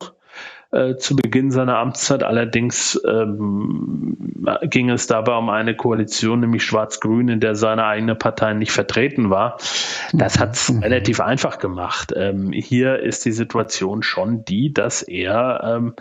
äh, 0.71 0.97
zu 0.97 1.15
Beginn 1.15 1.51
seiner 1.51 1.77
Amtszeit. 1.77 2.23
Allerdings 2.23 2.99
ähm, 3.07 4.17
ging 4.63 4.89
es 4.89 5.07
dabei 5.07 5.37
um 5.37 5.51
eine 5.51 5.77
Koalition, 5.77 6.41
nämlich 6.41 6.65
Schwarz-Grün, 6.65 7.29
in 7.29 7.41
der 7.41 7.57
seine 7.57 7.85
eigene 7.85 8.15
Partei 8.15 8.55
nicht 8.55 8.73
vertreten 8.73 9.29
war. 9.29 9.59
Das 10.15 10.39
hat 10.39 10.55
es 10.55 10.73
mhm. 10.73 10.79
relativ 10.79 11.21
einfach 11.21 11.59
gemacht. 11.59 12.15
Ähm, 12.17 12.51
hier 12.53 13.01
ist 13.01 13.27
die 13.27 13.33
Situation 13.33 14.03
schon 14.03 14.47
die, 14.47 14.73
dass 14.73 15.03
er 15.03 15.61
ähm, 15.65 15.95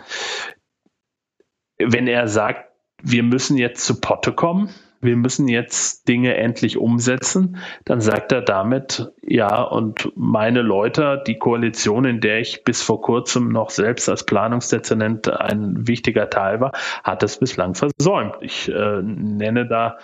wenn 1.80 2.06
er 2.06 2.28
sagt, 2.28 2.69
wir 3.02 3.22
müssen 3.22 3.56
jetzt 3.56 3.84
zu 3.84 4.00
Potte 4.00 4.32
kommen, 4.32 4.70
wir 5.00 5.16
müssen 5.16 5.48
jetzt 5.48 6.08
Dinge 6.08 6.36
endlich 6.36 6.76
umsetzen, 6.76 7.56
dann 7.84 8.00
sagt 8.00 8.32
er 8.32 8.42
damit, 8.42 9.10
ja, 9.22 9.62
und 9.62 10.12
meine 10.14 10.60
Leute, 10.60 11.22
die 11.26 11.38
Koalition, 11.38 12.04
in 12.04 12.20
der 12.20 12.40
ich 12.40 12.64
bis 12.64 12.82
vor 12.82 13.00
kurzem 13.00 13.48
noch 13.48 13.70
selbst 13.70 14.08
als 14.08 14.26
Planungsdezernent 14.26 15.28
ein 15.28 15.88
wichtiger 15.88 16.28
Teil 16.28 16.60
war, 16.60 16.72
hat 17.02 17.22
es 17.22 17.38
bislang 17.38 17.74
versäumt. 17.74 18.36
Ich 18.42 18.68
äh, 18.68 19.02
nenne 19.02 19.66
da 19.66 19.98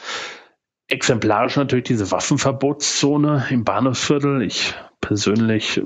exemplarisch 0.89 1.57
natürlich 1.57 1.85
diese 1.85 2.11
Waffenverbotszone 2.11 3.47
im 3.51 3.65
Bahnhofsviertel. 3.65 4.43
Ich 4.43 4.75
persönlich 5.07 5.81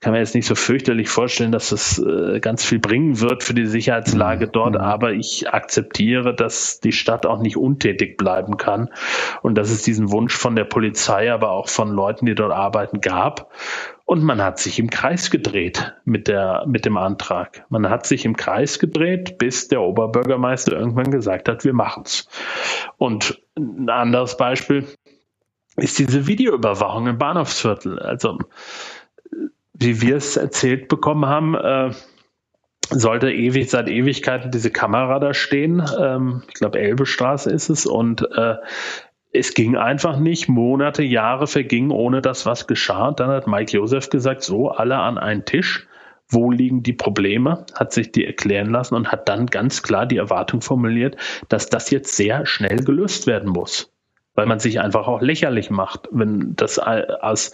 kann 0.00 0.12
mir 0.12 0.18
jetzt 0.18 0.34
nicht 0.34 0.46
so 0.46 0.54
fürchterlich 0.54 1.10
vorstellen, 1.10 1.52
dass 1.52 1.68
das 1.68 1.98
äh, 1.98 2.40
ganz 2.40 2.64
viel 2.64 2.78
bringen 2.78 3.20
wird 3.20 3.44
für 3.44 3.52
die 3.52 3.66
Sicherheitslage 3.66 4.46
mhm. 4.46 4.52
dort, 4.52 4.74
mhm. 4.74 4.80
aber 4.80 5.12
ich 5.12 5.50
akzeptiere, 5.50 6.34
dass 6.34 6.80
die 6.80 6.92
Stadt 6.92 7.26
auch 7.26 7.40
nicht 7.42 7.58
untätig 7.58 8.16
bleiben 8.16 8.56
kann 8.56 8.88
und 9.42 9.58
dass 9.58 9.70
es 9.70 9.82
diesen 9.82 10.10
Wunsch 10.10 10.34
von 10.34 10.56
der 10.56 10.64
Polizei, 10.64 11.30
aber 11.30 11.50
auch 11.50 11.68
von 11.68 11.90
Leuten, 11.90 12.24
die 12.24 12.34
dort 12.34 12.52
arbeiten, 12.52 13.02
gab. 13.02 13.52
Und 14.06 14.22
man 14.22 14.40
hat 14.40 14.58
sich 14.58 14.78
im 14.78 14.88
Kreis 14.88 15.30
gedreht 15.30 15.94
mit, 16.04 16.28
der, 16.28 16.64
mit 16.66 16.86
dem 16.86 16.96
Antrag. 16.96 17.66
Man 17.68 17.90
hat 17.90 18.06
sich 18.06 18.24
im 18.24 18.36
Kreis 18.36 18.78
gedreht, 18.78 19.36
bis 19.36 19.68
der 19.68 19.82
Oberbürgermeister 19.82 20.78
irgendwann 20.78 21.10
gesagt 21.10 21.48
hat, 21.48 21.64
wir 21.64 21.74
machen's. 21.74 22.28
Und 22.96 23.42
ein 23.56 23.90
anderes 23.90 24.36
Beispiel, 24.36 24.86
ist 25.76 25.98
diese 25.98 26.26
Videoüberwachung 26.26 27.06
im 27.06 27.18
Bahnhofsviertel. 27.18 27.98
Also, 27.98 28.38
wie 29.74 30.00
wir 30.00 30.16
es 30.16 30.36
erzählt 30.36 30.88
bekommen 30.88 31.26
haben, 31.26 31.54
äh, 31.54 31.90
sollte 32.90 33.30
ewig 33.30 33.68
seit 33.68 33.88
Ewigkeiten 33.88 34.50
diese 34.50 34.70
Kamera 34.70 35.18
da 35.18 35.34
stehen. 35.34 35.82
Ähm, 36.00 36.42
ich 36.48 36.54
glaube, 36.54 36.78
Elbestraße 36.78 37.50
ist 37.50 37.68
es. 37.68 37.84
Und 37.84 38.22
äh, 38.36 38.56
es 39.32 39.54
ging 39.54 39.76
einfach 39.76 40.18
nicht. 40.18 40.48
Monate, 40.48 41.02
Jahre 41.02 41.46
vergingen, 41.46 41.90
ohne 41.90 42.22
dass 42.22 42.46
was 42.46 42.66
geschah. 42.66 43.12
dann 43.12 43.28
hat 43.28 43.46
Mike 43.46 43.72
Joseph 43.72 44.08
gesagt, 44.08 44.42
so, 44.42 44.70
alle 44.70 44.96
an 44.96 45.18
einen 45.18 45.44
Tisch. 45.44 45.86
Wo 46.28 46.50
liegen 46.50 46.82
die 46.82 46.92
Probleme? 46.92 47.66
Hat 47.74 47.92
sich 47.92 48.10
die 48.10 48.24
erklären 48.24 48.70
lassen 48.70 48.94
und 48.94 49.12
hat 49.12 49.28
dann 49.28 49.46
ganz 49.46 49.82
klar 49.82 50.06
die 50.06 50.16
Erwartung 50.16 50.60
formuliert, 50.60 51.16
dass 51.48 51.68
das 51.68 51.90
jetzt 51.90 52.16
sehr 52.16 52.46
schnell 52.46 52.82
gelöst 52.82 53.28
werden 53.28 53.50
muss 53.50 53.92
weil 54.36 54.46
man 54.46 54.60
sich 54.60 54.80
einfach 54.80 55.08
auch 55.08 55.20
lächerlich 55.20 55.70
macht, 55.70 56.08
wenn 56.12 56.54
das 56.54 56.78
aus 56.78 57.52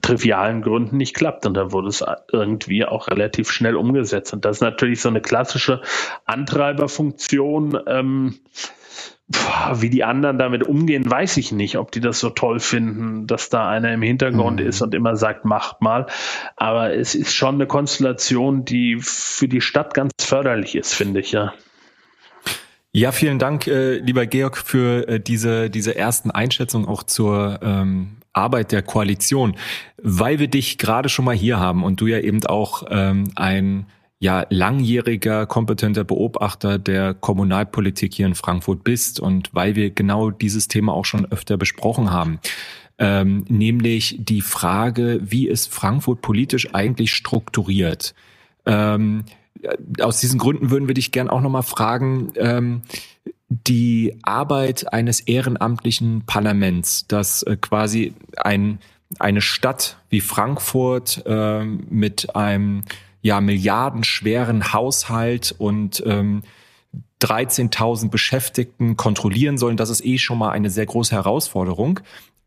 trivialen 0.00 0.62
Gründen 0.62 0.96
nicht 0.96 1.14
klappt. 1.14 1.44
Und 1.44 1.54
da 1.54 1.72
wurde 1.72 1.88
es 1.88 2.02
irgendwie 2.32 2.86
auch 2.86 3.08
relativ 3.08 3.50
schnell 3.50 3.76
umgesetzt. 3.76 4.32
Und 4.32 4.46
das 4.46 4.58
ist 4.58 4.60
natürlich 4.62 5.02
so 5.02 5.10
eine 5.10 5.20
klassische 5.20 5.82
Antreiberfunktion. 6.24 7.78
Ähm, 7.86 8.38
wie 9.74 9.88
die 9.88 10.04
anderen 10.04 10.38
damit 10.38 10.62
umgehen, 10.64 11.08
weiß 11.08 11.38
ich 11.38 11.52
nicht, 11.52 11.78
ob 11.78 11.90
die 11.90 12.00
das 12.00 12.20
so 12.20 12.30
toll 12.30 12.60
finden, 12.60 13.26
dass 13.26 13.48
da 13.48 13.68
einer 13.68 13.92
im 13.92 14.02
Hintergrund 14.02 14.60
mhm. 14.60 14.66
ist 14.66 14.82
und 14.82 14.94
immer 14.94 15.16
sagt, 15.16 15.44
macht 15.44 15.80
mal. 15.80 16.06
Aber 16.56 16.94
es 16.94 17.14
ist 17.14 17.34
schon 17.34 17.54
eine 17.54 17.66
Konstellation, 17.66 18.64
die 18.64 18.98
für 19.00 19.48
die 19.48 19.60
Stadt 19.60 19.94
ganz 19.94 20.12
förderlich 20.20 20.74
ist, 20.74 20.94
finde 20.94 21.20
ich, 21.20 21.32
ja. 21.32 21.54
Ja, 22.94 23.10
vielen 23.10 23.38
Dank, 23.38 23.66
äh, 23.68 23.96
lieber 23.96 24.26
Georg, 24.26 24.58
für 24.58 25.08
äh, 25.08 25.18
diese, 25.18 25.70
diese 25.70 25.96
ersten 25.96 26.30
Einschätzungen 26.30 26.86
auch 26.86 27.02
zur 27.02 27.58
ähm, 27.62 28.18
Arbeit 28.34 28.70
der 28.70 28.82
Koalition. 28.82 29.56
Weil 29.96 30.38
wir 30.38 30.48
dich 30.48 30.76
gerade 30.76 31.08
schon 31.08 31.24
mal 31.24 31.34
hier 31.34 31.58
haben 31.58 31.84
und 31.84 32.02
du 32.02 32.06
ja 32.06 32.18
eben 32.18 32.44
auch 32.44 32.84
ähm, 32.90 33.30
ein 33.34 33.86
ja 34.18 34.44
langjähriger 34.50 35.46
kompetenter 35.46 36.04
Beobachter 36.04 36.78
der 36.78 37.14
Kommunalpolitik 37.14 38.12
hier 38.14 38.26
in 38.26 38.34
Frankfurt 38.34 38.84
bist 38.84 39.20
und 39.20 39.48
weil 39.54 39.74
wir 39.74 39.90
genau 39.90 40.30
dieses 40.30 40.68
Thema 40.68 40.92
auch 40.92 41.06
schon 41.06 41.24
öfter 41.32 41.56
besprochen 41.56 42.12
haben. 42.12 42.40
Ähm, 42.98 43.46
nämlich 43.48 44.16
die 44.20 44.42
Frage, 44.42 45.18
wie 45.22 45.48
ist 45.48 45.72
Frankfurt 45.72 46.20
politisch 46.20 46.74
eigentlich 46.74 47.14
strukturiert? 47.14 48.14
Ähm, 48.66 49.24
aus 50.00 50.20
diesen 50.20 50.38
Gründen 50.38 50.70
würden 50.70 50.88
wir 50.88 50.94
dich 50.94 51.12
gern 51.12 51.28
auch 51.28 51.40
nochmal 51.40 51.62
fragen, 51.62 52.32
ähm, 52.36 52.82
die 53.48 54.18
Arbeit 54.22 54.92
eines 54.92 55.20
ehrenamtlichen 55.20 56.24
Parlaments, 56.26 57.06
das 57.06 57.42
äh, 57.42 57.56
quasi 57.56 58.14
ein, 58.36 58.78
eine 59.18 59.40
Stadt 59.40 59.98
wie 60.08 60.20
Frankfurt 60.20 61.22
äh, 61.26 61.64
mit 61.64 62.34
einem 62.34 62.82
ja 63.20 63.40
milliardenschweren 63.40 64.72
Haushalt 64.72 65.54
und 65.56 66.02
ähm, 66.06 66.42
13.000 67.22 68.10
Beschäftigten 68.10 68.96
kontrollieren 68.96 69.58
sollen, 69.58 69.76
das 69.76 69.90
ist 69.90 70.04
eh 70.04 70.18
schon 70.18 70.38
mal 70.38 70.50
eine 70.50 70.70
sehr 70.70 70.86
große 70.86 71.14
Herausforderung. 71.14 72.00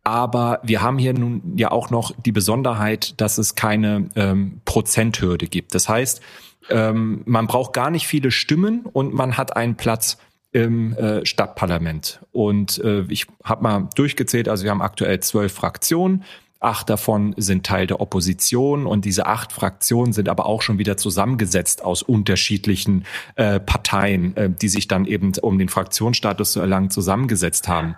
Aber 0.03 0.59
wir 0.63 0.81
haben 0.81 0.99
hier 0.99 1.13
nun 1.13 1.57
ja 1.57 1.71
auch 1.71 1.89
noch 1.89 2.11
die 2.23 2.31
Besonderheit, 2.31 3.19
dass 3.19 3.37
es 3.37 3.55
keine 3.55 4.09
ähm, 4.15 4.61
Prozenthürde 4.65 5.47
gibt. 5.47 5.73
Das 5.73 5.89
heißt, 5.89 6.21
ähm, 6.69 7.21
man 7.25 7.47
braucht 7.47 7.73
gar 7.73 7.89
nicht 7.89 8.07
viele 8.07 8.31
Stimmen 8.31 8.85
und 8.85 9.13
man 9.13 9.37
hat 9.37 9.55
einen 9.55 9.75
Platz 9.75 10.17
im 10.51 10.93
äh, 10.93 11.25
Stadtparlament. 11.25 12.21
Und 12.31 12.77
äh, 12.79 13.03
ich 13.09 13.27
habe 13.43 13.63
mal 13.63 13.89
durchgezählt, 13.95 14.47
also 14.47 14.63
wir 14.63 14.71
haben 14.71 14.81
aktuell 14.81 15.19
zwölf 15.19 15.53
Fraktionen. 15.53 16.23
Acht 16.61 16.89
davon 16.89 17.35
sind 17.37 17.65
Teil 17.65 17.85
der 17.85 17.99
Opposition 17.99 18.87
und 18.87 19.03
diese 19.03 19.25
acht 19.25 19.51
Fraktionen 19.51 20.13
sind 20.13 20.29
aber 20.29 20.45
auch 20.45 20.61
schon 20.61 20.79
wieder 20.79 20.95
zusammengesetzt 20.95 21.83
aus 21.83 22.01
unterschiedlichen 22.01 23.05
äh, 23.35 23.59
Parteien, 23.59 24.35
äh, 24.37 24.49
die 24.49 24.69
sich 24.69 24.87
dann 24.87 25.05
eben, 25.05 25.33
um 25.41 25.59
den 25.59 25.67
Fraktionsstatus 25.67 26.53
zu 26.53 26.61
erlangen, 26.61 26.89
zusammengesetzt 26.89 27.67
haben. 27.67 27.95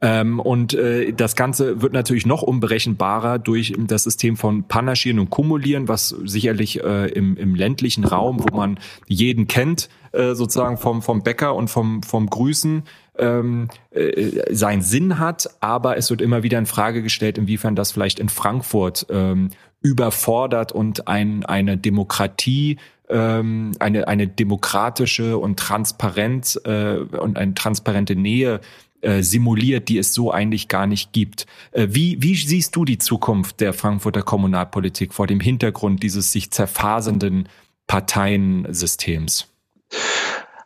Ähm, 0.00 0.40
und 0.40 0.74
äh, 0.74 1.12
das 1.12 1.36
Ganze 1.36 1.80
wird 1.80 1.92
natürlich 1.92 2.26
noch 2.26 2.42
unberechenbarer 2.42 3.38
durch 3.38 3.74
das 3.78 4.04
System 4.04 4.36
von 4.36 4.64
Panaschieren 4.64 5.18
und 5.18 5.30
Kumulieren, 5.30 5.88
was 5.88 6.08
sicherlich 6.08 6.82
äh, 6.82 7.06
im, 7.08 7.36
im 7.36 7.54
ländlichen 7.54 8.04
Raum, 8.04 8.40
wo 8.40 8.54
man 8.54 8.78
jeden 9.06 9.48
kennt, 9.48 9.88
äh, 10.12 10.34
sozusagen 10.34 10.76
vom, 10.76 11.00
vom 11.00 11.22
Bäcker 11.22 11.54
und 11.54 11.68
vom, 11.68 12.02
vom 12.02 12.28
Grüßen, 12.28 12.82
ähm, 13.18 13.68
äh, 13.90 14.54
seinen 14.54 14.82
Sinn 14.82 15.18
hat. 15.18 15.48
Aber 15.60 15.96
es 15.96 16.10
wird 16.10 16.20
immer 16.20 16.42
wieder 16.42 16.58
in 16.58 16.66
Frage 16.66 17.02
gestellt, 17.02 17.38
inwiefern 17.38 17.74
das 17.74 17.92
vielleicht 17.92 18.18
in 18.18 18.28
Frankfurt 18.28 19.06
ähm, 19.08 19.50
überfordert 19.80 20.72
und 20.72 21.08
ein, 21.08 21.44
eine 21.46 21.78
Demokratie 21.78 22.78
ähm, 23.08 23.72
eine, 23.78 24.08
eine 24.08 24.26
demokratische 24.26 25.38
und 25.38 25.58
transparent 25.58 26.60
äh, 26.64 26.96
und 26.96 27.38
eine 27.38 27.54
transparente 27.54 28.16
Nähe 28.16 28.60
äh, 29.00 29.22
simuliert, 29.22 29.88
die 29.88 29.98
es 29.98 30.14
so 30.14 30.32
eigentlich 30.32 30.68
gar 30.68 30.86
nicht 30.86 31.12
gibt. 31.12 31.46
Äh, 31.72 31.88
wie, 31.90 32.22
wie 32.22 32.34
siehst 32.34 32.74
du 32.76 32.84
die 32.84 32.98
Zukunft 32.98 33.60
der 33.60 33.72
Frankfurter 33.72 34.22
Kommunalpolitik 34.22 35.14
vor 35.14 35.26
dem 35.26 35.40
Hintergrund 35.40 36.02
dieses 36.02 36.32
sich 36.32 36.50
zerfasernden 36.50 37.48
Parteiensystems? 37.86 39.48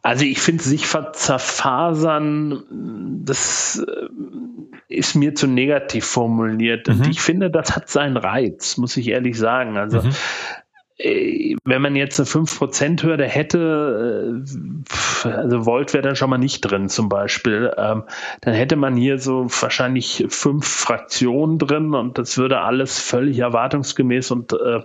Also 0.03 0.25
ich 0.25 0.41
finde 0.41 0.63
sich 0.63 0.87
zerfasern, 1.13 2.63
das 3.25 3.85
äh, 3.87 4.09
ist 4.89 5.15
mir 5.15 5.35
zu 5.35 5.47
negativ 5.47 6.07
formuliert. 6.07 6.89
Und 6.89 7.01
mhm. 7.01 7.11
ich 7.11 7.21
finde, 7.21 7.51
das 7.51 7.77
hat 7.77 7.91
seinen 7.91 8.17
Reiz, 8.17 8.79
muss 8.79 8.97
ich 8.97 9.09
ehrlich 9.09 9.37
sagen. 9.37 9.77
Also 9.77 10.03
mhm. 10.03 10.13
Äh, 11.01 11.57
wenn 11.65 11.83
man 11.83 11.97
jetzt 11.97 12.19
eine 12.21 12.27
5%-Hürde 12.27 13.25
hätte, 13.25 14.43
äh, 15.25 15.29
also 15.29 15.67
Volt 15.67 15.93
wäre 15.93 16.03
dann 16.03 16.17
schon 16.17 16.31
mal 16.31 16.39
nicht 16.39 16.61
drin 16.61 16.89
zum 16.89 17.09
Beispiel, 17.09 17.73
ähm, 17.77 18.05
dann 18.43 18.55
hätte 18.55 18.77
man 18.77 18.97
hier 18.97 19.19
so 19.19 19.47
wahrscheinlich 19.49 20.27
fünf 20.29 20.67
Fraktionen 20.67 21.59
drin 21.59 21.95
und 21.95 22.19
das 22.19 22.39
würde 22.39 22.61
alles 22.61 22.99
völlig 22.99 23.39
erwartungsgemäß 23.39 24.31
und 24.31 24.53
äh, 24.53 24.81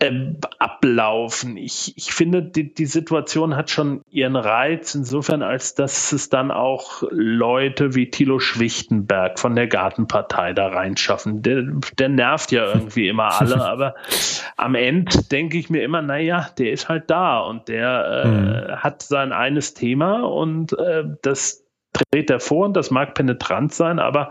äh, 0.00 0.34
ablaufen. 0.58 1.56
Ich, 1.56 1.92
ich 1.96 2.12
finde, 2.12 2.42
die, 2.42 2.74
die 2.74 2.86
Situation 2.86 3.54
hat 3.54 3.70
schon 3.70 4.02
ihren 4.10 4.36
Reiz, 4.36 4.94
insofern, 4.94 5.42
als 5.42 5.74
dass 5.74 6.12
es 6.12 6.28
dann 6.28 6.50
auch 6.50 7.02
Leute 7.10 7.94
wie 7.94 8.10
Thilo 8.10 8.38
Schwichtenberg 8.38 9.38
von 9.38 9.54
der 9.54 9.68
Gartenpartei 9.68 10.52
da 10.54 10.68
reinschaffen. 10.68 11.42
Der, 11.42 11.64
der 11.98 12.08
nervt 12.08 12.50
ja 12.50 12.66
irgendwie 12.66 13.08
immer 13.08 13.40
alle, 13.40 13.64
aber 13.68 13.94
am 14.56 14.74
Ende 14.74 15.22
denke 15.30 15.58
ich 15.58 15.70
mir 15.70 15.82
immer, 15.84 16.02
naja, 16.02 16.48
der 16.58 16.72
ist 16.72 16.88
halt 16.88 17.10
da 17.10 17.38
und 17.40 17.68
der 17.68 18.22
äh, 18.24 18.28
mhm. 18.28 18.76
hat 18.76 19.02
sein 19.02 19.32
eines 19.32 19.74
Thema 19.74 20.22
und 20.22 20.72
äh, 20.78 21.04
das 21.22 21.66
dreht 21.92 22.30
er 22.30 22.40
vor 22.40 22.66
und 22.66 22.76
das 22.76 22.90
mag 22.90 23.14
penetrant 23.14 23.74
sein, 23.74 23.98
aber 23.98 24.30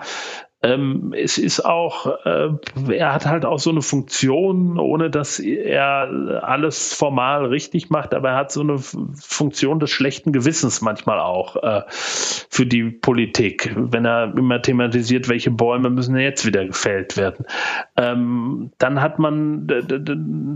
ähm, 0.61 1.13
es 1.17 1.37
ist 1.37 1.61
auch, 1.61 2.25
äh, 2.25 2.49
er 2.91 3.13
hat 3.13 3.25
halt 3.25 3.45
auch 3.45 3.59
so 3.59 3.69
eine 3.69 3.81
Funktion, 3.81 4.77
ohne 4.77 5.09
dass 5.09 5.39
er 5.39 6.43
alles 6.43 6.93
formal 6.93 7.45
richtig 7.45 7.89
macht, 7.89 8.13
aber 8.13 8.31
er 8.31 8.35
hat 8.35 8.51
so 8.51 8.59
eine 8.59 8.77
Funktion 8.77 9.79
des 9.79 9.89
schlechten 9.89 10.33
Gewissens 10.33 10.81
manchmal 10.81 11.19
auch 11.19 11.55
äh, 11.55 11.83
für 11.89 12.65
die 12.65 12.83
Politik, 12.83 13.73
wenn 13.77 14.03
er 14.03 14.37
immer 14.37 14.61
thematisiert, 14.61 15.29
welche 15.29 15.49
Bäume 15.49 15.89
müssen 15.89 16.17
jetzt 16.17 16.45
wieder 16.45 16.65
gefällt 16.65 17.15
werden. 17.15 17.45
Ähm, 17.95 18.71
dann 18.79 19.01
hat 19.01 19.17
man, 19.17 19.65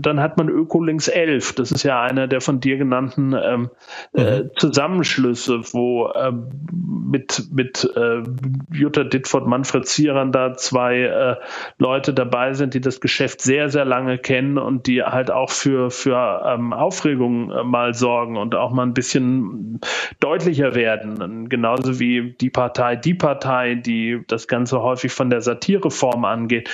dann 0.02 0.20
hat 0.20 0.36
man 0.36 0.50
Ökolinks 0.50 1.08
11, 1.08 1.54
das 1.54 1.72
ist 1.72 1.82
ja 1.82 2.02
einer 2.02 2.28
der 2.28 2.42
von 2.42 2.60
dir 2.60 2.76
genannten 2.76 3.34
ähm, 3.42 3.70
äh, 4.12 4.42
mhm. 4.42 4.50
Zusammenschlüsse, 4.56 5.60
wo 5.72 6.08
äh, 6.08 6.30
mit, 6.70 7.44
mit 7.50 7.90
äh, 7.96 8.22
Jutta 8.70 9.04
Dittford, 9.04 9.46
Manfred 9.46 9.93
Zierern 9.94 10.32
da 10.32 10.54
zwei 10.54 11.02
äh, 11.02 11.36
Leute 11.78 12.12
dabei 12.12 12.54
sind, 12.54 12.74
die 12.74 12.80
das 12.80 13.00
Geschäft 13.00 13.40
sehr, 13.40 13.68
sehr 13.68 13.84
lange 13.84 14.18
kennen 14.18 14.58
und 14.58 14.86
die 14.86 15.02
halt 15.02 15.30
auch 15.30 15.50
für, 15.50 15.90
für 15.90 16.42
ähm, 16.46 16.72
Aufregung 16.72 17.50
äh, 17.50 17.62
mal 17.62 17.94
sorgen 17.94 18.36
und 18.36 18.54
auch 18.54 18.72
mal 18.72 18.82
ein 18.82 18.94
bisschen 18.94 19.80
deutlicher 20.20 20.74
werden. 20.74 21.48
Genauso 21.48 22.00
wie 22.00 22.34
die 22.40 22.50
Partei, 22.50 22.96
die 22.96 23.14
Partei, 23.14 23.76
die 23.76 24.22
das 24.26 24.48
Ganze 24.48 24.82
häufig 24.82 25.12
von 25.12 25.30
der 25.30 25.40
Satireform 25.40 26.24
angeht. 26.24 26.68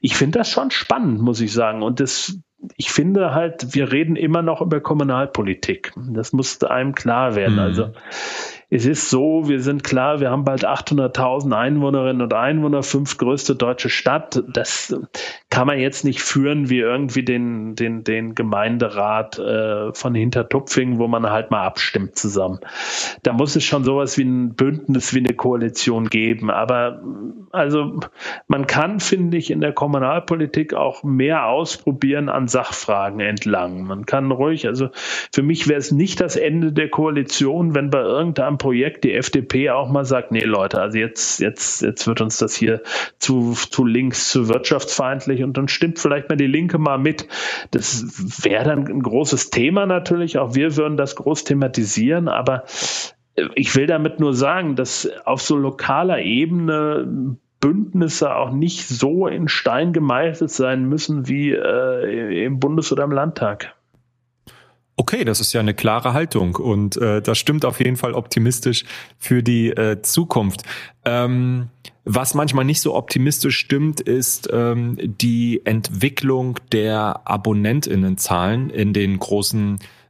Ich 0.00 0.16
finde 0.16 0.38
das 0.38 0.50
schon 0.50 0.70
spannend, 0.70 1.20
muss 1.20 1.40
ich 1.40 1.52
sagen. 1.52 1.82
Und 1.82 2.00
das 2.00 2.38
ich 2.76 2.92
finde 2.92 3.34
halt, 3.34 3.74
wir 3.74 3.92
reden 3.92 4.16
immer 4.16 4.42
noch 4.42 4.60
über 4.60 4.80
Kommunalpolitik. 4.80 5.92
Das 5.96 6.32
muss 6.32 6.62
einem 6.62 6.94
klar 6.94 7.34
werden. 7.34 7.54
Mhm. 7.54 7.60
Also 7.60 7.90
es 8.74 8.86
ist 8.86 9.10
so, 9.10 9.48
wir 9.50 9.60
sind 9.60 9.84
klar, 9.84 10.20
wir 10.20 10.30
haben 10.30 10.44
bald 10.44 10.66
800.000 10.66 11.54
Einwohnerinnen 11.54 12.22
und 12.22 12.32
Einwohner, 12.32 12.82
fünf 12.82 13.18
größte 13.18 13.54
deutsche 13.54 13.90
Stadt. 13.90 14.42
Das 14.50 14.98
kann 15.50 15.66
man 15.66 15.78
jetzt 15.78 16.06
nicht 16.06 16.22
führen 16.22 16.70
wie 16.70 16.78
irgendwie 16.78 17.22
den, 17.22 17.74
den, 17.74 18.02
den 18.02 18.34
Gemeinderat 18.34 19.38
äh, 19.38 19.92
von 19.92 20.14
Hintertupfing, 20.14 20.98
wo 20.98 21.06
man 21.06 21.28
halt 21.28 21.50
mal 21.50 21.66
abstimmt 21.66 22.16
zusammen. 22.16 22.60
Da 23.22 23.34
muss 23.34 23.56
es 23.56 23.64
schon 23.64 23.84
sowas 23.84 24.16
wie 24.16 24.24
ein 24.24 24.54
Bündnis, 24.54 25.12
wie 25.12 25.18
eine 25.18 25.34
Koalition 25.34 26.08
geben. 26.08 26.50
Aber 26.50 27.02
also 27.50 28.00
man 28.48 28.66
kann, 28.66 29.00
finde 29.00 29.36
ich, 29.36 29.50
in 29.50 29.60
der 29.60 29.74
Kommunalpolitik 29.74 30.72
auch 30.72 31.02
mehr 31.02 31.44
ausprobieren 31.44 32.30
an 32.30 32.48
Sachfragen 32.52 33.20
entlang. 33.20 33.84
Man 33.84 34.06
kann 34.06 34.30
ruhig, 34.30 34.66
also 34.68 34.90
für 35.32 35.42
mich 35.42 35.68
wäre 35.68 35.78
es 35.78 35.90
nicht 35.90 36.20
das 36.20 36.36
Ende 36.36 36.72
der 36.72 36.88
Koalition, 36.88 37.74
wenn 37.74 37.90
bei 37.90 38.02
irgendeinem 38.02 38.58
Projekt 38.58 39.04
die 39.04 39.14
FDP 39.14 39.70
auch 39.70 39.90
mal 39.90 40.04
sagt, 40.04 40.30
nee 40.30 40.44
Leute, 40.44 40.80
also 40.80 40.98
jetzt, 40.98 41.40
jetzt, 41.40 41.82
jetzt 41.82 42.06
wird 42.06 42.20
uns 42.20 42.38
das 42.38 42.54
hier 42.54 42.82
zu, 43.18 43.54
zu 43.54 43.84
links, 43.84 44.30
zu 44.30 44.48
wirtschaftsfeindlich 44.48 45.42
und 45.42 45.56
dann 45.56 45.68
stimmt 45.68 45.98
vielleicht 45.98 46.28
mal 46.28 46.36
die 46.36 46.46
Linke 46.46 46.78
mal 46.78 46.98
mit. 46.98 47.26
Das 47.72 48.44
wäre 48.44 48.64
dann 48.64 48.86
ein 48.86 49.02
großes 49.02 49.50
Thema 49.50 49.86
natürlich. 49.86 50.38
Auch 50.38 50.54
wir 50.54 50.76
würden 50.76 50.96
das 50.96 51.16
groß 51.16 51.44
thematisieren, 51.44 52.28
aber 52.28 52.64
ich 53.54 53.74
will 53.76 53.86
damit 53.86 54.20
nur 54.20 54.34
sagen, 54.34 54.76
dass 54.76 55.08
auf 55.24 55.40
so 55.40 55.56
lokaler 55.56 56.20
Ebene 56.20 57.38
Bündnisse 57.62 58.34
auch 58.34 58.50
nicht 58.50 58.86
so 58.88 59.26
in 59.26 59.48
Stein 59.48 59.94
gemeißelt 59.94 60.50
sein 60.50 60.84
müssen 60.84 61.28
wie 61.28 61.52
äh, 61.52 62.44
im 62.44 62.60
Bundes- 62.60 62.92
oder 62.92 63.04
im 63.04 63.12
Landtag. 63.12 63.74
Okay, 64.96 65.24
das 65.24 65.40
ist 65.40 65.54
ja 65.54 65.60
eine 65.60 65.72
klare 65.72 66.12
Haltung 66.12 66.56
und 66.56 66.98
äh, 66.98 67.22
das 67.22 67.38
stimmt 67.38 67.64
auf 67.64 67.78
jeden 67.78 67.96
Fall 67.96 68.12
optimistisch 68.12 68.84
für 69.16 69.42
die 69.42 69.70
äh, 69.70 70.02
Zukunft. 70.02 70.64
Ähm, 71.06 71.68
was 72.04 72.34
manchmal 72.34 72.64
nicht 72.64 72.80
so 72.80 72.94
optimistisch 72.94 73.56
stimmt, 73.56 74.00
ist 74.00 74.50
ähm, 74.52 74.98
die 75.00 75.64
Entwicklung 75.64 76.58
der 76.72 77.22
Abonnentinnenzahlen 77.24 78.70
in 78.70 78.92
den 78.92 79.18
großen 79.18 79.76
äh, 79.76 80.01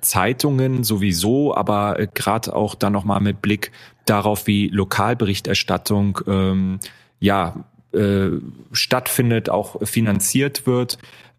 Zeitungen 0.00 0.84
sowieso, 0.84 1.54
aber 1.54 1.98
äh, 1.98 2.08
gerade 2.12 2.54
auch 2.54 2.74
dann 2.74 2.92
nochmal 2.92 3.20
mit 3.20 3.42
Blick 3.42 3.72
darauf, 4.06 4.46
wie 4.46 4.68
Lokalberichterstattung 4.68 6.20
ähm, 6.26 6.78
ja 7.18 7.64
äh, 7.92 8.30
stattfindet, 8.72 9.50
auch 9.50 9.76
finanziert 9.86 10.66
wird. 10.66 10.98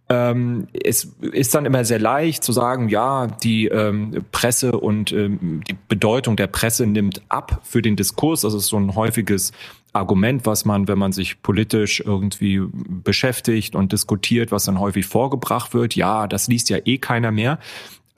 ähm, 0.09 0.67
es 0.73 1.15
ist 1.21 1.53
dann 1.53 1.65
immer 1.65 1.85
sehr 1.85 1.99
leicht 1.99 2.43
zu 2.43 2.51
sagen, 2.51 2.89
ja, 2.89 3.27
die 3.27 3.67
ähm, 3.67 4.25
Presse 4.31 4.71
und 4.79 5.11
ähm, 5.11 5.61
die 5.69 5.77
Bedeutung 5.87 6.35
der 6.35 6.47
Presse 6.47 6.87
nimmt 6.87 7.21
ab 7.29 7.61
für 7.63 7.83
den 7.83 7.95
Diskurs. 7.95 8.41
Das 8.41 8.55
ist 8.55 8.67
so 8.67 8.77
ein 8.77 8.95
häufiges 8.95 9.51
Argument, 9.93 10.45
was 10.45 10.65
man, 10.65 10.87
wenn 10.87 10.97
man 10.97 11.11
sich 11.11 11.41
politisch 11.41 12.01
irgendwie 12.05 12.61
beschäftigt 12.71 13.75
und 13.75 13.91
diskutiert, 13.91 14.51
was 14.51 14.65
dann 14.65 14.79
häufig 14.79 15.05
vorgebracht 15.05 15.73
wird. 15.73 15.95
Ja, 15.95 16.27
das 16.27 16.47
liest 16.47 16.69
ja 16.69 16.77
eh 16.85 16.97
keiner 16.97 17.31
mehr. 17.31 17.59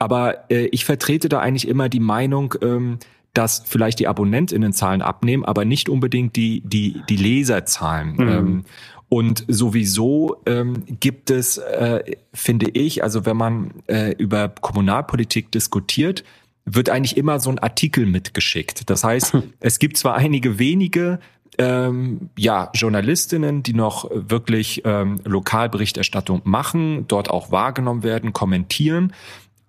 Aber 0.01 0.49
äh, 0.49 0.65
ich 0.71 0.83
vertrete 0.83 1.29
da 1.29 1.41
eigentlich 1.41 1.67
immer 1.67 1.87
die 1.87 1.99
Meinung, 1.99 2.55
ähm, 2.63 2.97
dass 3.35 3.61
vielleicht 3.63 3.99
die 3.99 4.07
AbonnentInnenzahlen 4.07 5.03
abnehmen, 5.03 5.45
aber 5.45 5.63
nicht 5.63 5.89
unbedingt 5.89 6.35
die, 6.35 6.61
die, 6.65 7.03
die 7.07 7.17
Leserzahlen. 7.17 8.15
Mhm. 8.15 8.27
Ähm, 8.27 8.63
und 9.09 9.45
sowieso 9.47 10.41
ähm, 10.47 10.85
gibt 10.99 11.29
es, 11.29 11.59
äh, 11.59 12.15
finde 12.33 12.71
ich, 12.71 13.03
also 13.03 13.27
wenn 13.27 13.37
man 13.37 13.73
äh, 13.85 14.13
über 14.13 14.49
Kommunalpolitik 14.49 15.51
diskutiert, 15.51 16.23
wird 16.65 16.89
eigentlich 16.89 17.15
immer 17.15 17.39
so 17.39 17.51
ein 17.51 17.59
Artikel 17.59 18.07
mitgeschickt. 18.07 18.89
Das 18.89 19.03
heißt, 19.03 19.33
hm. 19.33 19.53
es 19.59 19.77
gibt 19.77 19.97
zwar 19.97 20.15
einige 20.15 20.57
wenige 20.57 21.19
ähm, 21.59 22.29
ja, 22.37 22.71
Journalistinnen, 22.73 23.61
die 23.61 23.73
noch 23.73 24.09
wirklich 24.11 24.81
ähm, 24.85 25.19
Lokalberichterstattung 25.25 26.41
machen, 26.43 27.05
dort 27.07 27.29
auch 27.29 27.51
wahrgenommen 27.51 28.03
werden, 28.03 28.33
kommentieren, 28.33 29.13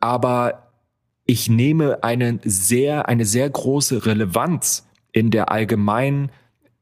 aber 0.02 0.68
ich 1.24 1.48
nehme 1.48 2.02
eine 2.04 2.40
sehr, 2.44 3.08
eine 3.08 3.24
sehr 3.24 3.48
große 3.48 4.04
Relevanz 4.04 4.86
in 5.12 5.30
der 5.30 5.50
allgemeinen 5.50 6.30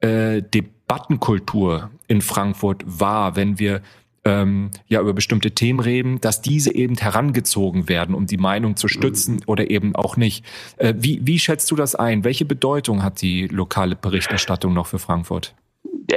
äh, 0.00 0.42
Debatte 0.42 0.80
Debattenkultur 0.90 1.90
in 2.08 2.20
Frankfurt 2.20 2.82
war, 2.84 3.36
wenn 3.36 3.60
wir 3.60 3.80
ähm, 4.24 4.70
ja 4.88 5.00
über 5.00 5.12
bestimmte 5.12 5.52
Themen 5.52 5.78
reden, 5.78 6.20
dass 6.20 6.42
diese 6.42 6.74
eben 6.74 6.96
herangezogen 6.96 7.88
werden, 7.88 8.14
um 8.14 8.26
die 8.26 8.36
Meinung 8.36 8.76
zu 8.76 8.88
stützen 8.88 9.36
mhm. 9.36 9.42
oder 9.46 9.70
eben 9.70 9.94
auch 9.94 10.16
nicht. 10.16 10.44
Äh, 10.78 10.94
wie, 10.98 11.20
wie 11.22 11.38
schätzt 11.38 11.70
du 11.70 11.76
das 11.76 11.94
ein? 11.94 12.24
Welche 12.24 12.44
Bedeutung 12.44 13.04
hat 13.04 13.22
die 13.22 13.46
lokale 13.46 13.94
Berichterstattung 13.94 14.74
noch 14.74 14.88
für 14.88 14.98
Frankfurt? 14.98 15.54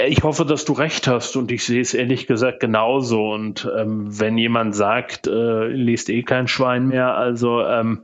Ich 0.05 0.23
hoffe, 0.23 0.45
dass 0.45 0.65
du 0.65 0.73
recht 0.73 1.07
hast 1.07 1.35
und 1.35 1.51
ich 1.51 1.63
sehe 1.63 1.81
es 1.81 1.93
ehrlich 1.93 2.27
gesagt 2.27 2.59
genauso. 2.59 3.31
Und 3.31 3.69
ähm, 3.77 4.19
wenn 4.19 4.37
jemand 4.37 4.75
sagt, 4.75 5.27
äh, 5.27 5.67
liest 5.67 6.09
eh 6.09 6.23
kein 6.23 6.47
Schwein 6.47 6.87
mehr, 6.87 7.15
also 7.15 7.61
ähm, 7.61 8.03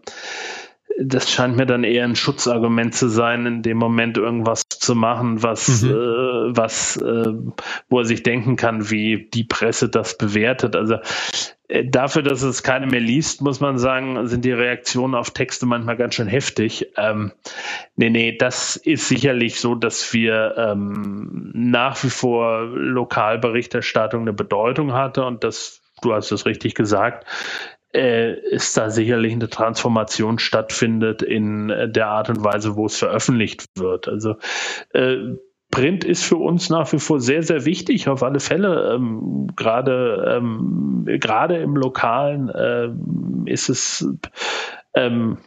das 1.01 1.31
scheint 1.31 1.55
mir 1.55 1.65
dann 1.65 1.83
eher 1.83 2.03
ein 2.03 2.15
Schutzargument 2.15 2.93
zu 2.93 3.07
sein, 3.07 3.45
in 3.45 3.61
dem 3.61 3.77
Moment 3.77 4.17
irgendwas 4.17 4.63
zu 4.67 4.95
machen, 4.95 5.41
was, 5.41 5.81
mhm. 5.81 5.89
äh, 5.89 6.57
was, 6.57 6.97
äh, 6.97 7.33
wo 7.87 7.99
er 7.99 8.05
sich 8.05 8.23
denken 8.23 8.55
kann, 8.55 8.89
wie 8.89 9.29
die 9.33 9.45
Presse 9.45 9.87
das 9.87 10.17
bewertet. 10.17 10.75
Also 10.75 10.97
äh, 11.69 11.85
dafür, 11.85 12.21
dass 12.21 12.41
es 12.41 12.63
keine 12.63 12.87
mehr 12.87 12.99
liest, 12.99 13.41
muss 13.41 13.61
man 13.61 13.77
sagen, 13.77 14.27
sind 14.27 14.43
die 14.43 14.51
Reaktionen 14.51 15.15
auf 15.15 15.31
Texte 15.31 15.65
manchmal 15.65 15.95
ganz 15.95 16.15
schön 16.15 16.27
heftig. 16.27 16.91
Ähm, 16.97 17.31
nee, 17.95 18.09
nee, 18.09 18.35
das 18.37 18.75
ist 18.75 19.07
sicherlich 19.07 19.59
so, 19.59 19.75
dass 19.75 20.13
wir 20.13 20.55
ähm, 20.57 21.51
nach 21.53 22.03
wie 22.03 22.09
vor 22.09 22.63
Lokalberichterstattung 22.63 24.21
eine 24.21 24.33
Bedeutung 24.33 24.93
hatte 24.93 25.23
und 25.23 25.43
das 25.43 25.81
du 26.01 26.13
hast 26.13 26.31
es 26.31 26.45
richtig 26.45 26.75
gesagt, 26.75 27.25
ist 27.91 28.77
da 28.77 28.89
sicherlich 28.89 29.33
eine 29.33 29.49
Transformation 29.49 30.37
stattfindet 30.37 31.21
in 31.21 31.69
äh, 31.69 31.89
der 31.89 32.07
Art 32.07 32.29
und 32.29 32.43
Weise, 32.43 32.75
wo 32.75 32.85
es 32.85 32.97
veröffentlicht 32.97 33.65
wird. 33.75 34.07
Also 34.07 34.35
äh, 34.93 35.17
Print 35.71 36.03
ist 36.03 36.23
für 36.23 36.37
uns 36.37 36.69
nach 36.69 36.91
wie 36.93 36.99
vor 36.99 37.19
sehr, 37.19 37.43
sehr 37.43 37.65
wichtig, 37.65 38.07
auf 38.07 38.23
alle 38.23 38.39
Fälle. 38.39 38.93
Ähm, 38.93 39.47
gerade, 39.55 40.37
ähm, 40.37 41.05
gerade 41.19 41.57
im 41.57 41.75
Lokalen 41.75 42.51
ähm, 42.55 43.43
ist 43.45 43.69
es 43.69 44.07
ähm, 44.95 45.37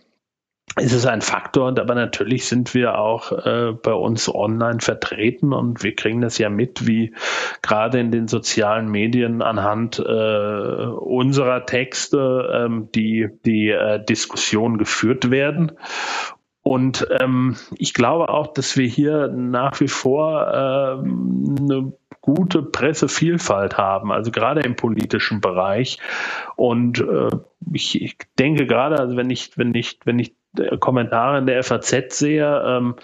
ist 0.81 0.93
es 0.93 1.07
ein 1.07 1.20
Faktor, 1.20 1.68
aber 1.68 1.95
natürlich 1.95 2.47
sind 2.47 2.73
wir 2.75 2.99
auch 2.99 3.33
äh, 3.33 3.73
bei 3.73 3.93
uns 3.93 4.33
online 4.33 4.81
vertreten 4.81 5.53
und 5.53 5.83
wir 5.83 5.95
kriegen 5.95 6.20
das 6.20 6.39
ja 6.39 6.49
mit, 6.49 6.87
wie 6.87 7.14
gerade 7.61 8.01
in 8.01 8.11
den 8.11 8.27
sozialen 8.27 8.89
Medien 8.89 9.43
anhand 9.43 9.99
äh, 9.99 10.03
unserer 10.03 11.66
Texte 11.66 12.51
ähm, 12.55 12.89
die, 12.95 13.29
die 13.45 13.68
äh, 13.68 14.03
Diskussion 14.03 14.79
geführt 14.79 15.31
werden. 15.31 15.73
Und 16.62 17.09
ähm, 17.20 17.57
ich 17.77 17.93
glaube 17.93 18.29
auch, 18.29 18.47
dass 18.47 18.77
wir 18.77 18.87
hier 18.87 19.29
nach 19.29 19.81
wie 19.81 19.89
vor 19.89 20.47
äh, 20.47 20.93
eine 21.01 21.93
gute 22.20 22.62
Pressevielfalt 22.62 23.77
haben, 23.77 24.12
also 24.12 24.31
gerade 24.31 24.61
im 24.61 24.77
politischen 24.77 25.41
Bereich. 25.41 25.99
Und 26.55 27.01
äh, 27.01 27.31
ich, 27.73 28.01
ich 28.01 28.16
denke 28.39 28.66
gerade, 28.66 29.01
also 29.01 29.16
wenn 29.16 29.29
ich, 29.29 29.59
wenn 29.59 29.75
ich, 29.75 29.99
wenn 30.05 30.20
ich 30.20 30.37
Kommentare 30.81 31.39
in 31.39 31.47
der 31.47 31.63
FAZ 31.63 32.19
sehe, 32.19 32.63
ähm, 32.67 32.97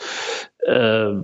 äh, 0.67 1.15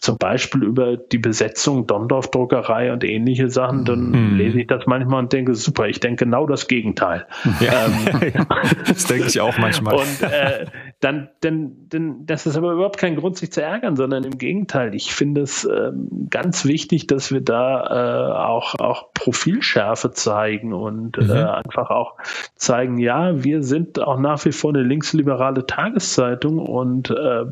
zum 0.00 0.18
Beispiel 0.18 0.62
über 0.62 0.96
die 0.96 1.18
Besetzung 1.18 1.86
Dondorf-Druckerei 1.86 2.92
und 2.92 3.04
ähnliche 3.04 3.48
Sachen, 3.48 3.84
dann 3.84 4.10
mhm. 4.10 4.36
lese 4.36 4.60
ich 4.60 4.66
das 4.66 4.86
manchmal 4.86 5.20
und 5.20 5.32
denke, 5.32 5.54
super, 5.54 5.88
ich 5.88 6.00
denke 6.00 6.24
genau 6.24 6.46
das 6.46 6.68
Gegenteil. 6.68 7.26
Ja. 7.60 7.86
Ähm, 7.86 8.32
das 8.86 9.06
denke 9.06 9.26
ich 9.26 9.40
auch 9.40 9.56
manchmal. 9.58 9.94
Und 9.94 10.22
äh, 10.22 10.66
dann, 11.00 11.30
denn, 11.42 11.88
denn, 11.88 12.26
das 12.26 12.46
ist 12.46 12.56
aber 12.56 12.72
überhaupt 12.72 12.98
kein 12.98 13.16
Grund, 13.16 13.38
sich 13.38 13.52
zu 13.52 13.62
ärgern, 13.62 13.96
sondern 13.96 14.24
im 14.24 14.36
Gegenteil. 14.38 14.94
Ich 14.94 15.14
finde 15.14 15.40
es 15.42 15.64
ähm, 15.64 16.28
ganz 16.30 16.64
wichtig, 16.66 17.06
dass 17.06 17.32
wir 17.32 17.40
da 17.40 17.84
äh, 17.86 18.32
auch, 18.32 18.74
auch 18.78 19.12
Profilschärfe 19.14 20.10
zeigen 20.10 20.72
und 20.72 21.16
mhm. 21.16 21.30
äh, 21.30 21.44
einfach 21.44 21.90
auch 21.90 22.16
zeigen, 22.56 22.98
ja, 22.98 23.42
wir 23.42 23.62
sind 23.62 24.00
auch 24.00 24.18
nach 24.18 24.44
wie 24.44 24.52
vor 24.52 24.70
eine 24.70 24.82
linksliberale 24.82 25.66
Tageszeitung 25.66 26.58
und 26.58 27.10
äh, 27.10 27.44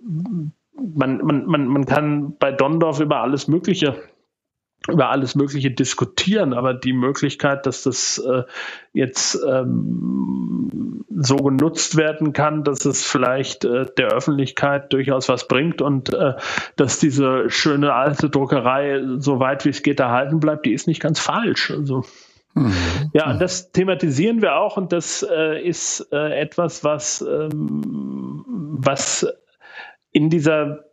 man, 0.00 1.18
man, 1.24 1.46
man, 1.46 1.66
man 1.66 1.86
kann 1.86 2.36
bei 2.38 2.52
Dondorf 2.52 3.00
über 3.00 3.20
alles 3.20 3.48
Mögliche 3.48 3.96
über 4.88 5.10
alles 5.10 5.34
Mögliche 5.34 5.70
diskutieren, 5.70 6.54
aber 6.54 6.72
die 6.72 6.92
Möglichkeit, 6.94 7.66
dass 7.66 7.82
das 7.82 8.18
äh, 8.18 8.44
jetzt 8.92 9.38
ähm, 9.46 11.04
so 11.14 11.36
genutzt 11.36 11.96
werden 11.96 12.32
kann, 12.32 12.64
dass 12.64 12.86
es 12.86 13.04
vielleicht 13.04 13.64
äh, 13.64 13.86
der 13.98 14.08
Öffentlichkeit 14.08 14.92
durchaus 14.92 15.28
was 15.28 15.48
bringt 15.48 15.82
und 15.82 16.14
äh, 16.14 16.34
dass 16.76 16.98
diese 16.98 17.50
schöne 17.50 17.92
alte 17.92 18.30
Druckerei 18.30 19.02
so 19.18 19.38
weit 19.38 19.66
wie 19.66 19.70
es 19.70 19.82
geht 19.82 20.00
erhalten 20.00 20.40
bleibt, 20.40 20.64
die 20.64 20.72
ist 20.72 20.86
nicht 20.86 21.00
ganz 21.00 21.20
falsch. 21.20 21.70
Also 21.70 22.04
mhm. 22.54 22.72
ja, 23.12 23.34
das 23.34 23.72
thematisieren 23.72 24.40
wir 24.40 24.56
auch 24.56 24.78
und 24.78 24.92
das 24.92 25.26
äh, 25.30 25.60
ist 25.60 26.08
äh, 26.10 26.40
etwas, 26.40 26.84
was 26.84 27.20
ähm, 27.20 28.44
was 28.78 29.26
in 30.12 30.30
dieser 30.30 30.84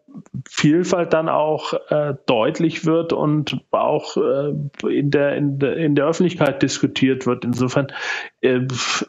Vielfalt 0.50 1.14
dann 1.14 1.30
auch 1.30 1.74
äh, 1.90 2.16
deutlich 2.26 2.86
wird 2.86 3.14
und 3.14 3.62
auch 3.72 4.18
äh, 4.18 4.54
in, 4.88 5.12
der, 5.12 5.36
in, 5.36 5.60
der, 5.60 5.78
in 5.78 5.96
der 5.96 6.06
Öffentlichkeit 6.06 6.62
diskutiert 6.64 7.26
wird. 7.26 7.46
Insofern 7.46 7.88
äh, 8.42 8.62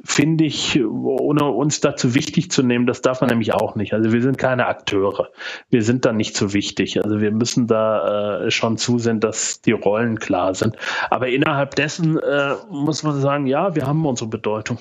finde 0.05 0.45
ich, 0.45 0.83
ohne 0.85 1.45
uns 1.45 1.81
dazu 1.81 2.15
wichtig 2.15 2.51
zu 2.51 2.63
nehmen, 2.63 2.87
das 2.87 3.01
darf 3.01 3.21
man 3.21 3.31
nämlich 3.31 3.55
auch 3.55 3.75
nicht. 3.75 3.95
Also 3.95 4.13
wir 4.13 4.21
sind 4.23 4.39
keine 4.39 4.67
Akteure. 4.67 5.31
Wir 5.71 5.83
sind 5.83 6.05
da 6.05 6.13
nicht 6.13 6.37
so 6.37 6.53
wichtig. 6.53 7.03
Also 7.03 7.21
wir 7.21 7.31
müssen 7.31 7.67
da 7.67 8.47
äh, 8.47 8.51
schon 8.51 8.77
zusehen, 8.77 9.21
dass 9.21 9.63
die 9.63 9.73
Rollen 9.73 10.19
klar 10.19 10.55
sind. 10.55 10.77
Aber 11.11 11.29
innerhalb 11.29 11.75
dessen 11.75 12.19
äh, 12.19 12.55
muss 12.71 13.03
man 13.03 13.21
sagen, 13.21 13.47
ja, 13.47 13.75
wir 13.75 13.87
haben 13.87 14.05
unsere 14.05 14.29
Bedeutung. 14.29 14.79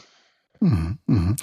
Mhm, 0.60 0.98
mh. 1.06 1.36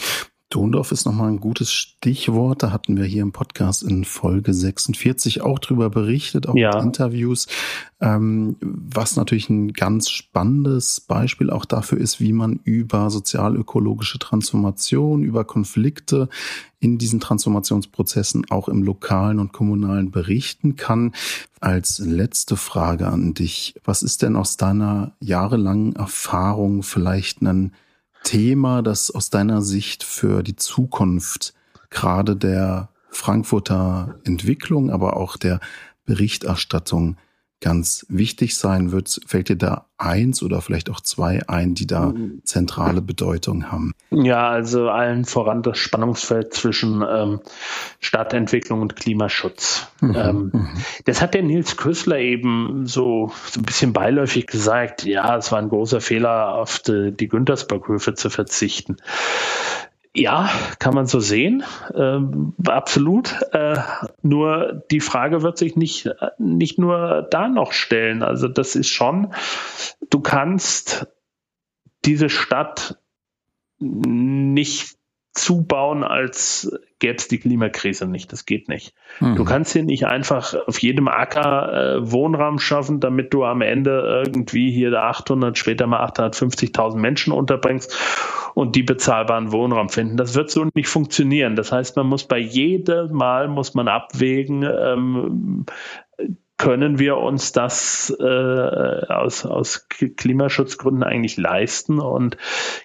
Dondorf 0.54 0.92
ist 0.92 1.04
nochmal 1.04 1.30
ein 1.30 1.40
gutes 1.40 1.72
Stichwort. 1.72 2.62
Da 2.62 2.70
hatten 2.70 2.96
wir 2.96 3.04
hier 3.04 3.22
im 3.22 3.32
Podcast 3.32 3.82
in 3.82 4.04
Folge 4.04 4.54
46 4.54 5.42
auch 5.42 5.58
drüber 5.58 5.90
berichtet, 5.90 6.46
auch 6.46 6.54
ja. 6.54 6.78
Interviews, 6.80 7.48
ähm, 8.00 8.54
was 8.60 9.16
natürlich 9.16 9.50
ein 9.50 9.72
ganz 9.72 10.10
spannendes 10.10 11.00
Beispiel 11.00 11.50
auch 11.50 11.64
dafür 11.64 11.98
ist, 11.98 12.20
wie 12.20 12.32
man 12.32 12.60
über 12.62 13.10
sozialökologische 13.10 14.20
Transformation, 14.20 15.24
über 15.24 15.44
Konflikte 15.44 16.28
in 16.78 16.98
diesen 16.98 17.18
Transformationsprozessen 17.18 18.48
auch 18.50 18.68
im 18.68 18.84
lokalen 18.84 19.40
und 19.40 19.52
kommunalen 19.52 20.12
berichten 20.12 20.76
kann. 20.76 21.14
Als 21.58 21.98
letzte 21.98 22.56
Frage 22.56 23.08
an 23.08 23.34
dich. 23.34 23.74
Was 23.82 24.04
ist 24.04 24.22
denn 24.22 24.36
aus 24.36 24.56
deiner 24.56 25.16
jahrelangen 25.18 25.96
Erfahrung 25.96 26.84
vielleicht 26.84 27.42
ein 27.42 27.72
Thema, 28.24 28.82
das 28.82 29.12
aus 29.12 29.30
deiner 29.30 29.62
Sicht 29.62 30.02
für 30.02 30.42
die 30.42 30.56
Zukunft 30.56 31.54
gerade 31.90 32.34
der 32.36 32.88
Frankfurter 33.10 34.16
Entwicklung, 34.24 34.90
aber 34.90 35.16
auch 35.16 35.36
der 35.36 35.60
Berichterstattung 36.04 37.16
ganz 37.64 38.04
wichtig 38.10 38.58
sein 38.58 38.92
wird. 38.92 39.20
Fällt 39.26 39.48
dir 39.48 39.56
da 39.56 39.86
eins 39.96 40.42
oder 40.42 40.60
vielleicht 40.60 40.90
auch 40.90 41.00
zwei 41.00 41.48
ein, 41.48 41.74
die 41.74 41.86
da 41.86 42.10
mhm. 42.10 42.42
zentrale 42.44 43.00
Bedeutung 43.00 43.72
haben? 43.72 43.94
Ja, 44.10 44.50
also 44.50 44.90
allen 44.90 45.24
voran 45.24 45.62
das 45.62 45.78
Spannungsfeld 45.78 46.52
zwischen 46.52 47.02
ähm, 47.08 47.40
Stadtentwicklung 48.00 48.82
und 48.82 48.96
Klimaschutz. 48.96 49.88
Mhm. 50.02 50.14
Ähm, 50.14 50.50
mhm. 50.52 50.68
das 51.06 51.22
hat 51.22 51.32
der 51.32 51.42
Nils 51.42 51.78
Küssler 51.78 52.18
eben 52.18 52.84
so, 52.84 53.32
so 53.50 53.60
ein 53.60 53.64
bisschen 53.64 53.94
beiläufig 53.94 54.46
gesagt. 54.46 55.06
Ja, 55.06 55.34
es 55.38 55.50
war 55.50 55.58
ein 55.58 55.70
großer 55.70 56.02
Fehler, 56.02 56.54
auf 56.56 56.80
die, 56.80 57.16
die 57.16 57.28
Güntersburghöfe 57.28 58.12
zu 58.12 58.28
verzichten. 58.28 58.98
Ja, 60.16 60.48
kann 60.78 60.94
man 60.94 61.06
so 61.06 61.18
sehen, 61.18 61.64
ähm, 61.92 62.54
absolut. 62.64 63.34
Äh, 63.52 63.78
nur 64.22 64.84
die 64.92 65.00
Frage 65.00 65.42
wird 65.42 65.58
sich 65.58 65.74
nicht, 65.74 66.08
nicht 66.38 66.78
nur 66.78 67.26
da 67.30 67.48
noch 67.48 67.72
stellen. 67.72 68.22
Also 68.22 68.46
das 68.46 68.76
ist 68.76 68.88
schon, 68.88 69.34
du 70.10 70.20
kannst 70.20 71.08
diese 72.04 72.28
Stadt 72.28 72.96
nicht 73.80 74.96
zubauen, 75.32 76.04
als 76.04 76.70
gäbe 77.00 77.16
es 77.16 77.26
die 77.26 77.38
Klimakrise 77.38 78.06
nicht. 78.06 78.32
Das 78.32 78.46
geht 78.46 78.68
nicht. 78.68 78.94
Mhm. 79.18 79.34
Du 79.34 79.44
kannst 79.44 79.72
hier 79.72 79.82
nicht 79.82 80.06
einfach 80.06 80.54
auf 80.66 80.78
jedem 80.78 81.08
Acker 81.08 81.96
äh, 81.96 82.12
Wohnraum 82.12 82.60
schaffen, 82.60 83.00
damit 83.00 83.34
du 83.34 83.44
am 83.44 83.60
Ende 83.60 84.22
irgendwie 84.24 84.70
hier 84.70 84.92
800, 84.94 85.58
später 85.58 85.88
mal 85.88 86.06
850.000 86.06 86.96
Menschen 86.96 87.32
unterbringst 87.32 87.92
und 88.54 88.76
die 88.76 88.82
bezahlbaren 88.82 89.52
Wohnraum 89.52 89.88
finden. 89.88 90.16
Das 90.16 90.34
wird 90.34 90.50
so 90.50 90.66
nicht 90.74 90.88
funktionieren. 90.88 91.56
Das 91.56 91.72
heißt, 91.72 91.96
man 91.96 92.06
muss 92.06 92.24
bei 92.24 92.38
jedem 92.38 93.12
Mal 93.12 93.48
muss 93.48 93.74
man 93.74 93.88
abwägen, 93.88 94.62
ähm, 94.62 95.66
können 96.56 96.98
wir 97.00 97.16
uns 97.16 97.50
das 97.52 98.14
äh, 98.20 98.24
aus, 98.24 99.44
aus 99.44 99.88
Klimaschutzgründen 99.88 101.02
eigentlich 101.02 101.36
leisten? 101.36 101.98
Und 101.98 102.36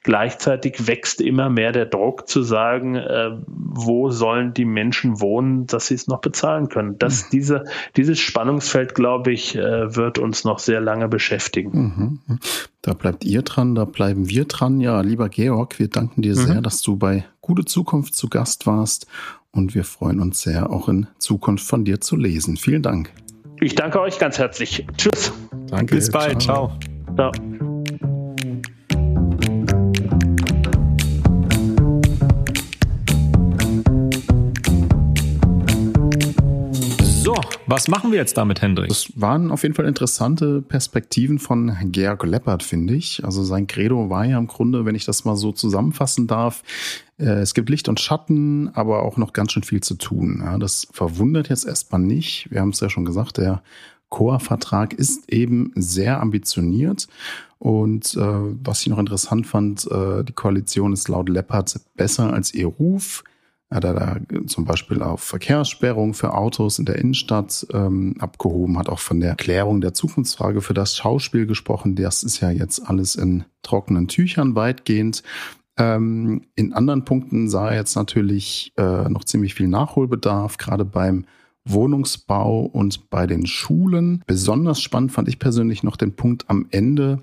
gleichzeitig 0.04 0.88
wächst 0.88 1.22
immer 1.22 1.50
mehr 1.50 1.72
der 1.72 1.86
Druck 1.86 2.28
zu 2.28 2.42
sagen, 2.42 2.96
äh, 2.96 3.32
wo 3.48 4.10
sollen 4.10 4.54
die 4.54 4.66
Menschen 4.66 5.22
wohnen, 5.22 5.68
dass 5.68 5.88
sie 5.88 5.96
es 5.96 6.08
noch 6.08 6.20
bezahlen 6.20 6.70
können. 6.70 6.98
Das, 6.98 7.26
mhm. 7.26 7.28
diese, 7.32 7.66
dieses 7.96 8.20
Spannungsfeld, 8.20 8.96
glaube 8.96 9.32
ich, 9.32 9.56
äh, 9.56 9.96
wird 9.96 10.18
uns 10.18 10.44
noch 10.44 10.58
sehr 10.58 10.82
lange 10.82 11.08
beschäftigen. 11.08 12.20
Mhm. 12.28 12.40
Da 12.82 12.94
bleibt 12.94 13.24
ihr 13.24 13.44
dran, 13.44 13.76
da 13.76 13.86
bleiben 13.86 14.30
wir 14.30 14.46
dran. 14.46 14.82
Ja, 14.82 15.02
lieber 15.02 15.30
Georg, 15.30 15.78
wir 15.78 15.90
danken 15.90 16.24
dir 16.24 16.36
mhm. 16.36 16.46
sehr, 16.46 16.62
dass 16.62 16.82
du 16.82 16.98
bei 16.98 17.26
Gute 17.42 17.66
Zukunft 17.66 18.16
zu 18.16 18.30
Gast 18.30 18.66
warst. 18.66 19.06
Und 19.52 19.74
wir 19.74 19.84
freuen 19.84 20.20
uns 20.20 20.42
sehr, 20.42 20.70
auch 20.70 20.90
in 20.90 21.08
Zukunft 21.18 21.66
von 21.66 21.84
dir 21.84 22.02
zu 22.02 22.16
lesen. 22.16 22.58
Vielen 22.58 22.84
Dank. 22.84 23.12
Ich 23.62 23.76
danke 23.76 24.00
euch 24.00 24.18
ganz 24.20 24.38
herzlich. 24.38 24.86
Tschüss. 24.98 25.32
Danke. 25.68 25.96
Bis 25.96 26.10
bald. 26.10 26.42
Ciao. 26.42 26.72
Ciao. 27.16 27.32
Was 37.70 37.88
machen 37.88 38.12
wir 38.12 38.18
jetzt 38.18 38.38
damit, 38.38 38.62
Hendrik? 38.62 38.90
Das 38.90 39.12
waren 39.16 39.52
auf 39.52 39.64
jeden 39.64 39.76
Fall 39.76 39.86
interessante 39.86 40.62
Perspektiven 40.62 41.40
von 41.40 41.76
Georg 41.92 42.26
Leppert, 42.26 42.64
finde 42.64 42.96
ich. 42.96 43.24
Also 43.24 43.44
sein 43.44 43.68
Credo 43.68 44.10
war 44.10 44.26
ja 44.26 44.38
im 44.38 44.48
Grunde, 44.48 44.86
wenn 44.86 44.96
ich 44.96 45.06
das 45.06 45.26
mal 45.26 45.36
so 45.36 45.52
zusammenfassen 45.52 46.28
darf, 46.28 46.64
äh, 47.20 47.26
es 47.42 47.54
gibt 47.54 47.70
Licht 47.70 47.88
und 47.88 48.00
Schatten, 48.00 48.70
aber 48.74 49.04
auch 49.04 49.18
noch 49.18 49.34
ganz 49.34 49.52
schön 49.52 49.64
viel 49.64 49.82
zu 49.82 49.96
tun. 49.96 50.42
Ja, 50.44 50.58
das 50.58 50.88
verwundert 50.92 51.50
jetzt 51.50 51.66
erstmal 51.66 52.02
nicht. 52.02 52.48
Wir 52.50 52.62
haben 52.62 52.70
es 52.70 52.80
ja 52.80 52.90
schon 52.90 53.06
gesagt, 53.06 53.38
der 53.38 53.62
Core-Vertrag 54.10 54.94
ist 54.94 55.32
eben 55.32 55.72
sehr 55.76 56.22
ambitioniert. 56.22 57.08
Und 57.60 58.16
äh, 58.16 58.22
was 58.64 58.82
ich 58.82 58.88
noch 58.88 59.00
interessant 59.00 59.46
fand, 59.46 59.86
äh, 59.92 60.24
die 60.24 60.34
Koalition 60.34 60.94
ist 60.94 61.10
laut 61.10 61.30
Leppard 61.30 61.80
besser 61.96 62.34
als 62.34 62.54
ihr 62.54 62.68
Ruf. 62.68 63.24
Er 63.72 63.78
hat 63.78 63.84
da 63.84 64.18
zum 64.48 64.66
Beispiel 64.66 65.04
auf 65.04 65.22
Verkehrssperrung 65.22 66.16
für 66.16 66.34
Autos 66.34 66.80
in 66.80 66.86
der 66.86 66.96
Innenstadt 66.96 67.68
ähm, 67.72 68.16
abgehoben, 68.20 68.80
hat 68.80 68.90
auch 68.90 69.00
von 69.00 69.20
der 69.20 69.36
Klärung 69.36 69.80
der 69.80 69.94
Zukunftsfrage 69.94 70.62
für 70.62 70.74
das 70.74 70.96
Schauspiel 70.96 71.46
gesprochen. 71.46 71.96
Das 71.96 72.24
ist 72.24 72.40
ja 72.40 72.50
jetzt 72.50 72.90
alles 72.90 73.16
in 73.16 73.44
trockenen 73.62 74.08
Tüchern 74.08 74.56
weitgehend. 74.56 75.22
Ähm, 75.78 76.48
in 76.56 76.74
anderen 76.74 77.06
Punkten 77.06 77.48
sah 77.48 77.70
er 77.70 77.76
jetzt 77.76 77.96
natürlich 77.96 78.74
äh, 78.78 79.08
noch 79.08 79.24
ziemlich 79.24 79.54
viel 79.54 79.68
Nachholbedarf, 79.68 80.58
gerade 80.58 80.84
beim 80.84 81.26
Wohnungsbau 81.64 82.62
und 82.62 83.12
bei 83.12 83.28
den 83.28 83.46
Schulen. 83.46 84.24
Besonders 84.26 84.82
spannend 84.82 85.12
fand 85.12 85.28
ich 85.28 85.38
persönlich 85.38 85.84
noch 85.84 85.96
den 85.96 86.16
Punkt 86.16 86.50
am 86.50 86.66
Ende, 86.72 87.22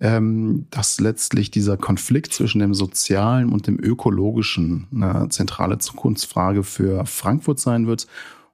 ähm, 0.00 0.66
dass 0.70 1.00
letztlich 1.00 1.50
dieser 1.50 1.76
Konflikt 1.76 2.32
zwischen 2.32 2.58
dem 2.58 2.74
Sozialen 2.74 3.52
und 3.52 3.66
dem 3.66 3.78
Ökologischen 3.78 4.86
eine 4.94 5.28
zentrale 5.30 5.78
Zukunftsfrage 5.78 6.62
für 6.62 7.06
Frankfurt 7.06 7.58
sein 7.58 7.86
wird 7.86 8.06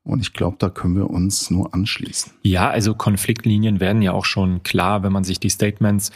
und 0.05 0.20
ich 0.20 0.32
glaube, 0.32 0.57
da 0.59 0.68
können 0.68 0.97
wir 0.97 1.09
uns 1.09 1.49
nur 1.51 1.72
anschließen. 1.74 2.32
Ja, 2.43 2.68
also 2.68 2.93
Konfliktlinien 2.93 3.78
werden 3.78 4.03
ja 4.03 4.12
auch 4.12 4.24
schon 4.24 4.64
klar, 4.64 5.05
wenn 5.05 5.12
man 5.12 5.22
sich 5.22 5.38
die 5.38 5.49
Statements 5.49 6.11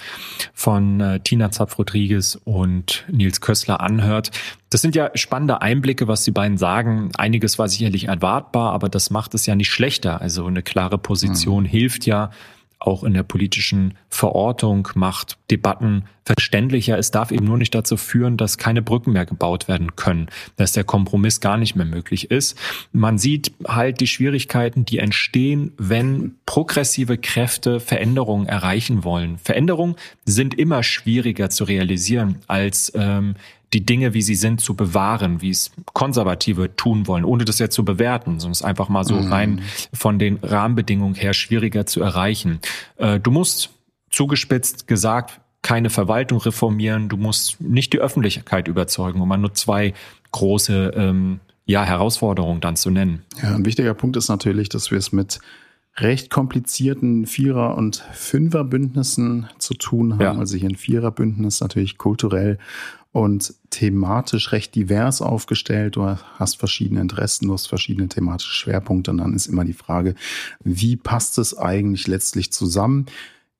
von 0.52 1.00
äh, 1.00 1.20
Tina 1.20 1.52
Zapf-Rodriguez 1.52 2.36
und 2.44 3.04
Nils 3.12 3.40
Kössler 3.40 3.80
anhört. 3.80 4.32
Das 4.70 4.82
sind 4.82 4.96
ja 4.96 5.10
spannende 5.14 5.62
Einblicke, 5.62 6.08
was 6.08 6.24
die 6.24 6.32
beiden 6.32 6.58
sagen. 6.58 7.10
Einiges 7.16 7.60
war 7.60 7.68
sicherlich 7.68 8.08
erwartbar, 8.08 8.72
aber 8.72 8.88
das 8.88 9.10
macht 9.10 9.34
es 9.34 9.46
ja 9.46 9.54
nicht 9.54 9.70
schlechter. 9.70 10.20
Also 10.20 10.46
eine 10.46 10.62
klare 10.62 10.98
Position 10.98 11.62
mhm. 11.62 11.68
hilft 11.68 12.06
ja, 12.06 12.30
auch 12.78 13.04
in 13.04 13.14
der 13.14 13.22
politischen 13.22 13.94
Verortung 14.08 14.88
macht 14.94 15.38
Debatten 15.50 16.04
verständlicher. 16.24 16.98
Es 16.98 17.10
darf 17.10 17.30
eben 17.30 17.46
nur 17.46 17.56
nicht 17.56 17.74
dazu 17.74 17.96
führen, 17.96 18.36
dass 18.36 18.58
keine 18.58 18.82
Brücken 18.82 19.12
mehr 19.12 19.24
gebaut 19.24 19.68
werden 19.68 19.96
können, 19.96 20.28
dass 20.56 20.72
der 20.72 20.84
Kompromiss 20.84 21.40
gar 21.40 21.56
nicht 21.56 21.76
mehr 21.76 21.86
möglich 21.86 22.30
ist. 22.30 22.58
Man 22.92 23.16
sieht 23.16 23.52
halt 23.66 24.00
die 24.00 24.06
Schwierigkeiten, 24.06 24.84
die 24.84 24.98
entstehen, 24.98 25.72
wenn 25.78 26.34
progressive 26.44 27.16
Kräfte 27.16 27.80
Veränderungen 27.80 28.46
erreichen 28.46 29.04
wollen. 29.04 29.38
Veränderungen 29.38 29.96
sind 30.24 30.54
immer 30.58 30.82
schwieriger 30.82 31.48
zu 31.48 31.64
realisieren 31.64 32.40
als 32.46 32.92
ähm, 32.94 33.36
die 33.72 33.84
Dinge, 33.84 34.14
wie 34.14 34.22
sie 34.22 34.34
sind, 34.34 34.60
zu 34.60 34.74
bewahren, 34.74 35.42
wie 35.42 35.50
es 35.50 35.72
Konservative 35.92 36.76
tun 36.76 37.06
wollen, 37.06 37.24
ohne 37.24 37.44
das 37.44 37.58
jetzt 37.58 37.74
zu 37.74 37.84
bewerten, 37.84 38.38
sondern 38.38 38.52
es 38.52 38.62
einfach 38.62 38.88
mal 38.88 39.04
so 39.04 39.16
mhm. 39.16 39.32
rein 39.32 39.60
von 39.92 40.18
den 40.18 40.38
Rahmenbedingungen 40.42 41.14
her 41.14 41.34
schwieriger 41.34 41.86
zu 41.86 42.00
erreichen. 42.00 42.60
Äh, 42.96 43.20
du 43.20 43.30
musst 43.30 43.70
zugespitzt 44.10 44.86
gesagt 44.86 45.40
keine 45.62 45.90
Verwaltung 45.90 46.38
reformieren, 46.38 47.08
du 47.08 47.16
musst 47.16 47.60
nicht 47.60 47.92
die 47.92 47.98
Öffentlichkeit 47.98 48.68
überzeugen, 48.68 49.20
um 49.20 49.28
mal 49.28 49.36
nur 49.36 49.54
zwei 49.54 49.94
große 50.30 50.92
ähm, 50.94 51.40
ja, 51.64 51.82
Herausforderungen 51.82 52.60
dann 52.60 52.76
zu 52.76 52.90
nennen. 52.90 53.24
Ja, 53.42 53.54
ein 53.54 53.64
wichtiger 53.64 53.94
Punkt 53.94 54.16
ist 54.16 54.28
natürlich, 54.28 54.68
dass 54.68 54.92
wir 54.92 54.98
es 54.98 55.10
mit 55.10 55.40
recht 55.96 56.30
komplizierten 56.30 57.26
Vierer- 57.26 57.76
und 57.76 57.96
Fünferbündnissen 58.12 59.48
zu 59.58 59.74
tun 59.74 60.14
haben. 60.14 60.20
Ja. 60.20 60.32
Also 60.34 60.56
hier 60.56 60.68
ein 60.68 60.76
Viererbündnis 60.76 61.60
natürlich 61.60 61.98
kulturell 61.98 62.58
und 63.16 63.54
thematisch 63.70 64.52
recht 64.52 64.74
divers 64.74 65.22
aufgestellt. 65.22 65.96
Du 65.96 66.04
hast 66.04 66.58
verschiedene 66.58 67.00
Interessen, 67.00 67.46
du 67.46 67.54
hast 67.54 67.66
verschiedene 67.66 68.08
thematische 68.08 68.52
Schwerpunkte 68.52 69.10
und 69.10 69.16
dann 69.16 69.32
ist 69.32 69.46
immer 69.46 69.64
die 69.64 69.72
Frage, 69.72 70.14
wie 70.62 70.96
passt 70.96 71.38
es 71.38 71.56
eigentlich 71.56 72.08
letztlich 72.08 72.52
zusammen? 72.52 73.06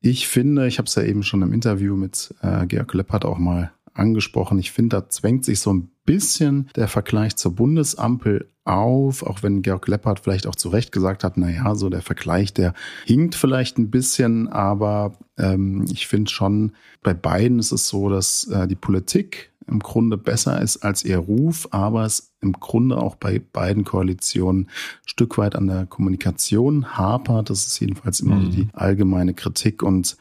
Ich 0.02 0.28
finde, 0.28 0.66
ich 0.66 0.76
habe 0.76 0.88
es 0.88 0.94
ja 0.94 1.04
eben 1.04 1.22
schon 1.22 1.40
im 1.40 1.54
Interview 1.54 1.96
mit 1.96 2.34
äh, 2.42 2.66
Georg 2.66 2.92
Leppert 2.92 3.24
auch 3.24 3.38
mal 3.38 3.72
angesprochen. 3.98 4.58
Ich 4.58 4.72
finde, 4.72 4.96
da 4.96 5.08
zwängt 5.08 5.44
sich 5.44 5.60
so 5.60 5.72
ein 5.72 5.90
bisschen 6.04 6.68
der 6.76 6.88
Vergleich 6.88 7.36
zur 7.36 7.54
Bundesampel 7.54 8.50
auf, 8.64 9.22
auch 9.22 9.42
wenn 9.42 9.62
Georg 9.62 9.86
Leppert 9.86 10.20
vielleicht 10.20 10.46
auch 10.46 10.54
zu 10.54 10.68
Recht 10.68 10.92
gesagt 10.92 11.24
hat, 11.24 11.36
na 11.36 11.50
ja, 11.50 11.74
so 11.74 11.88
der 11.88 12.02
Vergleich, 12.02 12.52
der 12.52 12.74
hinkt 13.04 13.34
vielleicht 13.34 13.78
ein 13.78 13.90
bisschen, 13.90 14.48
aber 14.48 15.16
ähm, 15.38 15.84
ich 15.90 16.06
finde 16.06 16.30
schon, 16.30 16.72
bei 17.02 17.14
beiden 17.14 17.58
ist 17.58 17.72
es 17.72 17.88
so, 17.88 18.08
dass 18.08 18.48
äh, 18.48 18.66
die 18.66 18.74
Politik 18.74 19.52
im 19.68 19.80
Grunde 19.80 20.16
besser 20.16 20.60
ist 20.60 20.78
als 20.78 21.04
ihr 21.04 21.18
Ruf, 21.18 21.68
aber 21.72 22.04
es 22.04 22.34
im 22.40 22.52
Grunde 22.52 22.98
auch 22.98 23.16
bei 23.16 23.40
beiden 23.40 23.84
Koalitionen 23.84 24.66
ein 24.66 24.70
Stück 25.06 25.38
weit 25.38 25.56
an 25.56 25.66
der 25.66 25.86
Kommunikation 25.86 26.96
hapert. 26.96 27.50
Das 27.50 27.66
ist 27.66 27.80
jedenfalls 27.80 28.20
immer 28.20 28.36
mhm. 28.36 28.50
die 28.50 28.68
allgemeine 28.72 29.34
Kritik 29.34 29.82
und 29.82 30.16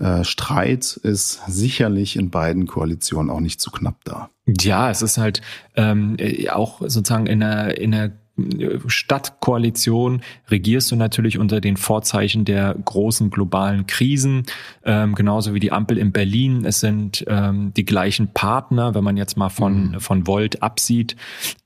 äh, 0.00 0.24
Streit 0.24 0.98
ist 1.02 1.42
sicherlich 1.46 2.16
in 2.16 2.30
beiden 2.30 2.66
Koalitionen 2.66 3.30
auch 3.30 3.40
nicht 3.40 3.60
zu 3.60 3.70
knapp 3.70 4.02
da. 4.04 4.30
Ja, 4.46 4.90
es 4.90 5.02
ist 5.02 5.18
halt 5.18 5.42
ähm, 5.76 6.16
auch 6.50 6.80
sozusagen 6.80 7.26
in 7.26 7.42
einer, 7.42 7.78
in 7.78 7.94
einer 7.94 8.10
Stadtkoalition 8.86 10.22
regierst 10.50 10.90
du 10.90 10.96
natürlich 10.96 11.38
unter 11.38 11.60
den 11.60 11.76
Vorzeichen 11.76 12.44
der 12.44 12.74
großen 12.84 13.30
globalen 13.30 13.86
Krisen, 13.86 14.44
ähm, 14.84 15.14
genauso 15.14 15.54
wie 15.54 15.60
die 15.60 15.72
Ampel 15.72 15.98
in 15.98 16.12
Berlin. 16.12 16.64
Es 16.64 16.80
sind 16.80 17.24
ähm, 17.28 17.72
die 17.76 17.84
gleichen 17.84 18.32
Partner, 18.32 18.94
wenn 18.94 19.04
man 19.04 19.16
jetzt 19.16 19.36
mal 19.36 19.50
von, 19.50 19.90
mhm. 19.90 20.00
von 20.00 20.26
Volt 20.26 20.62
absieht, 20.62 21.16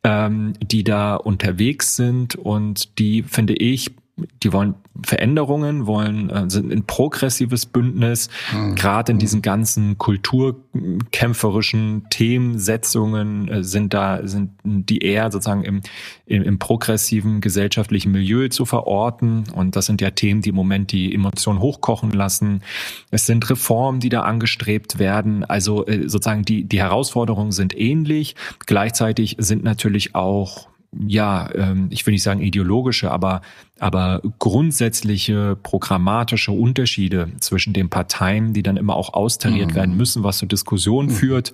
ähm, 0.02 0.54
die 0.60 0.84
da 0.84 1.14
unterwegs 1.14 1.96
sind 1.96 2.34
und 2.34 2.98
die, 2.98 3.22
finde 3.22 3.54
ich, 3.54 3.92
die 4.16 4.52
wollen 4.52 4.76
Veränderungen, 5.04 5.86
wollen 5.86 6.30
äh, 6.30 6.48
sind 6.48 6.72
ein 6.72 6.86
progressives 6.86 7.66
Bündnis, 7.66 8.28
mhm. 8.52 8.76
gerade 8.76 9.10
in 9.10 9.18
diesen 9.18 9.42
ganzen 9.42 9.98
kulturkämpferischen 9.98 12.06
Themensetzungen 12.10 13.48
äh, 13.48 13.64
sind 13.64 13.92
da 13.92 14.24
sind 14.24 14.52
die 14.64 14.98
eher 14.98 15.32
sozusagen 15.32 15.64
im, 15.64 15.80
im, 16.26 16.44
im 16.44 16.60
progressiven 16.60 17.40
gesellschaftlichen 17.40 18.12
Milieu 18.12 18.46
zu 18.48 18.66
verorten 18.66 19.44
und 19.52 19.74
das 19.74 19.86
sind 19.86 20.00
ja 20.00 20.10
Themen, 20.10 20.42
die 20.42 20.50
im 20.50 20.56
Moment 20.56 20.92
die 20.92 21.12
Emotionen 21.12 21.58
hochkochen 21.58 22.12
lassen. 22.12 22.62
Es 23.10 23.26
sind 23.26 23.50
Reformen, 23.50 23.98
die 23.98 24.10
da 24.10 24.22
angestrebt 24.22 25.00
werden, 25.00 25.44
also 25.44 25.86
äh, 25.86 26.08
sozusagen 26.08 26.44
die 26.44 26.62
die 26.64 26.78
Herausforderungen 26.78 27.50
sind 27.50 27.76
ähnlich, 27.76 28.36
gleichzeitig 28.66 29.34
sind 29.40 29.64
natürlich 29.64 30.14
auch 30.14 30.68
ja, 31.06 31.48
ähm, 31.54 31.88
ich 31.90 32.06
will 32.06 32.12
nicht 32.12 32.22
sagen 32.22 32.40
ideologische, 32.40 33.10
aber, 33.10 33.42
aber 33.78 34.22
grundsätzliche 34.38 35.56
programmatische 35.62 36.52
Unterschiede 36.52 37.28
zwischen 37.40 37.72
den 37.72 37.90
Parteien, 37.90 38.52
die 38.52 38.62
dann 38.62 38.76
immer 38.76 38.94
auch 38.96 39.14
austariert 39.14 39.70
mhm. 39.70 39.74
werden 39.74 39.96
müssen, 39.96 40.22
was 40.22 40.38
zur 40.38 40.48
Diskussion 40.48 41.06
mhm. 41.06 41.10
führt 41.10 41.52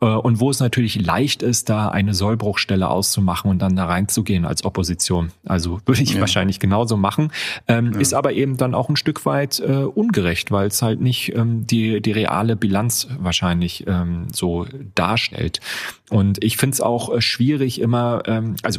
äh, 0.00 0.06
und 0.06 0.40
wo 0.40 0.50
es 0.50 0.60
natürlich 0.60 1.00
leicht 1.00 1.42
ist, 1.42 1.68
da 1.68 1.88
eine 1.88 2.14
Sollbruchstelle 2.14 2.88
auszumachen 2.88 3.50
und 3.50 3.60
dann 3.60 3.76
da 3.76 3.86
reinzugehen 3.86 4.44
als 4.44 4.64
Opposition. 4.64 5.30
Also 5.44 5.80
würde 5.86 6.02
ich 6.02 6.14
ja. 6.14 6.20
wahrscheinlich 6.20 6.60
genauso 6.60 6.96
machen, 6.96 7.32
ähm, 7.66 7.92
ja. 7.92 8.00
ist 8.00 8.14
aber 8.14 8.32
eben 8.32 8.56
dann 8.56 8.74
auch 8.74 8.88
ein 8.88 8.96
Stück 8.96 9.26
weit 9.26 9.60
äh, 9.60 9.84
ungerecht, 9.84 10.50
weil 10.50 10.68
es 10.68 10.82
halt 10.82 11.00
nicht 11.00 11.34
ähm, 11.34 11.66
die, 11.66 12.00
die 12.00 12.12
reale 12.12 12.56
Bilanz 12.56 13.08
wahrscheinlich 13.18 13.86
ähm, 13.86 14.26
so 14.32 14.66
darstellt. 14.94 15.60
Und 16.10 16.42
ich 16.42 16.56
finde 16.56 16.74
es 16.74 16.80
auch 16.80 17.14
äh, 17.14 17.20
schwierig 17.20 17.80
immer, 17.80 18.22
ähm, 18.26 18.56
also 18.62 18.77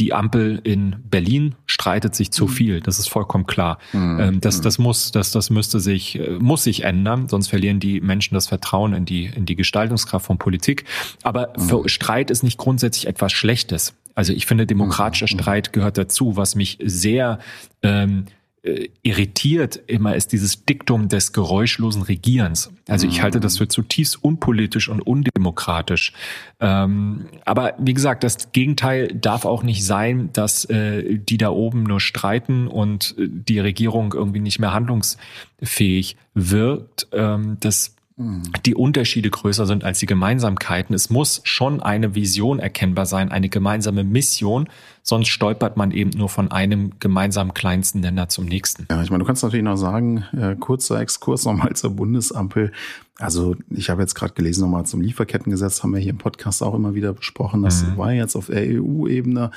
die 0.00 0.12
Ampel 0.12 0.60
in 0.64 0.96
Berlin 1.04 1.54
streitet 1.66 2.14
sich 2.14 2.30
zu 2.30 2.46
mhm. 2.46 2.50
viel. 2.50 2.80
Das 2.80 2.98
ist 2.98 3.08
vollkommen 3.08 3.46
klar. 3.46 3.78
Mhm. 3.92 4.20
Ähm, 4.20 4.40
das, 4.40 4.58
mhm. 4.58 4.62
das 4.62 4.78
muss, 4.78 5.12
das, 5.12 5.30
das 5.30 5.50
müsste 5.50 5.80
sich, 5.80 6.18
äh, 6.18 6.38
muss 6.38 6.64
sich 6.64 6.84
ändern, 6.84 7.28
sonst 7.28 7.48
verlieren 7.48 7.80
die 7.80 8.00
Menschen 8.00 8.34
das 8.34 8.46
Vertrauen 8.46 8.94
in 8.94 9.04
die, 9.04 9.26
in 9.26 9.46
die 9.46 9.56
Gestaltungskraft 9.56 10.26
von 10.26 10.38
Politik. 10.38 10.84
Aber 11.22 11.52
für 11.58 11.88
Streit 11.88 12.30
ist 12.30 12.42
nicht 12.42 12.58
grundsätzlich 12.58 13.06
etwas 13.06 13.32
Schlechtes. 13.32 13.94
Also 14.14 14.32
ich 14.32 14.46
finde, 14.46 14.66
demokratischer 14.66 15.26
Streit 15.26 15.72
gehört 15.72 15.98
dazu, 15.98 16.36
was 16.36 16.54
mich 16.54 16.78
sehr 16.82 17.40
ähm, 17.82 18.26
äh, 18.64 18.88
irritiert 19.02 19.78
immer 19.86 20.16
ist 20.16 20.32
dieses 20.32 20.64
Diktum 20.64 21.08
des 21.08 21.34
geräuschlosen 21.34 22.00
Regierens. 22.02 22.72
Also 22.88 23.06
ich 23.06 23.20
halte 23.20 23.38
das 23.38 23.58
für 23.58 23.68
zutiefst 23.68 24.24
unpolitisch 24.24 24.88
und 24.88 25.02
undemokratisch. 25.02 26.14
Ähm, 26.60 27.26
aber 27.44 27.74
wie 27.78 27.92
gesagt, 27.92 28.24
das 28.24 28.52
Gegenteil 28.52 29.08
darf 29.08 29.44
auch 29.44 29.62
nicht 29.62 29.84
sein, 29.84 30.30
dass 30.32 30.64
äh, 30.64 31.18
die 31.18 31.36
da 31.36 31.50
oben 31.50 31.82
nur 31.82 32.00
streiten 32.00 32.66
und 32.66 33.14
äh, 33.18 33.28
die 33.28 33.58
Regierung 33.58 34.14
irgendwie 34.14 34.40
nicht 34.40 34.58
mehr 34.58 34.72
handlungsfähig 34.72 36.16
wirkt. 36.32 37.08
Ähm, 37.12 37.58
das 37.60 37.93
die 38.16 38.76
Unterschiede 38.76 39.28
größer 39.28 39.66
sind 39.66 39.82
als 39.82 39.98
die 39.98 40.06
Gemeinsamkeiten. 40.06 40.94
Es 40.94 41.10
muss 41.10 41.40
schon 41.42 41.82
eine 41.82 42.14
Vision 42.14 42.60
erkennbar 42.60 43.06
sein, 43.06 43.32
eine 43.32 43.48
gemeinsame 43.48 44.04
Mission, 44.04 44.68
sonst 45.02 45.28
stolpert 45.28 45.76
man 45.76 45.90
eben 45.90 46.10
nur 46.10 46.28
von 46.28 46.52
einem 46.52 46.92
gemeinsamen 47.00 47.54
kleinsten 47.54 48.00
Nenner 48.00 48.28
zum 48.28 48.44
nächsten. 48.44 48.86
Ja, 48.88 49.02
ich 49.02 49.10
meine, 49.10 49.24
du 49.24 49.26
kannst 49.26 49.42
natürlich 49.42 49.64
noch 49.64 49.76
sagen, 49.76 50.24
äh, 50.32 50.54
kurzer 50.54 51.00
Exkurs 51.00 51.44
nochmal 51.44 51.74
zur 51.74 51.90
Bundesampel. 51.90 52.70
Also 53.18 53.56
ich 53.70 53.90
habe 53.90 54.02
jetzt 54.02 54.14
gerade 54.14 54.34
gelesen, 54.34 54.60
nochmal 54.60 54.86
zum 54.86 55.00
Lieferkettengesetz, 55.00 55.82
haben 55.82 55.92
wir 55.92 56.00
hier 56.00 56.10
im 56.10 56.18
Podcast 56.18 56.62
auch 56.62 56.74
immer 56.74 56.94
wieder 56.94 57.12
besprochen. 57.14 57.62
Das 57.62 57.82
mhm. 57.82 57.96
war 57.96 58.12
jetzt 58.12 58.36
auf 58.36 58.46
der 58.46 58.62
EU-Ebene 58.62 59.50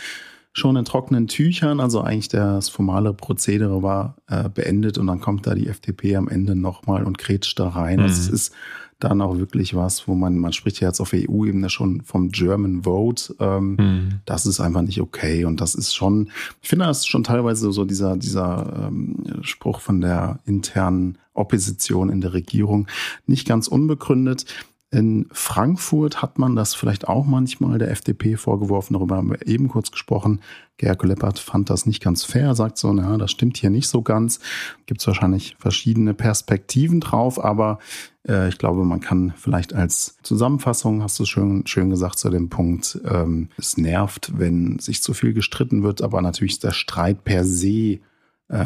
schon 0.57 0.75
in 0.75 0.85
trockenen 0.85 1.27
Tüchern. 1.27 1.79
Also 1.79 2.01
eigentlich 2.01 2.29
das 2.29 2.69
formale 2.69 3.13
Prozedere 3.13 3.83
war 3.83 4.15
äh, 4.27 4.49
beendet 4.49 4.97
und 4.97 5.07
dann 5.07 5.21
kommt 5.21 5.45
da 5.45 5.53
die 5.53 5.67
FDP 5.67 6.15
am 6.15 6.27
Ende 6.27 6.55
nochmal 6.55 7.03
und 7.03 7.17
kretscht 7.17 7.59
da 7.59 7.69
rein. 7.69 7.97
Mhm. 7.97 8.03
Also 8.03 8.21
es 8.21 8.29
ist 8.29 8.53
dann 8.99 9.21
auch 9.21 9.37
wirklich 9.37 9.75
was, 9.75 10.07
wo 10.07 10.15
man, 10.15 10.39
man 10.39 10.53
spricht 10.53 10.79
ja 10.79 10.87
jetzt 10.87 10.99
auf 10.99 11.13
EU-Ebene 11.13 11.69
schon 11.69 12.01
vom 12.01 12.29
German 12.29 12.83
Vote. 12.83 13.35
Ähm, 13.39 13.75
mhm. 13.75 14.09
Das 14.25 14.47
ist 14.47 14.59
einfach 14.59 14.81
nicht 14.81 14.99
okay. 14.99 15.45
Und 15.45 15.61
das 15.61 15.75
ist 15.75 15.93
schon, 15.93 16.31
ich 16.63 16.69
finde, 16.69 16.85
das 16.85 16.99
ist 16.99 17.07
schon 17.07 17.23
teilweise 17.23 17.71
so 17.71 17.85
dieser, 17.85 18.17
dieser 18.17 18.87
ähm, 18.87 19.17
Spruch 19.41 19.79
von 19.81 20.01
der 20.01 20.39
internen 20.45 21.19
Opposition 21.35 22.09
in 22.09 22.21
der 22.21 22.33
Regierung 22.33 22.87
nicht 23.27 23.47
ganz 23.47 23.67
unbegründet. 23.67 24.45
In 24.89 25.27
Frankfurt 25.33 26.21
hat 26.21 26.39
man 26.39 26.55
das 26.55 26.73
vielleicht 26.73 27.09
auch 27.09 27.25
manchmal 27.25 27.77
der 27.77 27.91
FDP 27.91 28.37
vorgeworfen, 28.37 28.93
darüber 28.93 29.17
haben 29.17 29.31
wir 29.31 29.45
eben 29.45 29.67
kurz 29.67 29.91
gesprochen. 29.91 30.39
Gerke 30.77 31.07
Leppert 31.07 31.39
fand 31.39 31.69
das 31.69 31.85
nicht 31.85 32.01
ganz 32.01 32.23
fair, 32.23 32.55
sagt 32.55 32.77
so, 32.77 32.93
na, 32.93 33.17
das 33.17 33.31
stimmt 33.31 33.57
hier 33.57 33.69
nicht 33.69 33.89
so 33.89 34.01
ganz. 34.01 34.39
Gibt 34.85 35.01
es 35.01 35.07
wahrscheinlich 35.07 35.57
verschiedene 35.59 36.13
Perspektiven 36.13 37.01
drauf, 37.01 37.43
aber 37.43 37.79
äh, 38.25 38.47
ich 38.47 38.59
glaube, 38.59 38.85
man 38.85 39.01
kann 39.01 39.33
vielleicht 39.35 39.73
als 39.73 40.19
Zusammenfassung, 40.23 41.03
hast 41.03 41.19
du 41.19 41.25
schön, 41.25 41.67
schön 41.67 41.89
gesagt 41.89 42.17
zu 42.17 42.29
dem 42.29 42.47
Punkt, 42.47 43.01
ähm, 43.03 43.49
es 43.57 43.75
nervt, 43.75 44.31
wenn 44.37 44.79
sich 44.79 45.03
zu 45.03 45.13
viel 45.13 45.33
gestritten 45.33 45.83
wird, 45.83 46.01
aber 46.01 46.21
natürlich 46.21 46.53
ist 46.53 46.63
der 46.63 46.71
Streit 46.71 47.25
per 47.25 47.43
se 47.43 47.67
äh, 47.67 47.99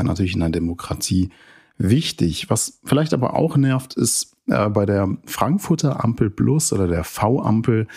natürlich 0.04 0.36
in 0.36 0.44
einer 0.44 0.52
Demokratie 0.52 1.32
wichtig. 1.80 2.50
Was 2.50 2.80
vielleicht 2.84 3.14
aber 3.14 3.36
auch 3.36 3.58
nervt, 3.58 3.96
ist 3.96 4.36
äh, 4.52 4.70
bei 4.70 4.86
der 4.86 5.10
Frankfurter 5.26 6.04
Ampel 6.04 6.30
Plus 6.30 6.74
oder 6.74 6.88
der 6.88 7.04
V-Ampel 7.04 7.88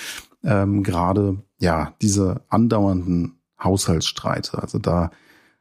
ähm, 0.43 0.83
gerade 0.83 1.43
ja 1.59 1.95
diese 2.01 2.43
andauernden 2.49 3.39
Haushaltsstreite. 3.63 4.61
Also 4.61 4.79
da 4.79 5.11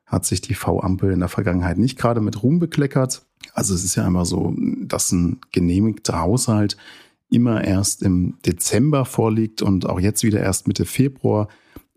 hat 0.06 0.26
sich 0.26 0.42
die 0.42 0.54
V-Ampel 0.54 1.12
in 1.12 1.20
der 1.20 1.30
Vergangenheit 1.30 1.78
nicht 1.78 1.98
gerade 1.98 2.22
mit 2.22 2.44
Ruhm 2.44 2.60
bekleckert. 2.60 3.26
Also 3.54 3.74
es 3.74 3.84
ist 3.84 3.96
ja 3.96 4.06
immer 4.06 4.26
so, 4.26 4.54
dass 4.82 5.12
ein 5.12 5.40
genehmigter 5.52 6.20
Haushalt 6.20 6.78
immer 7.30 7.64
erst 7.64 8.04
im 8.04 8.36
Dezember 8.46 9.06
vorliegt 9.06 9.62
und 9.62 9.90
auch 9.90 10.00
jetzt 10.00 10.24
wieder 10.24 10.40
erst 10.40 10.68
Mitte 10.68 10.86
Februar 10.86 11.48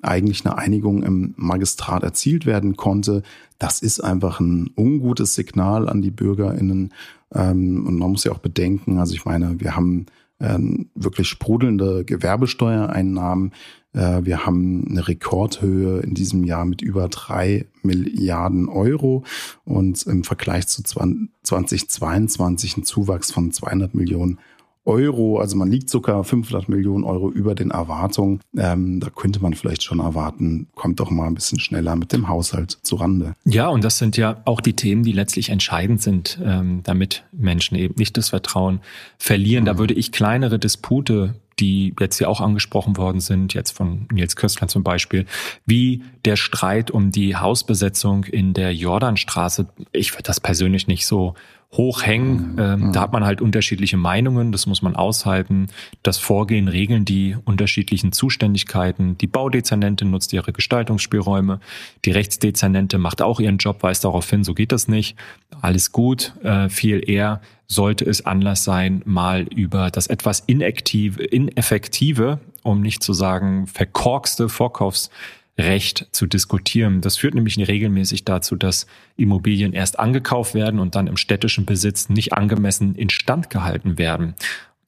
eigentlich 0.03 0.47
eine 0.47 0.57
Einigung 0.57 1.03
im 1.03 1.34
Magistrat 1.36 2.03
erzielt 2.03 2.47
werden 2.47 2.76
konnte. 2.76 3.22
Das 3.59 3.80
ist 3.80 4.01
einfach 4.01 4.40
ein 4.40 4.70
ungutes 4.76 5.34
Signal 5.34 5.88
an 5.88 6.01
die 6.01 6.11
BürgerInnen. 6.11 6.92
Ähm, 7.35 7.87
und 7.87 7.99
man 7.99 8.11
muss 8.11 8.24
ja 8.24 8.33
auch 8.33 8.39
bedenken, 8.39 8.99
also 8.99 9.14
ich 9.14 9.24
meine, 9.24 9.61
wir 9.61 9.77
haben 9.77 10.07
ähm, 10.41 10.91
wirklich 10.95 11.29
sprudelnde 11.29 12.05
Gewerbesteuereinnahmen. 12.05 13.53
Äh, 13.95 14.24
wir 14.24 14.45
haben 14.45 14.87
eine 14.89 15.09
Rekordhöhe 15.09 16.01
in 16.01 16.14
diesem 16.14 16.45
Jahr 16.45 16.64
mit 16.64 16.83
über 16.83 17.09
drei 17.09 17.66
Milliarden 17.83 18.68
Euro 18.68 19.24
und 19.64 20.03
im 20.07 20.24
Vergleich 20.24 20.66
zu 20.66 20.83
2022 20.83 22.77
ein 22.77 22.85
Zuwachs 22.85 23.33
von 23.33 23.53
200 23.53 23.95
Millionen 23.95 24.35
Euro. 24.35 24.47
Also 24.87 25.57
man 25.57 25.70
liegt 25.70 25.91
sogar 25.91 26.22
500 26.24 26.68
Millionen 26.68 27.05
Euro 27.05 27.30
über 27.30 27.55
den 27.55 27.70
Erwartungen. 27.70 28.41
Ähm, 28.57 29.01
da 29.01 29.11
könnte 29.11 29.41
man 29.41 29.55
vielleicht 29.55 29.82
schon 29.82 30.01
erwarten, 30.01 30.68
kommt 30.74 31.01
doch 31.01 31.11
mal 31.11 31.26
ein 31.26 31.34
bisschen 31.34 31.59
schneller 31.59 31.97
mit 31.97 32.12
dem 32.12 32.28
Haushalt 32.28 32.78
zu 32.82 32.97
Rande. 32.97 33.34
Ja, 33.45 33.68
und 33.68 33.82
das 33.84 33.99
sind 33.99 34.16
ja 34.16 34.41
auch 34.45 34.61
die 34.61 34.74
Themen, 34.74 35.03
die 35.03 35.12
letztlich 35.12 35.51
entscheidend 35.51 36.03
sind, 36.03 36.39
ähm, 36.43 36.80
damit 36.84 37.24
Menschen 37.32 37.76
eben 37.76 37.95
nicht 37.99 38.16
das 38.16 38.30
Vertrauen 38.30 38.80
verlieren. 39.18 39.64
Mhm. 39.64 39.66
Da 39.66 39.78
würde 39.78 39.95
ich 39.95 40.12
kleinere 40.12 40.59
Dispute 40.59 41.34
die 41.59 41.95
jetzt 41.99 42.18
ja 42.18 42.28
auch 42.28 42.41
angesprochen 42.41 42.97
worden 42.97 43.20
sind, 43.20 43.55
jetzt 43.55 43.70
von 43.70 44.07
Nils 44.12 44.37
Köstler 44.37 44.68
zum 44.68 44.82
Beispiel, 44.82 45.24
wie 45.64 46.03
der 46.24 46.37
Streit 46.37 46.91
um 46.91 47.12
die 47.12 47.37
Hausbesetzung 47.37 48.24
in 48.24 48.53
der 48.53 48.74
Jordanstraße. 48.74 49.66
Ich 49.93 50.12
würde 50.12 50.24
das 50.24 50.41
persönlich 50.41 50.87
nicht 50.87 51.07
so 51.07 51.34
hochhängen. 51.73 52.53
Mhm. 52.53 52.59
Ähm, 52.59 52.93
da 52.93 53.01
hat 53.01 53.12
man 53.12 53.25
halt 53.25 53.41
unterschiedliche 53.41 53.97
Meinungen, 53.97 54.53
das 54.53 54.67
muss 54.67 54.83
man 54.83 54.97
aushalten. 54.97 55.69
Das 56.03 56.19
Vorgehen 56.19 56.69
regeln 56.69 57.05
die 57.05 57.37
unterschiedlichen 57.45 58.12
Zuständigkeiten. 58.12 59.19
Die 59.19 59.27
Baudezernente 59.27 60.05
nutzt 60.05 60.33
ihre 60.33 60.53
Gestaltungsspielräume. 60.53 61.61
Die 62.05 62.11
Rechtsdezernente 62.11 62.99
macht 62.99 63.23
auch 63.23 63.41
ihren 63.41 63.59
Job, 63.59 63.83
weist 63.83 64.05
darauf 64.05 64.29
hin, 64.29 64.45
so 64.45 64.55
geht 64.55 64.73
das 64.73 64.89
nicht. 64.89 65.17
Alles 65.61 65.93
gut. 65.93 66.35
Äh, 66.43 66.69
viel 66.69 67.09
eher 67.09 67.41
sollte 67.67 68.05
es 68.05 68.25
Anlass 68.25 68.64
sein, 68.64 69.03
mal 69.05 69.43
über 69.43 69.91
das 69.91 70.07
etwas 70.07 70.41
inaktive, 70.41 71.25
ineffektive, 71.25 72.39
um 72.62 72.81
nicht 72.81 73.03
zu 73.03 73.12
sagen 73.12 73.67
verkorkste 73.67 74.49
Vorkaufs 74.49 75.11
Recht 75.59 76.09
zu 76.13 76.27
diskutieren. 76.27 77.01
Das 77.01 77.17
führt 77.17 77.35
nämlich 77.35 77.57
regelmäßig 77.57 78.25
dazu, 78.25 78.57
dass 78.57 78.87
Immobilien 79.17 79.73
erst 79.73 79.99
angekauft 79.99 80.55
werden 80.55 80.81
und 80.81 80.95
dann 80.95 81.07
im 81.07 81.17
städtischen 81.17 81.65
Besitz 81.65 82.09
nicht 82.09 82.35
angemessen 82.35 82.95
instand 82.95 83.49
gehalten 83.49 83.97
werden. 83.97 84.35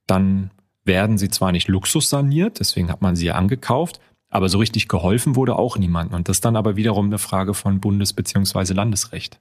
Dann 0.06 0.50
werden 0.84 1.16
sie 1.16 1.30
zwar 1.30 1.52
nicht 1.52 1.68
luxussaniert, 1.68 2.60
deswegen 2.60 2.90
hat 2.90 3.00
man 3.00 3.16
sie 3.16 3.26
ja 3.26 3.34
angekauft, 3.34 4.00
aber 4.30 4.48
so 4.48 4.58
richtig 4.58 4.88
geholfen 4.88 5.36
wurde 5.36 5.56
auch 5.56 5.78
niemandem. 5.78 6.16
Und 6.16 6.28
das 6.28 6.38
ist 6.38 6.44
dann 6.44 6.56
aber 6.56 6.76
wiederum 6.76 7.06
eine 7.06 7.18
Frage 7.18 7.54
von 7.54 7.80
Bundes- 7.80 8.12
bzw. 8.12 8.74
Landesrecht. 8.74 9.38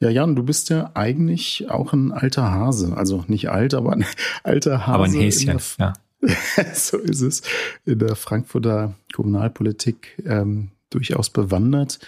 Ja, 0.00 0.10
Jan, 0.10 0.36
du 0.36 0.42
bist 0.42 0.70
ja 0.70 0.90
eigentlich 0.94 1.70
auch 1.70 1.92
ein 1.92 2.12
alter 2.12 2.50
Hase. 2.50 2.96
Also 2.96 3.24
nicht 3.26 3.50
alt, 3.50 3.74
aber 3.74 3.92
ein 3.92 4.04
alter 4.42 4.86
Hase. 4.86 4.94
Aber 4.94 5.04
ein 5.04 5.12
Häschen, 5.12 5.58
ja. 5.78 5.94
so 6.74 6.98
ist 6.98 7.20
es, 7.20 7.42
in 7.84 7.98
der 7.98 8.16
Frankfurter 8.16 8.94
Kommunalpolitik 9.12 10.22
ähm, 10.26 10.70
durchaus 10.90 11.30
bewandert. 11.30 11.98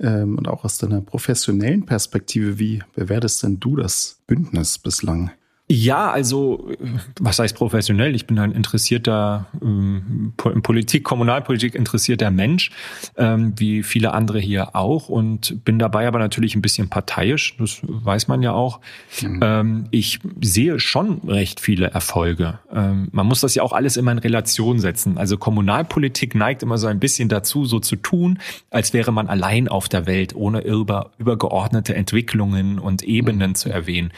ähm, 0.00 0.36
und 0.36 0.48
auch 0.48 0.64
aus 0.64 0.78
deiner 0.78 1.00
professionellen 1.00 1.86
Perspektive, 1.86 2.58
wie 2.58 2.82
bewertest 2.94 3.42
denn 3.42 3.60
du 3.60 3.76
das 3.76 4.20
Bündnis 4.26 4.78
bislang? 4.78 5.30
Ja, 5.74 6.10
also 6.10 6.68
was 7.18 7.38
heißt 7.38 7.56
professionell? 7.56 8.14
Ich 8.14 8.26
bin 8.26 8.38
ein 8.38 8.52
interessierter 8.52 9.46
ähm, 9.62 10.34
Politik, 10.36 11.02
Kommunalpolitik 11.02 11.74
interessierter 11.74 12.30
Mensch, 12.30 12.72
ähm, 13.16 13.54
wie 13.56 13.82
viele 13.82 14.12
andere 14.12 14.38
hier 14.38 14.76
auch 14.76 15.08
und 15.08 15.64
bin 15.64 15.78
dabei 15.78 16.06
aber 16.06 16.18
natürlich 16.18 16.54
ein 16.54 16.60
bisschen 16.60 16.90
parteiisch, 16.90 17.56
das 17.56 17.80
weiß 17.84 18.28
man 18.28 18.42
ja 18.42 18.52
auch. 18.52 18.80
Mhm. 19.22 19.40
Ähm, 19.42 19.84
ich 19.90 20.18
sehe 20.42 20.78
schon 20.78 21.22
recht 21.26 21.58
viele 21.58 21.86
Erfolge. 21.86 22.58
Ähm, 22.70 23.08
man 23.10 23.26
muss 23.26 23.40
das 23.40 23.54
ja 23.54 23.62
auch 23.62 23.72
alles 23.72 23.96
immer 23.96 24.12
in 24.12 24.18
Relation 24.18 24.78
setzen. 24.78 25.16
Also 25.16 25.38
Kommunalpolitik 25.38 26.34
neigt 26.34 26.62
immer 26.62 26.76
so 26.76 26.86
ein 26.86 27.00
bisschen 27.00 27.30
dazu, 27.30 27.64
so 27.64 27.80
zu 27.80 27.96
tun, 27.96 28.40
als 28.68 28.92
wäre 28.92 29.10
man 29.10 29.26
allein 29.26 29.68
auf 29.68 29.88
der 29.88 30.04
Welt, 30.04 30.36
ohne 30.36 30.60
über, 30.60 31.12
übergeordnete 31.16 31.94
Entwicklungen 31.94 32.78
und 32.78 33.02
Ebenen 33.04 33.52
mhm. 33.52 33.54
zu 33.54 33.70
erwähnen. 33.70 34.12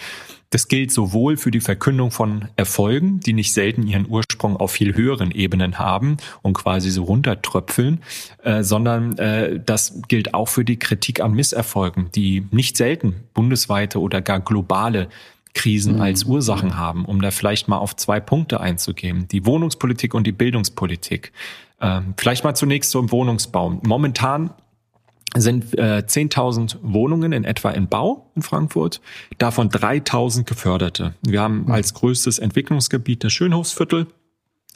Das 0.54 0.68
gilt 0.68 0.92
sowohl 0.92 1.36
für 1.36 1.50
die 1.50 1.58
Verkündung 1.58 2.12
von 2.12 2.46
Erfolgen, 2.54 3.18
die 3.18 3.32
nicht 3.32 3.52
selten 3.52 3.88
ihren 3.88 4.08
Ursprung 4.08 4.56
auf 4.56 4.70
viel 4.70 4.94
höheren 4.94 5.32
Ebenen 5.32 5.80
haben 5.80 6.16
und 6.42 6.52
quasi 6.52 6.92
so 6.92 7.02
runtertröpfeln, 7.02 8.00
äh, 8.44 8.62
sondern 8.62 9.18
äh, 9.18 9.58
das 9.58 10.00
gilt 10.06 10.32
auch 10.32 10.46
für 10.46 10.64
die 10.64 10.78
Kritik 10.78 11.20
an 11.20 11.32
Misserfolgen, 11.32 12.12
die 12.14 12.46
nicht 12.52 12.76
selten 12.76 13.16
bundesweite 13.34 14.00
oder 14.00 14.22
gar 14.22 14.38
globale 14.38 15.08
Krisen 15.54 15.96
mhm. 15.96 16.02
als 16.02 16.22
Ursachen 16.22 16.78
haben, 16.78 17.04
um 17.04 17.20
da 17.20 17.32
vielleicht 17.32 17.66
mal 17.66 17.78
auf 17.78 17.96
zwei 17.96 18.20
Punkte 18.20 18.60
einzugehen. 18.60 19.26
Die 19.26 19.44
Wohnungspolitik 19.46 20.14
und 20.14 20.24
die 20.24 20.30
Bildungspolitik. 20.30 21.32
Ähm, 21.80 22.14
vielleicht 22.16 22.44
mal 22.44 22.54
zunächst 22.54 22.92
zum 22.92 23.10
Wohnungsbau. 23.10 23.80
Momentan 23.82 24.50
sind 25.36 25.76
äh, 25.78 26.02
10.000 26.06 26.76
Wohnungen 26.82 27.32
in 27.32 27.44
etwa 27.44 27.70
in 27.70 27.88
Bau 27.88 28.30
in 28.34 28.42
Frankfurt, 28.42 29.00
davon 29.38 29.68
3.000 29.68 30.44
geförderte. 30.44 31.14
Wir 31.22 31.40
haben 31.40 31.70
als 31.70 31.94
größtes 31.94 32.38
Entwicklungsgebiet 32.38 33.24
das 33.24 33.32
Schönhofsviertel 33.32 34.06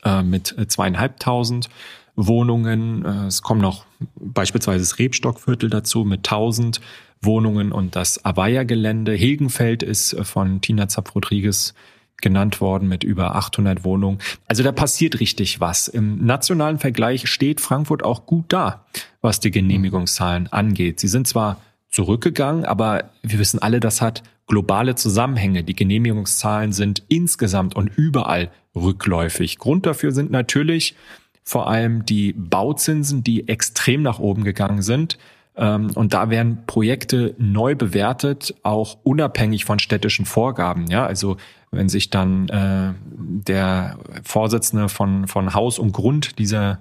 äh, 0.05 0.23
mit 0.23 0.55
zweieinhalbtausend 0.69 1.69
Wohnungen. 2.17 3.05
Äh, 3.05 3.27
es 3.27 3.43
kommen 3.43 3.61
noch 3.61 3.87
beispielsweise 4.17 4.81
das 4.81 4.99
Rebstockviertel 4.99 5.71
dazu 5.71 6.05
mit 6.05 6.29
1.000 6.29 6.81
Wohnungen 7.23 7.73
und 7.73 7.97
das 7.97 8.25
Avaya-Gelände. 8.25 9.13
Hilgenfeld 9.13 9.83
ist 9.83 10.13
äh, 10.13 10.25
von 10.25 10.61
Tina 10.61 10.89
Zapf-Rodriguez 10.89 11.75
genannt 12.21 12.61
worden 12.61 12.89
mit 12.89 13.05
über 13.05 13.37
800 13.37 13.85
Wohnungen. 13.85 14.19
Also 14.47 14.63
da 14.63 14.73
passiert 14.73 15.21
richtig 15.21 15.61
was. 15.61 15.89
Im 15.89 16.25
nationalen 16.25 16.79
Vergleich 16.79 17.29
steht 17.29 17.61
Frankfurt 17.61 18.03
auch 18.05 18.27
gut 18.27 18.47
da, 18.49 18.85
was 19.21 19.41
die 19.41 19.51
Genehmigungszahlen 19.51 20.53
angeht. 20.53 21.01
Sie 21.01 21.09
sind 21.09 21.29
zwar 21.29 21.61
zurückgegangen, 21.91 22.65
aber 22.65 23.11
wir 23.23 23.39
wissen 23.39 23.61
alle, 23.61 23.81
das 23.81 24.01
hat 24.01 24.23
globale 24.47 24.95
Zusammenhänge. 24.95 25.63
Die 25.63 25.77
Genehmigungszahlen 25.77 26.73
sind 26.73 27.03
insgesamt 27.09 27.77
und 27.77 27.91
überall 27.97 28.51
rückläufig. 28.75 29.59
Grund 29.59 29.87
dafür 29.87 30.13
sind 30.13 30.31
natürlich 30.31 30.97
vor 31.45 31.69
allem 31.69 32.05
die 32.05 32.35
Bauzinsen, 32.35 33.23
die 33.23 33.49
extrem 33.49 34.03
nach 34.03 34.19
oben 34.19 34.45
gegangen 34.45 34.83
sind. 34.83 35.19
Ähm, 35.57 35.91
und 35.95 36.15
da 36.15 36.31
werden 36.31 36.65
Projekte 36.67 37.35
neu 37.39 37.75
bewertet, 37.75 38.55
auch 38.63 38.99
unabhängig 39.03 39.65
von 39.65 39.79
städtischen 39.79 40.25
Vorgaben. 40.25 40.87
Ja, 40.89 41.07
also 41.07 41.37
wenn 41.71 41.89
sich 41.89 42.11
dann 42.11 42.49
äh, 42.49 42.95
der 43.07 43.99
Vorsitzende 44.23 44.89
von, 44.89 45.27
von 45.27 45.55
Haus 45.55 45.79
und 45.79 45.93
Grund 45.93 46.39
dieser 46.39 46.79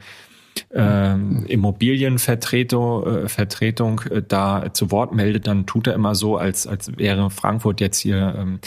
äh, 0.74 1.14
Immobilienvertretung 1.14 3.06
äh, 3.06 3.30
Vertretung, 3.30 4.02
äh, 4.10 4.24
da 4.28 4.74
zu 4.74 4.92
Wort 4.92 5.14
meldet, 5.14 5.48
dann 5.48 5.66
tut 5.66 5.88
er 5.88 5.94
immer 5.94 6.16
so, 6.16 6.38
als, 6.38 6.68
als 6.68 6.98
wäre 6.98 7.30
Frankfurt 7.30 7.82
jetzt 7.82 8.00
hier 8.00 8.36
ähm, 8.38 8.60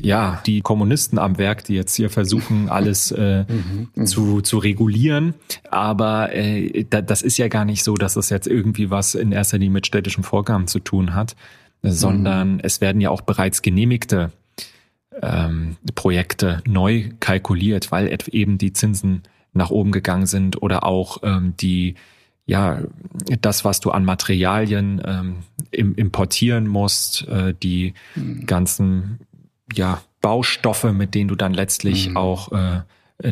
ja, 0.00 0.40
die 0.46 0.62
Kommunisten 0.62 1.18
am 1.18 1.36
Werk, 1.36 1.64
die 1.64 1.74
jetzt 1.74 1.94
hier 1.94 2.08
versuchen, 2.08 2.70
alles 2.70 3.10
äh, 3.10 3.44
mhm, 3.48 3.88
mhm, 3.94 4.06
zu, 4.06 4.40
zu 4.40 4.58
regulieren. 4.58 5.34
Aber 5.70 6.34
äh, 6.34 6.84
da, 6.88 7.02
das 7.02 7.22
ist 7.22 7.36
ja 7.36 7.48
gar 7.48 7.64
nicht 7.64 7.84
so, 7.84 7.94
dass 7.94 8.14
das 8.14 8.30
jetzt 8.30 8.46
irgendwie 8.46 8.90
was 8.90 9.14
in 9.14 9.32
erster 9.32 9.58
Linie 9.58 9.74
mit 9.74 9.86
städtischen 9.86 10.24
Vorgaben 10.24 10.66
zu 10.66 10.78
tun 10.78 11.14
hat, 11.14 11.36
sondern 11.82 12.54
mhm. 12.54 12.60
es 12.62 12.80
werden 12.80 13.00
ja 13.00 13.10
auch 13.10 13.20
bereits 13.20 13.60
genehmigte 13.60 14.32
ähm, 15.20 15.76
Projekte 15.94 16.62
neu 16.66 17.10
kalkuliert, 17.20 17.92
weil 17.92 18.16
eben 18.30 18.58
die 18.58 18.72
Zinsen 18.72 19.22
nach 19.52 19.70
oben 19.70 19.92
gegangen 19.92 20.26
sind 20.26 20.62
oder 20.62 20.84
auch 20.84 21.18
ähm, 21.22 21.54
die 21.60 21.96
ja, 22.44 22.82
das, 23.40 23.64
was 23.64 23.80
du 23.80 23.90
an 23.90 24.04
Materialien 24.04 25.00
ähm, 25.04 25.36
im, 25.70 25.94
importieren 25.94 26.66
musst, 26.66 27.26
äh, 27.28 27.54
die 27.54 27.94
mhm. 28.16 28.46
ganzen 28.46 29.20
ja, 29.72 30.02
Baustoffe, 30.20 30.92
mit 30.92 31.14
denen 31.14 31.28
du 31.28 31.36
dann 31.36 31.54
letztlich 31.54 32.10
mhm. 32.10 32.16
auch 32.16 32.52
äh, 32.52 32.82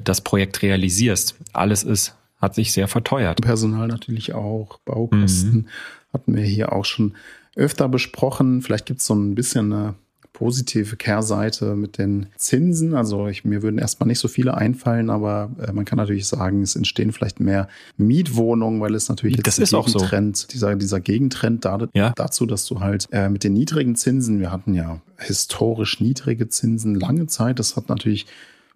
das 0.04 0.20
Projekt 0.20 0.62
realisierst. 0.62 1.36
Alles 1.52 1.82
ist, 1.82 2.14
hat 2.40 2.54
sich 2.54 2.72
sehr 2.72 2.86
verteuert. 2.86 3.40
Personal 3.40 3.88
natürlich 3.88 4.32
auch, 4.32 4.78
Baukosten 4.84 5.52
mhm. 5.52 5.66
hatten 6.12 6.36
wir 6.36 6.44
hier 6.44 6.72
auch 6.72 6.84
schon 6.84 7.14
öfter 7.56 7.88
besprochen. 7.88 8.62
Vielleicht 8.62 8.86
gibt 8.86 9.00
es 9.00 9.06
so 9.06 9.14
ein 9.14 9.34
bisschen 9.34 9.72
eine 9.72 9.94
positive 10.32 10.96
Kehrseite 10.96 11.74
mit 11.74 11.98
den 11.98 12.26
Zinsen. 12.36 12.94
Also 12.94 13.26
ich, 13.26 13.44
mir 13.44 13.62
würden 13.62 13.78
erstmal 13.78 14.06
nicht 14.06 14.20
so 14.20 14.28
viele 14.28 14.54
einfallen, 14.56 15.10
aber 15.10 15.50
äh, 15.60 15.72
man 15.72 15.84
kann 15.84 15.96
natürlich 15.96 16.26
sagen, 16.26 16.62
es 16.62 16.76
entstehen 16.76 17.12
vielleicht 17.12 17.40
mehr 17.40 17.68
Mietwohnungen, 17.96 18.80
weil 18.80 18.94
es 18.94 19.08
natürlich 19.08 19.36
jetzt 19.36 19.46
das 19.46 19.58
ist 19.58 19.74
auch 19.74 19.88
so. 19.88 19.98
Trend, 19.98 20.52
dieser, 20.52 20.76
dieser 20.76 21.00
Gegentrend 21.00 21.64
da, 21.64 21.88
ja. 21.94 22.12
dazu, 22.16 22.46
dass 22.46 22.64
du 22.66 22.80
halt 22.80 23.08
äh, 23.10 23.28
mit 23.28 23.44
den 23.44 23.52
niedrigen 23.52 23.96
Zinsen, 23.96 24.40
wir 24.40 24.50
hatten 24.50 24.74
ja 24.74 25.00
historisch 25.18 26.00
niedrige 26.00 26.48
Zinsen 26.48 26.94
lange 26.94 27.26
Zeit, 27.26 27.58
das 27.58 27.76
hat 27.76 27.88
natürlich 27.88 28.26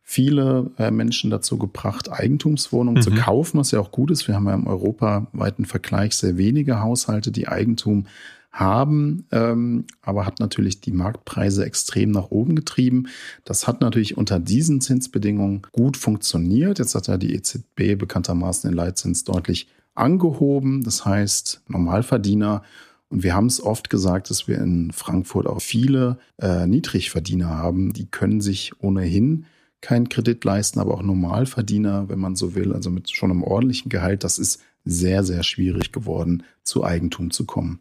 viele 0.03 0.71
äh, 0.77 0.91
Menschen 0.91 1.31
dazu 1.31 1.57
gebracht, 1.57 2.13
Eigentumswohnungen 2.13 3.01
mhm. 3.01 3.03
zu 3.03 3.11
kaufen, 3.13 3.59
was 3.59 3.71
ja 3.71 3.81
auch 3.81 3.91
gut 3.91 4.11
ist. 4.11 4.29
Wir 4.29 4.35
haben 4.35 4.47
ja 4.47 4.55
im 4.55 4.67
europaweiten 4.67 5.65
Vergleich 5.65 6.15
sehr 6.15 6.37
wenige 6.37 6.81
Haushalte, 6.81 7.33
die 7.33 7.49
Eigentum 7.49 8.07
haben, 8.55 9.27
ähm, 9.33 9.85
aber 10.01 10.27
hat 10.27 10.39
natürlich 10.39 10.81
die 10.81 10.93
Marktpreise 10.93 11.65
extrem 11.67 12.13
nach 12.13 12.31
oben 12.31 12.55
getrieben. 12.55 13.09
Das 13.45 13.67
hat 13.67 13.81
natürlich 13.81 14.17
unter 14.17 14.39
diesen 14.39 14.81
Zinsbedingungen 14.81 15.63
gut 15.73 15.97
funktioniert. 15.97 16.79
Jetzt 16.79 16.95
hat 16.95 17.09
ja 17.09 17.19
die 17.19 17.35
EZB 17.35 17.99
bekanntermaßen 17.99 18.71
den 18.71 18.77
Leitzins 18.77 19.25
deutlich 19.25 19.67
angehoben. 19.95 20.85
Das 20.85 21.05
heißt, 21.05 21.63
Normalverdiener 21.67 22.63
und 23.09 23.23
wir 23.23 23.35
haben 23.35 23.47
es 23.47 23.63
oft 23.63 23.91
gesagt, 23.91 24.31
dass 24.31 24.49
wir 24.49 24.59
in 24.59 24.91
Frankfurt 24.93 25.47
auch 25.47 25.61
viele 25.61 26.19
äh, 26.41 26.67
Niedrigverdiener 26.67 27.49
haben. 27.49 27.93
Die 27.93 28.07
können 28.07 28.41
sich 28.41 28.73
ohnehin 28.81 29.47
keinen 29.81 30.09
Kredit 30.09 30.45
leisten, 30.45 30.81
aber 30.81 30.95
auch 30.95 31.03
Normalverdiener, 31.03 32.09
wenn 32.09 32.19
man 32.19 32.35
so 32.35 32.55
will, 32.55 32.73
also 32.73 32.91
mit 32.91 33.11
schon 33.11 33.31
einem 33.31 33.43
ordentlichen 33.43 33.89
Gehalt, 33.89 34.25
das 34.25 34.39
ist 34.39 34.63
sehr, 34.85 35.23
sehr 35.23 35.43
schwierig 35.43 35.93
geworden, 35.93 36.43
zu 36.63 36.85
Eigentum 36.85 37.31
zu 37.31 37.45
kommen. 37.45 37.81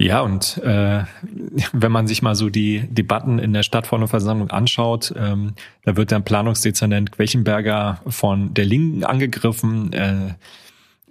Ja, 0.00 0.22
und 0.22 0.56
äh, 0.64 1.04
wenn 1.74 1.92
man 1.92 2.06
sich 2.06 2.22
mal 2.22 2.34
so 2.34 2.48
die 2.48 2.84
Debatten 2.88 3.38
in 3.38 3.52
der 3.52 3.62
Stadtversammlung 3.62 4.50
anschaut, 4.50 5.12
ähm, 5.14 5.52
da 5.84 5.94
wird 5.94 6.10
der 6.10 6.20
Planungsdezernent 6.20 7.12
Quechenberger 7.12 8.00
von 8.06 8.54
der 8.54 8.64
Linken 8.64 9.04
angegriffen. 9.04 9.92
Äh, 9.92 10.34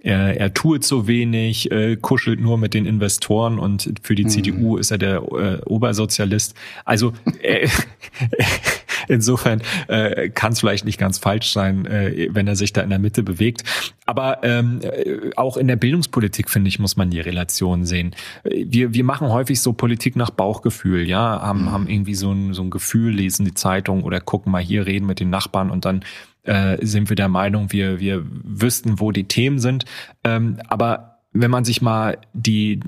er, 0.02 0.40
er 0.40 0.54
tue 0.56 0.80
zu 0.80 1.06
wenig, 1.06 1.70
äh, 1.70 1.98
kuschelt 1.98 2.40
nur 2.40 2.58
mit 2.58 2.74
den 2.74 2.88
Investoren 2.88 3.60
und 3.60 3.94
für 4.02 4.16
die 4.16 4.24
mhm. 4.24 4.30
CDU 4.30 4.78
ist 4.78 4.90
er 4.90 4.98
der 4.98 5.18
äh, 5.18 5.62
Obersozialist. 5.66 6.56
Also 6.84 7.14
äh, 7.44 7.68
insofern 9.08 9.62
äh, 9.88 10.30
kann 10.30 10.54
es 10.54 10.60
vielleicht 10.60 10.86
nicht 10.86 11.00
ganz 11.00 11.18
falsch 11.18 11.52
sein, 11.52 11.86
äh, 11.86 12.30
wenn 12.32 12.48
er 12.48 12.56
sich 12.56 12.74
da 12.74 12.82
in 12.82 12.90
der 12.90 13.00
Mitte 13.00 13.24
bewegt. 13.24 13.64
Aber 14.06 14.40
ähm, 14.44 14.80
äh, 14.82 15.32
auch 15.36 15.58
in 15.58 15.68
der 15.68 15.76
Bildungspolitik, 15.76 16.50
finde 16.50 16.68
ich, 16.68 16.80
muss 16.80 16.98
man 16.98 17.10
die 17.10 17.20
Relation 17.20 17.86
sehen. 17.86 18.16
Wir, 18.44 18.94
wir 18.94 19.04
machen 19.04 19.30
häufig 19.30 19.62
so 19.62 19.74
Politik 19.74 20.16
nach 20.16 20.32
Bauchgefühl, 20.32 21.08
ja, 21.08 21.42
haben, 21.42 21.64
mhm. 21.64 21.72
haben 21.72 21.88
irgendwie 21.88 22.16
so 22.16 22.32
ein, 22.32 22.54
so 22.54 22.64
ein 22.64 22.70
Gefühl, 22.70 23.14
lesen 23.14 23.46
die 23.46 23.54
Zeitung 23.54 24.04
oder 24.04 24.20
gucken 24.20 24.52
mal 24.52 24.62
hier, 24.62 24.86
reden 24.86 25.06
mit 25.06 25.20
den 25.20 25.30
Nachbarn 25.30 25.70
und 25.70 25.86
dann 25.86 26.04
äh, 26.44 26.84
sind 26.86 27.10
wir 27.10 27.16
der 27.16 27.30
Meinung, 27.30 27.72
wir, 27.72 28.00
wir 28.00 28.26
wüssten, 28.26 29.00
wo 29.00 29.12
die 29.12 29.26
Themen 29.26 29.60
sind. 29.60 29.86
Ähm, 30.24 30.58
aber 30.68 31.19
wenn 31.32 31.52
man 31.52 31.64
sich 31.64 31.84
mal 31.84 32.18
die 32.34 32.80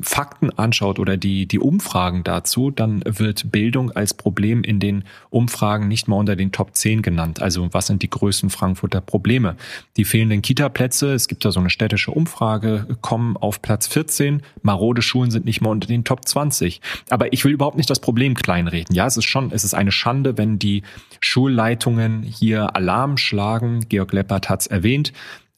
Fakten 0.00 0.50
anschaut 0.50 0.98
oder 0.98 1.18
die, 1.18 1.46
die 1.46 1.58
Umfragen 1.58 2.24
dazu, 2.24 2.70
dann 2.70 3.02
wird 3.04 3.52
Bildung 3.52 3.90
als 3.90 4.14
Problem 4.14 4.64
in 4.64 4.80
den 4.80 5.04
Umfragen 5.28 5.88
nicht 5.88 6.08
mal 6.08 6.16
unter 6.16 6.34
den 6.34 6.52
Top 6.52 6.74
10 6.74 7.02
genannt. 7.02 7.42
Also 7.42 7.68
was 7.72 7.88
sind 7.88 8.02
die 8.02 8.08
größten 8.08 8.48
Frankfurter 8.48 9.02
Probleme? 9.02 9.56
Die 9.98 10.06
fehlenden 10.06 10.40
Kita-Plätze, 10.40 11.12
es 11.12 11.28
gibt 11.28 11.44
da 11.44 11.52
so 11.52 11.60
eine 11.60 11.68
städtische 11.68 12.12
Umfrage, 12.12 12.86
kommen 13.02 13.36
auf 13.36 13.60
Platz 13.60 13.86
14. 13.88 14.40
Marode 14.62 15.02
Schulen 15.02 15.30
sind 15.30 15.44
nicht 15.44 15.60
mal 15.60 15.70
unter 15.70 15.86
den 15.86 16.04
Top 16.04 16.26
20. 16.26 16.80
Aber 17.10 17.30
ich 17.34 17.44
will 17.44 17.52
überhaupt 17.52 17.76
nicht 17.76 17.90
das 17.90 18.00
Problem 18.00 18.34
kleinreden. 18.34 18.94
Ja, 18.94 19.06
es 19.06 19.18
ist 19.18 19.26
schon, 19.26 19.52
es 19.52 19.64
ist 19.64 19.74
eine 19.74 19.92
Schande, 19.92 20.38
wenn 20.38 20.58
die 20.58 20.82
Schulleitungen 21.20 22.22
hier 22.22 22.74
Alarm 22.74 23.18
schlagen. 23.18 23.80
Georg 23.90 24.14
Leppert 24.14 24.48
hat 24.48 24.62
es 24.62 24.66
erwähnt. 24.66 25.12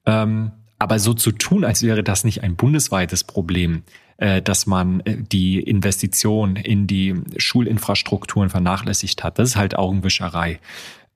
Ähm, 0.04 0.50
Aber 0.84 0.98
so 0.98 1.14
zu 1.14 1.32
tun, 1.32 1.64
als 1.64 1.82
wäre 1.82 2.02
das 2.02 2.24
nicht 2.24 2.42
ein 2.42 2.56
bundesweites 2.56 3.24
Problem, 3.24 3.84
äh, 4.18 4.42
dass 4.42 4.66
man 4.66 5.00
äh, 5.00 5.16
die 5.16 5.58
Investition 5.58 6.56
in 6.56 6.86
die 6.86 7.14
Schulinfrastrukturen 7.38 8.50
vernachlässigt 8.50 9.24
hat, 9.24 9.38
das 9.38 9.48
ist 9.48 9.56
halt 9.56 9.78
Augenwischerei. 9.78 10.60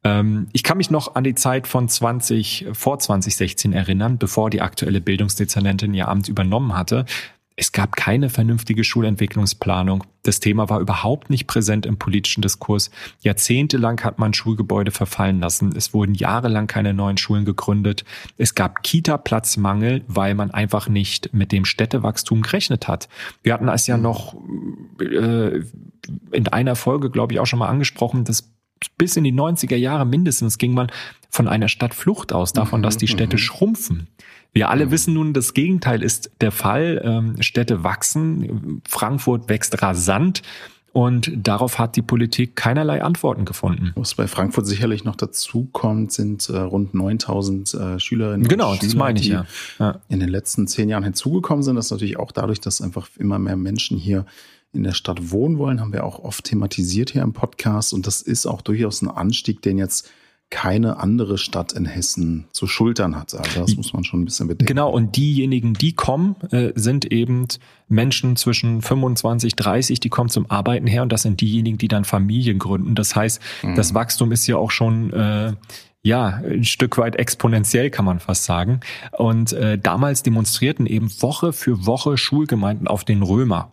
Ähm, 0.05 0.49
ich 0.55 0.62
kann 0.62 0.78
mich 0.78 0.90
noch 0.90 1.16
an 1.16 1.24
die 1.24 1.35
Zeit 1.35 1.66
von 1.66 1.86
20, 1.86 2.69
vor 2.73 2.99
2016 2.99 3.74
erinnern, 3.74 4.16
bevor 4.16 4.49
die 4.49 4.62
aktuelle 4.62 5.03
Bildungsdezernentin 5.03 5.93
ihr 5.93 6.09
Amt 6.09 6.31
übernommen 6.31 6.74
hatte. 6.74 7.05
Es 7.61 7.73
gab 7.73 7.97
keine 7.97 8.31
vernünftige 8.31 8.85
Schulentwicklungsplanung. 8.85 10.05
Das 10.23 10.39
Thema 10.39 10.69
war 10.69 10.79
überhaupt 10.79 11.29
nicht 11.29 11.49
präsent 11.49 11.87
im 11.87 11.99
politischen 11.99 12.41
Diskurs. 12.41 12.93
Jahrzehntelang 13.21 14.01
hat 14.05 14.21
man 14.21 14.33
Schulgebäude 14.33 14.93
verfallen 14.93 15.41
lassen. 15.41 15.75
Es 15.75 15.93
wurden 15.93 16.15
jahrelang 16.15 16.69
keine 16.69 16.95
neuen 16.95 17.17
Schulen 17.17 17.45
gegründet. 17.45 18.05
Es 18.37 18.55
gab 18.55 18.85
Kita-Platzmangel, 18.85 20.05
weil 20.07 20.37
man 20.37 20.53
einfach 20.53 20.89
nicht 20.89 21.35
mit 21.35 21.51
dem 21.51 21.65
Städtewachstum 21.65 22.43
gerechnet 22.43 22.87
hat. 22.87 23.09
Wir 23.43 23.55
hatten 23.55 23.67
es 23.67 23.89
ja 23.89 23.97
noch 23.97 24.37
äh, 25.01 25.61
in 26.31 26.49
einer 26.53 26.77
Folge, 26.77 27.11
glaube 27.11 27.33
ich, 27.33 27.41
auch 27.41 27.47
schon 27.47 27.59
mal 27.59 27.67
angesprochen, 27.67 28.23
dass 28.23 28.53
bis 28.97 29.17
in 29.17 29.25
die 29.25 29.33
90er 29.33 29.75
Jahre 29.75 30.07
mindestens 30.07 30.59
ging 30.59 30.75
man 30.75 30.93
von 31.29 31.49
einer 31.49 31.67
Stadtflucht 31.67 32.33
aus, 32.33 32.53
davon, 32.53 32.83
dass 32.83 32.97
die 32.97 33.09
Städte 33.09 33.37
mhm. 33.37 33.41
schrumpfen. 33.41 34.07
Wir 34.59 34.71
alle 34.71 34.87
mhm. 34.87 34.91
wissen 34.91 35.15
nun, 35.15 35.35
das 35.35 35.55
Gegenteil 35.55 36.03
ist 36.03 36.33
der 36.41 36.51
Fall. 36.51 37.01
Ähm, 37.05 37.41
Städte 37.41 37.85
wachsen, 37.85 38.83
Frankfurt 38.89 39.49
wächst 39.49 39.81
rasant. 39.83 40.43
Und 40.93 41.31
darauf 41.37 41.79
hat 41.79 41.95
die 41.95 42.03
Politik 42.03 42.57
keinerlei 42.57 43.03
Antworten 43.03 43.45
gefunden. 43.45 43.93
Was 43.95 44.17
bei 44.17 44.27
Frankfurt 44.27 44.67
sicherlich 44.67 45.05
noch 45.05 45.15
dazu 45.15 45.67
kommt, 45.67 46.11
sind 46.11 46.49
äh, 46.49 46.57
rund 46.57 46.93
9000 46.93 47.73
äh, 47.73 48.01
Schülerinnen 48.01 48.49
genau, 48.49 48.73
und 48.73 48.79
Schüler, 48.79 48.89
das 48.89 48.97
meine 48.97 49.21
ich, 49.21 49.27
die 49.27 49.33
ja. 49.33 49.47
ja. 49.79 50.01
in 50.09 50.19
den 50.19 50.29
letzten 50.29 50.67
zehn 50.67 50.89
Jahren 50.89 51.05
hinzugekommen 51.05 51.63
sind. 51.63 51.77
Das 51.77 51.85
ist 51.85 51.93
natürlich 51.93 52.19
auch 52.19 52.33
dadurch, 52.33 52.61
dass 52.61 52.81
einfach 52.81 53.09
immer 53.17 53.39
mehr 53.39 53.57
Menschen 53.57 53.97
hier 53.97 54.27
in 54.73 54.83
der 54.83 54.93
Stadt 54.93 55.31
wohnen 55.31 55.59
wollen, 55.59 55.81
haben 55.81 55.93
wir 55.93 56.03
auch 56.03 56.19
oft 56.19 56.43
thematisiert 56.43 57.11
hier 57.11 57.23
im 57.23 57.33
Podcast. 57.33 57.93
Und 57.93 58.09
das 58.09 58.23
ist 58.23 58.47
auch 58.47 58.61
durchaus 58.61 59.03
ein 59.03 59.09
Anstieg, 59.09 59.63
den 59.63 59.79
jetzt 59.79 60.11
keine 60.51 60.99
andere 60.99 61.37
Stadt 61.37 61.73
in 61.73 61.85
Hessen 61.85 62.47
zu 62.53 62.66
schultern 62.66 63.16
hat. 63.16 63.35
Also 63.35 63.61
das 63.61 63.77
muss 63.77 63.93
man 63.93 64.05
schon 64.05 64.23
ein 64.23 64.25
bisschen 64.25 64.49
bedenken. 64.49 64.66
Genau, 64.66 64.91
und 64.91 65.16
diejenigen, 65.16 65.75
die 65.75 65.93
kommen, 65.93 66.37
äh, 66.51 66.73
sind 66.75 67.05
eben 67.12 67.47
Menschen 67.89 68.37
zwischen 68.37 68.81
25, 68.81 69.57
30, 69.57 70.01
die 70.01 70.09
kommen 70.09 70.31
zum 70.31 70.51
Arbeiten 70.51 70.87
her 70.87 71.03
und 71.03 71.12
das 71.12 71.23
sind 71.23 71.41
diejenigen, 71.41 71.77
die 71.77 71.89
dann 71.89 72.05
Familien 72.05 72.59
gründen. 72.59 72.95
Das 72.95 73.15
heißt, 73.15 73.43
mhm. 73.62 73.75
das 73.75 73.93
Wachstum 73.93 74.33
ist 74.33 74.47
ja 74.47 74.57
auch 74.57 74.70
schon 74.70 75.12
äh, 75.12 75.53
ja, 76.03 76.41
ein 76.45 76.65
Stück 76.65 76.97
weit 76.97 77.16
exponentiell 77.16 77.91
kann 77.91 78.05
man 78.05 78.20
fast 78.20 78.45
sagen. 78.45 78.81
Und 79.12 79.53
äh, 79.53 79.79
damals 79.79 80.23
demonstrierten 80.23 80.87
eben 80.87 81.11
Woche 81.20 81.53
für 81.53 81.87
Woche 81.87 82.16
Schulgemeinden 82.16 82.87
auf 82.89 83.05
den 83.05 83.23
Römer. 83.23 83.70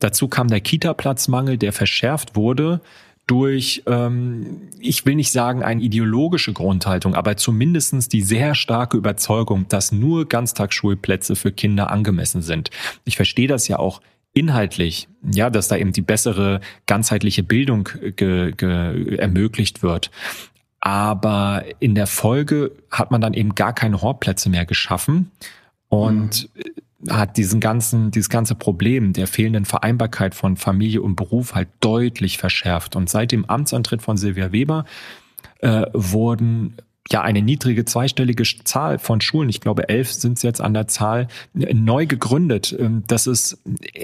Dazu 0.00 0.28
kam 0.28 0.48
der 0.48 0.60
Kita-Platzmangel, 0.60 1.56
der 1.56 1.72
verschärft 1.72 2.36
wurde 2.36 2.80
durch, 3.28 3.82
ähm, 3.86 4.68
ich 4.80 5.06
will 5.06 5.14
nicht 5.14 5.30
sagen 5.30 5.62
eine 5.62 5.82
ideologische 5.82 6.52
Grundhaltung, 6.52 7.14
aber 7.14 7.36
zumindestens 7.36 8.08
die 8.08 8.22
sehr 8.22 8.54
starke 8.56 8.96
Überzeugung, 8.96 9.68
dass 9.68 9.92
nur 9.92 10.26
Ganztagsschulplätze 10.26 11.36
für 11.36 11.52
Kinder 11.52 11.90
angemessen 11.90 12.42
sind. 12.42 12.70
Ich 13.04 13.16
verstehe 13.16 13.46
das 13.46 13.68
ja 13.68 13.78
auch 13.78 14.00
inhaltlich, 14.32 15.08
ja, 15.30 15.50
dass 15.50 15.68
da 15.68 15.76
eben 15.76 15.92
die 15.92 16.02
bessere 16.02 16.60
ganzheitliche 16.86 17.42
Bildung 17.42 17.88
ge, 18.16 18.52
ge, 18.52 19.16
ermöglicht 19.16 19.82
wird. 19.82 20.10
Aber 20.80 21.64
in 21.80 21.94
der 21.94 22.06
Folge 22.06 22.72
hat 22.90 23.10
man 23.10 23.20
dann 23.20 23.34
eben 23.34 23.54
gar 23.54 23.74
keine 23.74 24.00
Hortplätze 24.00 24.48
mehr 24.48 24.64
geschaffen 24.64 25.30
und 25.88 26.48
mhm 26.54 26.62
hat 27.08 27.36
diesen 27.36 27.60
ganzen, 27.60 28.10
dieses 28.10 28.28
ganze 28.28 28.54
Problem 28.54 29.12
der 29.12 29.26
fehlenden 29.26 29.64
Vereinbarkeit 29.64 30.34
von 30.34 30.56
Familie 30.56 31.00
und 31.02 31.14
Beruf 31.14 31.54
halt 31.54 31.68
deutlich 31.80 32.38
verschärft. 32.38 32.96
Und 32.96 33.08
seit 33.08 33.30
dem 33.30 33.44
Amtsantritt 33.44 34.02
von 34.02 34.16
Silvia 34.16 34.50
Weber 34.50 34.84
äh, 35.60 35.86
wurden 35.92 36.76
ja 37.12 37.22
eine 37.22 37.42
niedrige 37.42 37.84
zweistellige 37.84 38.44
Zahl 38.64 38.98
von 38.98 39.20
Schulen, 39.20 39.48
ich 39.48 39.60
glaube 39.60 39.88
elf 39.88 40.12
sind 40.12 40.36
es 40.36 40.42
jetzt 40.42 40.60
an 40.60 40.74
der 40.74 40.88
Zahl, 40.88 41.28
neu 41.54 42.06
gegründet. 42.06 42.74
Ähm, 42.78 43.04
das 43.06 43.26
ist 43.26 43.58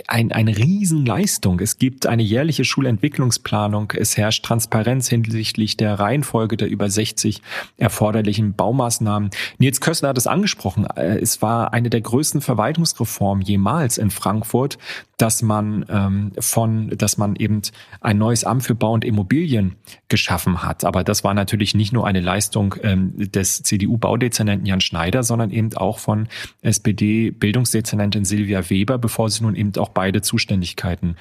ein, 0.07 0.33
eine 0.33 0.57
Riesenleistung. 0.57 1.61
Es 1.61 1.79
gibt 1.79 2.07
eine 2.07 2.23
jährliche 2.23 2.65
Schulentwicklungsplanung. 2.65 3.93
Es 3.97 4.17
herrscht 4.17 4.45
Transparenz 4.45 5.09
hinsichtlich 5.09 5.77
der 5.77 5.99
Reihenfolge 5.99 6.57
der 6.57 6.69
über 6.69 6.89
60 6.89 7.43
erforderlichen 7.77 8.55
Baumaßnahmen. 8.55 9.31
Nils 9.59 9.81
Kössler 9.81 10.11
hat 10.11 10.19
es 10.19 10.27
angesprochen. 10.27 10.87
Äh, 10.97 11.19
es 11.19 11.43
war 11.43 11.73
eine 11.73 11.91
der 11.91 12.01
größten 12.01 12.41
Verwaltungsreformen 12.41 13.45
jemals 13.45 13.99
in 13.99 14.11
Frankfurt, 14.11 14.79
dass 15.17 15.43
man 15.43 15.85
ähm, 15.89 16.33
von, 16.39 16.91
dass 16.91 17.19
man 17.19 17.37
eben 17.37 17.63
ein 18.01 18.19
neues 18.19 18.45
Amt 18.45 18.65
für 18.65 18.75
Bau 18.75 18.93
und 18.93 19.05
Immobilien 19.05 19.77
geschaffen 20.09 20.63
hat. 20.63 20.85
Aber 20.85 21.05
das 21.05 21.25
war 21.25 21.35
natürlich 21.35 21.75
nicht 21.75 21.93
nur 21.93 22.07
eine 22.07 22.21
Leistung 22.21 22.75
ähm, 22.95 23.31
des 23.33 23.63
CDU-Baudezernenten 23.63 24.67
Jan 24.67 24.81
Schneider, 24.81 25.23
sondern 25.23 25.51
eben 25.51 25.75
auch 25.75 25.99
von 25.99 26.29
SPD-Bildungsdezernentin 26.63 28.25
Silvia 28.25 28.71
Weber, 28.71 28.99
bevor 28.99 29.29
sie 29.31 29.43
nun 29.43 29.55
eben 29.55 29.73
auch 29.77 29.91
beide 29.91 30.23
Zuständigkeiten 30.23 31.17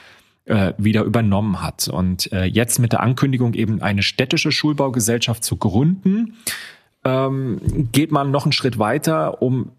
äh, 0.46 0.74
wieder 0.78 1.04
übernommen 1.04 1.62
hat. 1.62 1.88
Und 1.88 2.32
äh, 2.32 2.46
jetzt 2.46 2.80
mit 2.80 2.92
der 2.92 3.02
Ankündigung 3.02 3.54
eben 3.54 3.82
eine 3.82 4.04
städtische 4.04 4.52
Schulbaugesellschaft 4.52 5.44
zu 5.44 5.58
gründen, 5.58 6.36
ähm, 7.04 7.60
geht 7.92 8.12
man 8.12 8.32
noch 8.32 8.46
einen 8.46 8.52
Schritt 8.52 8.80
weiter, 8.80 9.42
um 9.42 9.72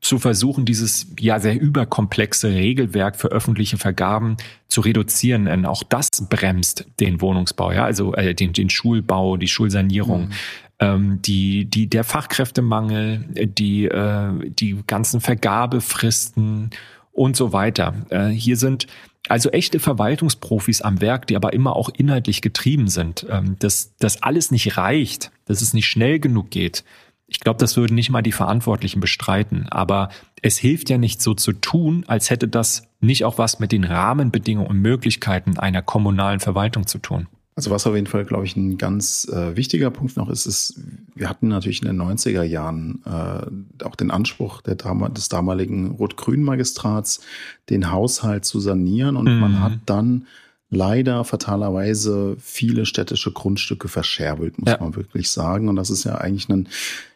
zu 0.00 0.18
versuchen, 0.18 0.64
dieses 0.64 1.08
ja 1.18 1.40
sehr 1.40 1.60
überkomplexe 1.60 2.50
Regelwerk 2.50 3.16
für 3.16 3.28
öffentliche 3.28 3.78
Vergaben 3.78 4.36
zu 4.68 4.80
reduzieren. 4.80 5.46
Denn 5.46 5.66
auch 5.66 5.82
das 5.82 6.08
bremst 6.28 6.86
den 7.00 7.20
Wohnungsbau, 7.20 7.72
ja, 7.72 7.84
also 7.84 8.14
äh, 8.14 8.34
den, 8.34 8.52
den 8.52 8.70
Schulbau, 8.70 9.36
die 9.36 9.48
Schulsanierung. 9.48 10.26
Mhm. 10.26 10.32
Ähm, 10.80 11.20
die, 11.22 11.64
die, 11.64 11.88
der 11.88 12.04
Fachkräftemangel, 12.04 13.24
die, 13.30 13.86
äh, 13.86 14.50
die 14.50 14.82
ganzen 14.86 15.20
Vergabefristen 15.20 16.70
und 17.12 17.36
so 17.36 17.52
weiter. 17.52 17.94
Äh, 18.10 18.28
hier 18.28 18.56
sind 18.56 18.86
also 19.28 19.50
echte 19.50 19.80
Verwaltungsprofis 19.80 20.80
am 20.80 21.00
Werk, 21.00 21.26
die 21.26 21.36
aber 21.36 21.52
immer 21.52 21.74
auch 21.74 21.90
inhaltlich 21.90 22.42
getrieben 22.42 22.88
sind. 22.88 23.26
Ähm, 23.28 23.56
dass 23.58 23.94
das 23.98 24.22
alles 24.22 24.50
nicht 24.50 24.76
reicht, 24.76 25.32
dass 25.46 25.62
es 25.62 25.74
nicht 25.74 25.86
schnell 25.86 26.20
genug 26.20 26.50
geht, 26.50 26.84
ich 27.30 27.40
glaube, 27.40 27.60
das 27.60 27.76
würden 27.76 27.94
nicht 27.94 28.08
mal 28.08 28.22
die 28.22 28.32
Verantwortlichen 28.32 29.00
bestreiten. 29.00 29.68
Aber 29.68 30.08
es 30.40 30.56
hilft 30.56 30.88
ja 30.88 30.96
nicht 30.96 31.20
so 31.20 31.34
zu 31.34 31.52
tun, 31.52 32.04
als 32.08 32.30
hätte 32.30 32.48
das 32.48 32.88
nicht 33.00 33.24
auch 33.24 33.36
was 33.36 33.60
mit 33.60 33.70
den 33.70 33.84
Rahmenbedingungen 33.84 34.68
und 34.68 34.80
Möglichkeiten 34.80 35.58
einer 35.58 35.82
kommunalen 35.82 36.40
Verwaltung 36.40 36.86
zu 36.86 36.98
tun. 36.98 37.28
Also 37.58 37.72
was 37.72 37.88
auf 37.88 37.96
jeden 37.96 38.06
Fall, 38.06 38.24
glaube 38.24 38.44
ich, 38.44 38.54
ein 38.54 38.78
ganz 38.78 39.26
äh, 39.32 39.56
wichtiger 39.56 39.90
Punkt 39.90 40.16
noch 40.16 40.30
ist, 40.30 40.46
ist, 40.46 40.80
wir 41.16 41.28
hatten 41.28 41.48
natürlich 41.48 41.82
in 41.82 41.88
den 41.88 42.00
90er 42.00 42.44
Jahren 42.44 43.02
äh, 43.04 43.84
auch 43.84 43.96
den 43.96 44.12
Anspruch 44.12 44.62
der, 44.62 44.76
des 44.76 45.28
damaligen 45.28 45.90
Rot-Grün-Magistrats, 45.90 47.20
den 47.68 47.90
Haushalt 47.90 48.44
zu 48.44 48.60
sanieren. 48.60 49.16
Und 49.16 49.24
mhm. 49.24 49.40
man 49.40 49.60
hat 49.60 49.72
dann 49.86 50.28
leider 50.70 51.24
fatalerweise 51.24 52.36
viele 52.38 52.86
städtische 52.86 53.32
Grundstücke 53.32 53.88
verscherbelt, 53.88 54.56
muss 54.60 54.70
ja. 54.70 54.78
man 54.78 54.94
wirklich 54.94 55.28
sagen. 55.28 55.68
Und 55.68 55.74
das 55.74 55.90
ist 55.90 56.04
ja 56.04 56.14
eigentlich 56.14 56.48
ein 56.48 56.68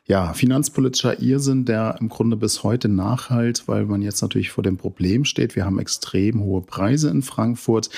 ja, 0.09 0.33
finanzpolitischer 0.33 1.21
Irrsinn, 1.21 1.65
der 1.65 1.97
im 2.01 2.09
Grunde 2.09 2.37
bis 2.37 2.65
heute 2.65 2.89
nachhalt, 2.89 3.69
weil 3.69 3.87
man 3.87 4.03
jetzt 4.03 4.21
natürlich 4.21 4.51
vor 4.51 4.65
dem 4.65 4.77
Problem 4.77 5.25
steht. 5.25 5.55
Wir 5.55 5.65
haben 5.65 5.79
extrem 5.79 6.41
hohe 6.41 6.61
Preise 6.63 7.09
in 7.09 7.23
Frankfurt. 7.23 7.89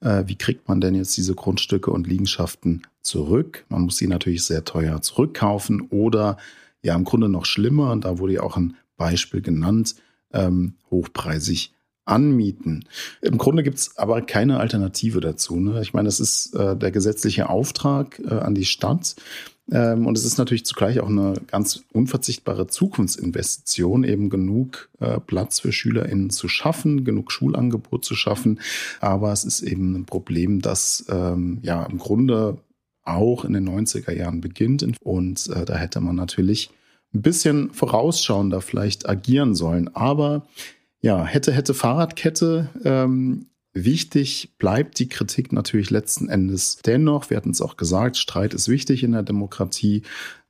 Äh, 0.00 0.24
wie 0.26 0.36
kriegt 0.36 0.68
man 0.68 0.80
denn 0.80 0.94
jetzt 0.94 1.16
diese 1.16 1.34
Grundstücke 1.34 1.90
und 1.90 2.06
Liegenschaften 2.06 2.82
zurück? 3.00 3.64
Man 3.70 3.82
muss 3.82 3.96
sie 3.96 4.08
natürlich 4.08 4.44
sehr 4.44 4.64
teuer 4.64 5.00
zurückkaufen 5.00 5.88
oder 5.90 6.36
ja, 6.82 6.94
im 6.94 7.04
Grunde 7.04 7.30
noch 7.30 7.46
schlimmer, 7.46 7.92
und 7.92 8.04
da 8.04 8.18
wurde 8.18 8.34
ja 8.34 8.42
auch 8.42 8.58
ein 8.58 8.76
Beispiel 8.98 9.40
genannt, 9.40 9.94
ähm, 10.34 10.74
hochpreisig 10.90 11.72
anmieten. 12.04 12.84
Im 13.22 13.38
Grunde 13.38 13.62
gibt's 13.62 13.96
aber 13.96 14.20
keine 14.20 14.60
Alternative 14.60 15.20
dazu. 15.20 15.58
Ne? 15.58 15.80
Ich 15.80 15.94
meine, 15.94 16.06
das 16.06 16.20
ist 16.20 16.54
äh, 16.54 16.76
der 16.76 16.90
gesetzliche 16.90 17.48
Auftrag 17.48 18.20
äh, 18.20 18.34
an 18.34 18.54
die 18.54 18.66
Stadt. 18.66 19.16
Ähm, 19.70 20.06
und 20.06 20.16
es 20.16 20.24
ist 20.24 20.38
natürlich 20.38 20.66
zugleich 20.66 21.00
auch 21.00 21.08
eine 21.08 21.34
ganz 21.46 21.84
unverzichtbare 21.92 22.66
Zukunftsinvestition, 22.66 24.04
eben 24.04 24.30
genug 24.30 24.90
äh, 25.00 25.18
Platz 25.20 25.60
für 25.60 25.72
SchülerInnen 25.72 26.30
zu 26.30 26.48
schaffen, 26.48 27.04
genug 27.04 27.32
Schulangebot 27.32 28.04
zu 28.04 28.14
schaffen. 28.14 28.60
Aber 29.00 29.32
es 29.32 29.44
ist 29.44 29.62
eben 29.62 29.94
ein 29.94 30.04
Problem, 30.04 30.60
das 30.60 31.06
ähm, 31.08 31.58
ja 31.62 31.84
im 31.84 31.98
Grunde 31.98 32.58
auch 33.04 33.44
in 33.44 33.52
den 33.52 33.68
90er 33.68 34.12
Jahren 34.12 34.40
beginnt. 34.40 34.86
Und 35.02 35.48
äh, 35.48 35.64
da 35.64 35.76
hätte 35.76 36.00
man 36.00 36.16
natürlich 36.16 36.70
ein 37.14 37.22
bisschen 37.22 37.72
vorausschauender 37.72 38.60
vielleicht 38.60 39.08
agieren 39.08 39.54
sollen. 39.54 39.94
Aber 39.94 40.46
ja, 41.00 41.24
hätte, 41.24 41.52
hätte 41.52 41.74
Fahrradkette. 41.74 42.70
Ähm, 42.84 43.46
Wichtig 43.76 44.54
bleibt 44.56 45.00
die 45.00 45.08
Kritik 45.08 45.52
natürlich 45.52 45.90
letzten 45.90 46.28
Endes 46.28 46.76
dennoch. 46.76 47.28
Wir 47.28 47.36
hatten 47.36 47.50
es 47.50 47.60
auch 47.60 47.76
gesagt, 47.76 48.16
Streit 48.16 48.54
ist 48.54 48.68
wichtig 48.68 49.02
in 49.02 49.10
der 49.10 49.24
Demokratie. 49.24 50.02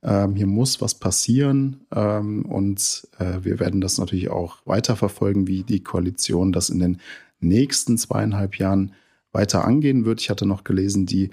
Ähm, 0.03 0.35
hier 0.35 0.45
muss 0.45 0.79
was 0.79 0.93
passieren 0.93 1.81
ähm, 1.91 2.45
und 2.45 3.07
äh, 3.17 3.39
wir 3.41 3.59
werden 3.59 3.81
das 3.81 3.97
natürlich 3.97 4.29
auch 4.29 4.57
weiterverfolgen, 4.65 5.47
wie 5.47 5.63
die 5.63 5.81
Koalition 5.81 6.51
das 6.51 6.69
in 6.69 6.77
den 6.77 7.01
nächsten 7.39 7.97
zweieinhalb 7.97 8.59
Jahren 8.59 8.93
weiter 9.31 9.65
angehen 9.65 10.05
wird. 10.05 10.21
Ich 10.21 10.29
hatte 10.29 10.45
noch 10.45 10.63
gelesen, 10.63 11.07
die 11.07 11.31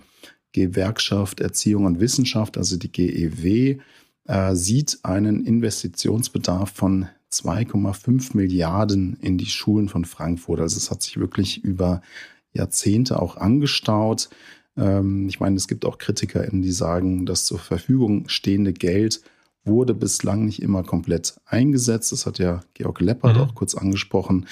Gewerkschaft 0.52 1.40
Erziehung 1.40 1.85
und 1.85 2.01
Wissenschaft, 2.01 2.56
also 2.56 2.78
die 2.78 2.90
GEW, 2.90 3.81
äh, 4.28 4.55
sieht 4.55 5.01
einen 5.02 5.44
Investitionsbedarf 5.44 6.70
von 6.70 7.09
2,5 7.32 8.36
Milliarden 8.36 9.16
in 9.20 9.38
die 9.38 9.46
Schulen 9.46 9.88
von 9.88 10.04
Frankfurt. 10.04 10.60
Also 10.60 10.76
es 10.76 10.90
hat 10.90 11.02
sich 11.02 11.18
wirklich 11.18 11.64
über 11.64 12.02
Jahrzehnte 12.52 13.20
auch 13.20 13.36
angestaut. 13.36 14.28
Ähm, 14.76 15.28
ich 15.28 15.40
meine, 15.40 15.56
es 15.56 15.68
gibt 15.68 15.84
auch 15.84 15.98
KritikerInnen, 15.98 16.62
die 16.62 16.72
sagen, 16.72 17.26
das 17.26 17.44
zur 17.44 17.59
Verfügung 17.59 18.28
stehende 18.28 18.72
Geld 18.72 19.22
wurde 19.64 19.94
bislang 19.94 20.44
nicht 20.44 20.60
immer 20.60 20.82
komplett 20.82 21.36
eingesetzt. 21.46 22.12
Das 22.12 22.26
hat 22.26 22.38
ja 22.38 22.60
Georg 22.74 23.00
Leppert 23.00 23.36
mhm. 23.36 23.42
auch 23.42 23.54
kurz 23.54 23.74
angesprochen. 23.74 24.46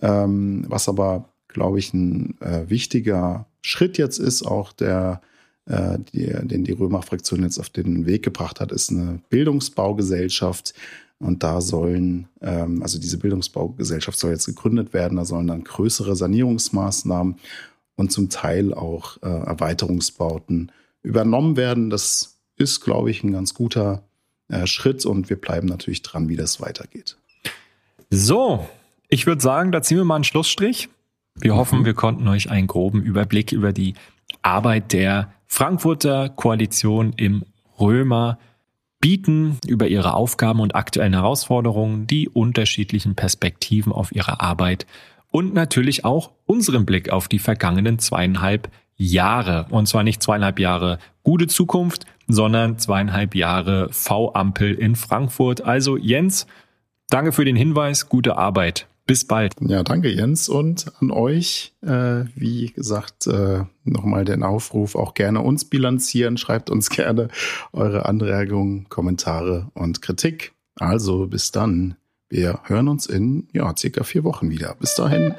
Ähm, 0.00 0.64
was 0.68 0.88
aber, 0.88 1.30
glaube 1.48 1.78
ich, 1.78 1.92
ein 1.94 2.40
äh, 2.40 2.68
wichtiger 2.68 3.46
Schritt 3.62 3.98
jetzt 3.98 4.18
ist, 4.18 4.42
auch 4.42 4.72
der, 4.72 5.20
äh, 5.66 5.98
die, 6.12 6.26
den 6.46 6.64
die 6.64 6.72
Römer-Fraktion 6.72 7.42
jetzt 7.42 7.58
auf 7.58 7.70
den 7.70 8.06
Weg 8.06 8.22
gebracht 8.22 8.60
hat, 8.60 8.72
ist 8.72 8.90
eine 8.90 9.20
Bildungsbaugesellschaft, 9.30 10.74
und 11.20 11.42
da 11.42 11.60
sollen, 11.60 12.28
ähm, 12.40 12.82
also 12.82 12.98
diese 12.98 13.18
Bildungsbaugesellschaft 13.18 14.18
soll 14.18 14.32
jetzt 14.32 14.46
gegründet 14.46 14.92
werden, 14.92 15.16
da 15.16 15.24
sollen 15.24 15.46
dann 15.46 15.64
größere 15.64 16.16
Sanierungsmaßnahmen 16.16 17.36
und 17.96 18.10
zum 18.10 18.30
Teil 18.30 18.72
auch 18.72 19.18
äh, 19.22 19.28
Erweiterungsbauten 19.28 20.72
übernommen 21.02 21.56
werden. 21.56 21.90
Das 21.90 22.40
ist, 22.56 22.80
glaube 22.80 23.10
ich, 23.10 23.22
ein 23.22 23.32
ganz 23.32 23.54
guter 23.54 24.02
äh, 24.48 24.66
Schritt 24.66 25.04
und 25.04 25.28
wir 25.28 25.38
bleiben 25.38 25.68
natürlich 25.68 26.02
dran, 26.02 26.28
wie 26.28 26.36
das 26.36 26.60
weitergeht. 26.60 27.18
So, 28.08 28.66
ich 29.08 29.26
würde 29.26 29.42
sagen, 29.42 29.72
da 29.72 29.82
ziehen 29.82 29.98
wir 29.98 30.04
mal 30.04 30.16
einen 30.16 30.24
Schlussstrich. 30.24 30.88
Wir 31.34 31.52
mhm. 31.52 31.58
hoffen, 31.58 31.84
wir 31.84 31.94
konnten 31.94 32.26
euch 32.28 32.50
einen 32.50 32.66
groben 32.66 33.02
Überblick 33.02 33.52
über 33.52 33.72
die 33.72 33.94
Arbeit 34.40 34.94
der 34.94 35.32
Frankfurter 35.46 36.30
Koalition 36.30 37.12
im 37.16 37.44
Römer 37.78 38.38
bieten 39.00 39.58
über 39.66 39.88
ihre 39.88 40.14
Aufgaben 40.14 40.60
und 40.60 40.74
aktuellen 40.74 41.14
Herausforderungen, 41.14 42.06
die 42.06 42.28
unterschiedlichen 42.28 43.14
Perspektiven 43.14 43.92
auf 43.92 44.12
ihre 44.12 44.40
Arbeit 44.40 44.86
und 45.30 45.54
natürlich 45.54 46.04
auch 46.04 46.30
unseren 46.46 46.84
Blick 46.86 47.10
auf 47.10 47.28
die 47.28 47.38
vergangenen 47.38 47.98
zweieinhalb 47.98 48.70
Jahre. 48.96 49.66
Und 49.70 49.86
zwar 49.86 50.02
nicht 50.02 50.22
zweieinhalb 50.22 50.58
Jahre 50.58 50.98
gute 51.22 51.46
Zukunft, 51.46 52.04
sondern 52.26 52.78
zweieinhalb 52.78 53.34
Jahre 53.34 53.88
V-Ampel 53.90 54.74
in 54.74 54.96
Frankfurt. 54.96 55.62
Also 55.62 55.96
Jens, 55.96 56.46
danke 57.08 57.32
für 57.32 57.44
den 57.44 57.56
Hinweis, 57.56 58.08
gute 58.08 58.36
Arbeit. 58.36 58.86
Bis 59.10 59.24
bald. 59.24 59.54
Ja, 59.60 59.82
danke 59.82 60.08
Jens 60.08 60.48
und 60.48 60.86
an 61.00 61.10
euch. 61.10 61.74
Äh, 61.82 62.26
wie 62.36 62.66
gesagt, 62.68 63.26
äh, 63.26 63.64
nochmal 63.82 64.24
den 64.24 64.44
Aufruf, 64.44 64.94
auch 64.94 65.14
gerne 65.14 65.40
uns 65.40 65.64
bilanzieren. 65.64 66.36
Schreibt 66.36 66.70
uns 66.70 66.90
gerne 66.90 67.26
eure 67.72 68.06
Anregungen, 68.06 68.88
Kommentare 68.88 69.68
und 69.74 70.00
Kritik. 70.00 70.52
Also 70.76 71.26
bis 71.26 71.50
dann. 71.50 71.96
Wir 72.28 72.60
hören 72.66 72.86
uns 72.86 73.06
in 73.06 73.48
ja, 73.52 73.74
circa 73.76 74.04
vier 74.04 74.22
Wochen 74.22 74.48
wieder. 74.48 74.76
Bis 74.78 74.94
dahin. 74.94 75.34